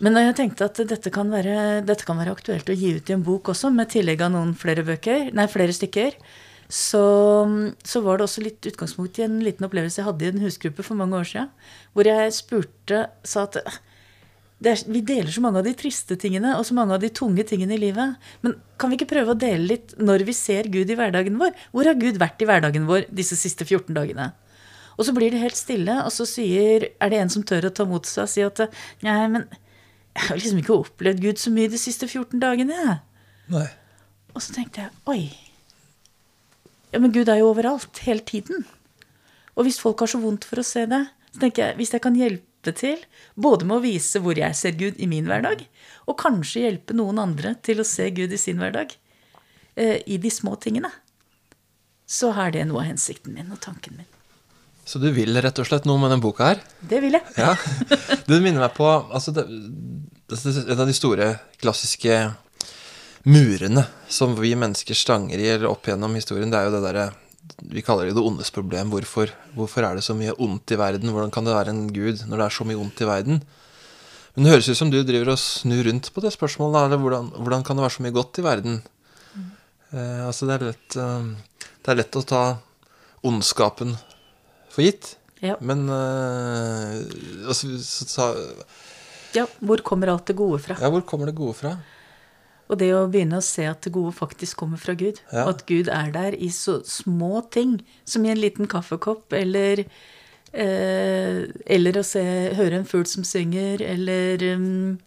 Men 0.00 0.16
jeg 0.16 0.36
tenkte 0.38 0.68
at 0.70 0.78
dette 0.88 1.12
kan, 1.12 1.28
være, 1.28 1.82
dette 1.84 2.06
kan 2.08 2.16
være 2.20 2.32
aktuelt 2.32 2.70
å 2.72 2.76
gi 2.76 2.94
ut 2.96 3.10
i 3.10 3.16
en 3.16 3.24
bok 3.24 3.52
også, 3.52 3.68
med 3.74 3.90
tillegg 3.92 4.22
av 4.24 4.32
noen 4.32 4.54
flere 4.56 4.84
bøker, 4.86 5.28
nei, 5.36 5.44
flere 5.52 5.74
stykker, 5.76 6.16
så, 6.70 7.04
så 7.84 8.00
var 8.04 8.18
det 8.18 8.24
også 8.28 8.44
litt 8.44 8.70
utgangspunkt 8.70 9.18
i 9.18 9.26
en 9.26 9.40
liten 9.44 9.66
opplevelse 9.66 10.00
jeg 10.00 10.06
hadde 10.06 10.26
i 10.26 10.32
en 10.32 10.42
husgruppe 10.44 10.86
for 10.86 10.96
mange 10.96 11.18
år 11.18 11.28
siden, 11.28 11.52
hvor 11.92 12.08
jeg 12.08 12.34
spurte, 12.36 13.04
sa 13.26 13.44
at 13.48 13.60
det 14.60 14.72
er, 14.74 14.82
vi 14.92 15.00
deler 15.04 15.32
så 15.32 15.40
mange 15.42 15.60
av 15.60 15.64
de 15.64 15.72
triste 15.76 16.16
tingene 16.20 16.52
og 16.58 16.66
så 16.68 16.76
mange 16.76 16.92
av 16.96 17.00
de 17.00 17.08
tunge 17.16 17.44
tingene 17.48 17.74
i 17.76 17.80
livet. 17.80 18.18
Men 18.44 18.58
kan 18.80 18.92
vi 18.92 18.98
ikke 18.98 19.08
prøve 19.14 19.32
å 19.32 19.40
dele 19.40 19.70
litt 19.70 19.94
når 19.96 20.26
vi 20.28 20.34
ser 20.36 20.68
Gud 20.72 20.92
i 20.92 20.96
hverdagen 20.98 21.38
vår? 21.40 21.54
Hvor 21.72 21.88
har 21.88 21.96
Gud 22.00 22.20
vært 22.20 22.44
i 22.44 22.48
hverdagen 22.48 22.84
vår 22.88 23.06
disse 23.08 23.38
siste 23.40 23.64
14 23.64 23.96
dagene? 23.96 24.28
Og 25.00 25.08
så 25.08 25.14
blir 25.16 25.32
det 25.32 25.40
helt 25.40 25.56
stille, 25.56 25.96
og 26.04 26.12
så 26.12 26.26
sier, 26.28 26.90
er 26.92 27.12
det 27.12 27.22
en 27.22 27.32
som 27.32 27.44
tør 27.46 27.70
å 27.70 27.72
ta 27.72 27.88
mot 27.88 28.04
seg 28.04 28.26
og 28.26 28.32
si 28.34 28.44
at 28.44 28.60
nei, 29.06 29.16
men 29.32 29.48
jeg 30.16 30.26
har 30.26 30.38
liksom 30.38 30.58
ikke 30.60 30.76
opplevd 30.76 31.22
Gud 31.22 31.40
så 31.40 31.52
mye 31.54 31.70
de 31.70 31.78
siste 31.80 32.08
14 32.08 32.40
dagene. 32.42 32.98
Nei. 33.52 33.68
Og 34.34 34.42
så 34.42 34.54
tenkte 34.54 34.84
jeg 34.84 34.92
oi. 35.10 35.22
Ja, 36.90 36.98
men 36.98 37.14
Gud 37.14 37.30
er 37.30 37.38
jo 37.40 37.52
overalt, 37.52 38.02
hele 38.06 38.24
tiden. 38.26 38.64
Og 39.54 39.66
hvis 39.66 39.80
folk 39.82 40.02
har 40.02 40.10
så 40.10 40.20
vondt 40.22 40.46
for 40.48 40.62
å 40.62 40.66
se 40.66 40.86
det, 40.90 41.04
så 41.30 41.44
tenker 41.44 41.68
jeg 41.68 41.78
hvis 41.78 41.94
jeg 41.94 42.02
kan 42.02 42.18
hjelpe 42.18 42.74
til, 42.76 42.98
både 43.38 43.66
med 43.68 43.78
å 43.78 43.84
vise 43.84 44.20
hvor 44.22 44.38
jeg 44.38 44.58
ser 44.58 44.74
Gud 44.78 44.98
i 44.98 45.08
min 45.10 45.28
hverdag, 45.30 45.62
og 46.10 46.18
kanskje 46.20 46.66
hjelpe 46.66 46.96
noen 46.96 47.22
andre 47.22 47.54
til 47.64 47.82
å 47.82 47.86
se 47.86 48.10
Gud 48.14 48.34
i 48.34 48.40
sin 48.40 48.58
hverdag, 48.60 48.96
eh, 49.78 50.00
i 50.06 50.18
de 50.18 50.32
små 50.34 50.56
tingene, 50.60 50.90
så 52.10 52.32
er 52.42 52.56
det 52.56 52.66
noe 52.66 52.82
av 52.82 52.90
hensikten 52.90 53.36
min 53.36 53.54
og 53.54 53.62
tanken 53.62 54.00
min. 54.00 54.10
Så 54.90 54.98
du 54.98 55.06
vil 55.14 55.36
rett 55.38 55.58
og 55.62 55.68
slett 55.68 55.84
noe 55.86 56.00
med 56.02 56.10
den 56.10 56.22
boka 56.22 56.48
her? 56.48 56.60
Det 56.82 56.98
vil 57.04 57.14
jeg. 57.14 57.22
Ja. 57.38 57.54
Du 58.26 58.40
minner 58.42 58.64
meg 58.64 58.72
på 58.74 58.88
altså 58.90 59.30
det, 59.36 59.44
det, 60.26 60.38
En 60.64 60.80
av 60.82 60.88
de 60.88 60.96
store 60.96 61.28
klassiske 61.62 62.16
murene 63.30 63.84
som 64.10 64.34
vi 64.38 64.50
mennesker 64.58 64.98
stanger 64.98 65.38
i 65.38 65.46
eller 65.52 65.68
opp 65.70 65.86
gjennom 65.86 66.16
historien, 66.18 66.50
det 66.50 66.58
er 66.58 66.66
jo 66.66 66.74
det 66.74 66.82
derre 66.88 67.06
Vi 67.70 67.84
kaller 67.86 68.08
det 68.08 68.16
det 68.16 68.24
ondes 68.24 68.50
problem. 68.50 68.90
Hvorfor, 68.90 69.30
hvorfor 69.54 69.86
er 69.86 69.98
det 69.98 70.04
så 70.06 70.16
mye 70.18 70.34
ondt 70.42 70.74
i 70.74 70.80
verden? 70.80 71.14
Hvordan 71.14 71.30
kan 71.34 71.46
det 71.46 71.54
være 71.54 71.74
en 71.76 71.86
gud 71.94 72.26
når 72.26 72.36
det 72.42 72.48
er 72.48 72.58
så 72.58 72.66
mye 72.66 72.82
ondt 72.82 73.04
i 73.04 73.10
verden? 73.12 73.42
Men 74.34 74.46
det 74.46 74.56
høres 74.56 74.72
ut 74.72 74.78
som 74.78 74.90
du 74.90 75.02
driver 75.06 75.36
og 75.36 75.42
snur 75.42 75.86
rundt 75.86 76.10
på 76.14 76.22
det 76.24 76.34
spørsmålet. 76.34 76.88
Eller 76.88 77.02
hvordan, 77.02 77.30
hvordan 77.36 77.66
kan 77.66 77.78
det 77.78 77.86
være 77.86 77.98
så 77.98 78.06
mye 78.06 78.18
godt 78.18 78.42
i 78.42 78.46
verden? 78.46 78.82
Eh, 79.94 80.20
altså 80.26 80.50
det 80.50 80.56
er 80.56 80.68
lett 80.70 80.96
eh, 81.02 81.64
Det 81.82 81.90
er 81.90 81.98
lett 81.98 82.18
å 82.18 82.26
ta 82.26 82.44
ondskapen 83.26 83.96
for 84.70 84.86
gitt. 84.86 85.14
Ja. 85.40 85.56
Men 85.64 85.86
uh, 85.88 87.00
altså, 87.48 87.72
så, 87.80 88.06
så, 88.08 88.26
ja, 89.36 89.46
hvor 89.64 89.80
kommer 89.86 90.12
alt 90.12 90.28
det 90.28 90.36
gode 90.38 90.60
fra? 90.62 90.76
Ja, 90.80 90.90
hvor 90.92 91.04
kommer 91.06 91.30
det 91.30 91.38
gode 91.38 91.56
fra? 91.58 91.76
Og 92.70 92.78
det 92.78 92.92
å 92.94 93.08
begynne 93.10 93.40
å 93.40 93.44
se 93.44 93.64
at 93.66 93.82
det 93.82 93.92
gode 93.94 94.12
faktisk 94.14 94.60
kommer 94.62 94.78
fra 94.78 94.94
Gud. 94.98 95.18
Ja. 95.32 95.46
Og 95.46 95.56
at 95.56 95.64
Gud 95.66 95.90
er 95.90 96.12
der 96.14 96.36
i 96.38 96.52
så 96.54 96.78
små 96.86 97.42
ting 97.50 97.80
som 98.06 98.26
i 98.26 98.30
en 98.30 98.38
liten 98.38 98.70
kaffekopp, 98.70 99.32
eller 99.34 99.82
eh, 99.82 101.40
Eller 101.66 101.98
å 101.98 102.04
se, 102.06 102.22
høre 102.54 102.78
en 102.78 102.86
fugl 102.86 103.08
som 103.10 103.26
synger, 103.26 103.82
eller 103.82 104.46
um, 104.54 105.00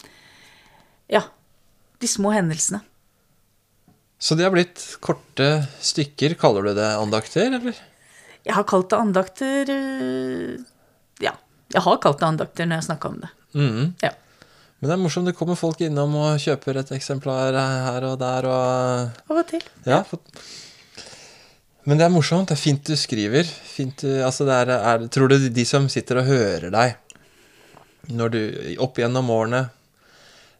Ja. 1.11 1.23
De 2.03 2.09
små 2.09 2.33
hendelsene. 2.35 2.81
Så 4.19 4.35
de 4.35 4.43
har 4.43 4.51
blitt 4.51 4.81
korte 5.03 5.63
stykker. 5.83 6.35
Kaller 6.39 6.67
du 6.67 6.73
det 6.75 6.89
andakter, 6.99 7.47
eller? 7.47 7.79
Jeg 8.43 8.57
har 8.57 8.65
kalt 8.67 8.89
det 8.91 8.99
andakter 8.99 9.71
eh, 9.71 10.57
Ja. 11.23 11.35
Jeg 11.73 11.85
har 11.85 12.01
kalt 12.03 12.19
det 12.19 12.27
andakter 12.27 12.67
når 12.67 12.81
jeg 12.81 12.89
snakka 12.89 13.13
om 13.13 13.21
det. 13.23 13.31
Mhm. 13.53 13.93
Ja. 14.03 14.11
Men 14.79 14.89
det 14.89 14.95
er 14.97 14.99
morsomt. 14.99 15.29
Det 15.29 15.37
kommer 15.39 15.55
folk 15.55 15.79
innom 15.85 16.15
og 16.19 16.41
kjøper 16.43 16.81
et 16.81 16.89
eksemplar 16.91 17.55
her 17.55 18.03
og 18.03 18.17
der 18.19 18.47
og 18.51 19.31
og 19.31 19.45
til. 19.47 19.63
Ja. 19.87 20.01
For... 20.03 20.19
Men 21.87 21.99
det 21.99 22.03
er 22.03 22.11
morsomt. 22.11 22.49
Det 22.51 22.57
er 22.57 22.59
fint 22.59 22.83
du 22.83 22.97
skriver. 22.99 23.47
Fint 23.47 24.03
du, 24.03 24.09
altså 24.25 24.43
det 24.47 24.57
er, 24.65 24.73
er, 24.75 25.07
tror 25.07 25.31
du 25.31 25.37
de 25.47 25.65
som 25.67 25.87
sitter 25.91 26.19
og 26.19 26.27
hører 26.27 26.67
deg 26.73 26.97
når 28.11 28.33
du, 28.33 28.39
opp 28.83 28.99
gjennom 28.99 29.29
årene 29.31 29.61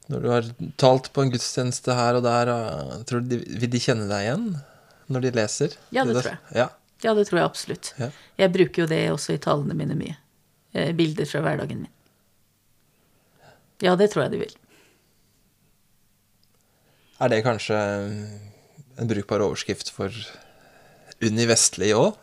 Når 0.08 0.22
du 0.24 0.30
har 0.32 0.46
talt 0.80 1.10
på 1.12 1.26
en 1.26 1.34
gudstjeneste 1.34 1.92
her 1.96 2.16
og 2.16 2.24
der, 2.24 2.52
og, 2.54 3.04
tror 3.10 3.24
du 3.24 3.34
de, 3.34 3.42
vil 3.60 3.72
de 3.72 3.82
kjenne 3.84 4.08
deg 4.08 4.30
igjen 4.30 4.48
når 5.12 5.26
de 5.26 5.32
leser? 5.36 5.76
Ja, 5.92 6.06
det 6.08 6.16
tror 6.16 6.30
jeg. 6.32 6.40
Ja. 6.56 6.70
Ja, 7.04 7.14
det 7.14 7.26
tror 7.28 7.40
jeg 7.42 7.50
absolutt. 7.50 7.94
Ja. 8.00 8.10
Jeg 8.40 8.54
bruker 8.54 8.84
jo 8.84 8.88
det 8.88 9.02
også 9.12 9.34
i 9.36 9.42
talene 9.44 9.76
mine 9.76 9.96
mye. 10.00 10.16
Eh, 10.74 10.94
Bilder 10.96 11.28
fra 11.30 11.42
hverdagen 11.44 11.84
min. 11.84 11.92
Ja, 13.84 13.96
det 14.00 14.12
tror 14.14 14.24
jeg 14.26 14.32
de 14.32 14.40
vil. 14.46 14.54
Er 17.24 17.30
det 17.32 17.44
kanskje 17.46 17.78
en 19.00 19.10
brukbar 19.10 19.44
overskrift 19.46 19.92
for 19.94 20.14
Unni 21.24 21.46
Vestli 21.50 21.92
òg? 21.96 22.16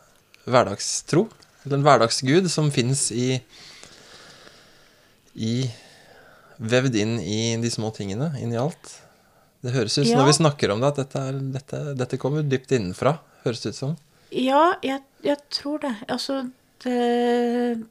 Hverdagstro? 0.50 1.26
Eller 1.64 1.76
en 1.78 1.84
hverdagsgud 1.86 2.48
som 2.52 2.70
fins 2.72 3.10
i 3.12 3.40
i 5.40 5.54
Vevd 6.60 6.96
inn 7.00 7.14
i 7.24 7.56
de 7.56 7.70
små 7.72 7.88
tingene, 7.96 8.32
inn 8.40 8.50
i 8.52 8.58
alt. 8.60 8.90
Det 9.64 9.72
høres 9.72 9.94
ut 9.96 10.04
som 10.04 10.10
Ja. 10.12 10.18
når 10.20 10.26
vi 10.26 10.36
snakker 10.42 10.70
om 10.74 10.80
det, 10.82 10.88
at 10.88 10.96
dette, 11.00 11.20
er, 11.28 11.38
dette, 11.54 11.78
dette 11.96 12.18
kommer 12.20 12.42
dypt 12.44 12.72
innenfra. 12.76 13.14
Høres 13.46 13.64
ut 13.64 13.74
som. 13.76 13.94
Ja, 14.30 14.76
jeg, 14.86 15.02
jeg 15.26 15.38
tror 15.50 15.80
det. 15.82 15.94
Altså, 16.08 16.44
det 16.84 17.86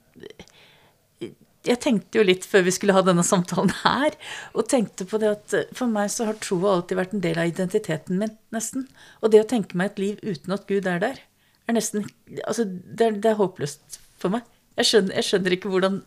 Jeg 1.68 1.80
tenkte 1.84 2.22
jo 2.22 2.24
litt 2.24 2.46
før 2.48 2.64
vi 2.66 2.74
skulle 2.74 2.96
ha 2.96 3.02
denne 3.04 3.26
samtalen 3.28 3.74
her, 3.82 4.16
og 4.56 4.70
tenkte 4.72 5.06
på 5.06 5.20
det 5.22 5.34
at 5.34 5.56
for 5.76 5.92
meg 5.92 6.08
så 6.14 6.30
har 6.30 6.40
troa 6.42 6.78
alltid 6.78 6.98
vært 6.98 7.16
en 7.18 7.24
del 7.26 7.42
av 7.42 7.52
identiteten 7.52 8.22
min, 8.22 8.32
nesten. 8.56 8.88
Og 9.20 9.34
det 9.34 9.44
å 9.44 9.50
tenke 9.50 9.78
meg 9.78 9.92
et 9.92 10.00
liv 10.02 10.24
uten 10.24 10.56
at 10.56 10.66
Gud 10.72 10.88
er 10.88 11.04
der, 11.04 11.20
er 11.68 11.78
nesten 11.78 12.08
Altså, 12.48 12.66
det 12.66 13.06
er, 13.06 13.20
det 13.20 13.34
er 13.34 13.42
håpløst 13.42 14.00
for 14.18 14.34
meg. 14.34 14.48
Jeg 14.80 14.90
skjønner, 14.90 15.16
jeg 15.20 15.28
skjønner 15.28 15.56
ikke 15.56 15.70
hvordan 15.74 15.98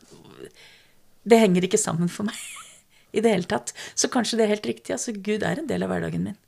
Det 1.29 1.39
henger 1.39 1.67
ikke 1.67 1.79
sammen 1.79 2.09
for 2.11 2.27
meg 2.27 2.39
i 3.17 3.21
det 3.21 3.31
hele 3.37 3.47
tatt. 3.47 3.75
Så 3.95 4.09
kanskje 4.11 4.41
det 4.41 4.47
er 4.47 4.55
helt 4.57 4.67
riktig. 4.73 4.97
Altså, 4.97 5.13
Gud 5.13 5.45
er 5.45 5.61
en 5.61 5.69
del 5.69 5.85
av 5.85 5.93
hverdagen 5.93 6.25
min. 6.25 6.41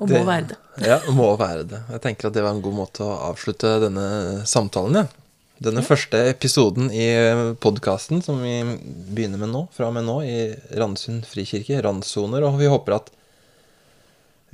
Og 0.00 0.08
må 0.08 0.20
være 0.24 0.50
det. 0.52 0.58
Ja, 0.88 0.98
må 1.12 1.28
være 1.36 1.64
det. 1.68 1.80
Jeg 1.92 2.02
tenker 2.06 2.30
at 2.30 2.36
det 2.36 2.44
var 2.44 2.54
en 2.56 2.62
god 2.64 2.76
måte 2.78 3.04
å 3.04 3.18
avslutte 3.30 3.76
denne 3.82 4.06
samtalen, 4.48 5.02
ja. 5.02 5.08
Denne 5.60 5.82
første 5.84 6.16
episoden 6.30 6.86
i 6.88 7.04
podkasten 7.60 8.22
som 8.24 8.38
vi 8.40 8.62
begynner 9.12 9.42
med 9.42 9.50
nå, 9.52 9.66
fra 9.76 9.90
og 9.90 9.96
med 9.98 10.06
nå, 10.06 10.14
i 10.24 10.38
Randsund 10.80 11.26
frikirke, 11.28 11.82
randsoner, 11.84 12.46
og 12.48 12.56
vi 12.62 12.70
håper 12.72 12.96
at 12.96 13.10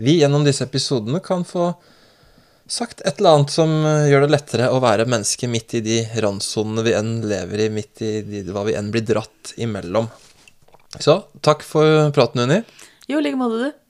vi 0.03 0.19
gjennom 0.19 0.43
disse 0.45 0.67
episodene 0.67 1.23
kan 1.23 1.47
få 1.47 1.71
sagt 2.67 3.05
et 3.07 3.21
eller 3.21 3.37
annet 3.37 3.55
som 3.55 3.71
gjør 4.11 4.27
det 4.27 4.33
lettere 4.35 4.67
å 4.75 4.83
være 4.83 5.07
menneske 5.07 5.47
midt 5.47 5.79
i 5.79 5.85
de 5.87 6.03
randsonene 6.27 6.83
vi 6.83 6.97
enn 6.99 7.15
lever 7.31 7.69
i, 7.69 7.71
midt 7.79 8.03
i 8.03 8.13
de, 8.27 8.43
hva 8.51 8.67
vi 8.67 8.75
enn 8.75 8.91
blir 8.91 9.07
dratt 9.07 9.55
imellom. 9.63 10.11
Så 10.99 11.21
takk 11.47 11.63
for 11.63 12.11
praten, 12.17 12.43
Unni. 12.49 12.65
Jo, 13.07 13.21
i 13.21 13.29
like 13.29 13.39
måte, 13.39 13.63
du. 13.63 13.86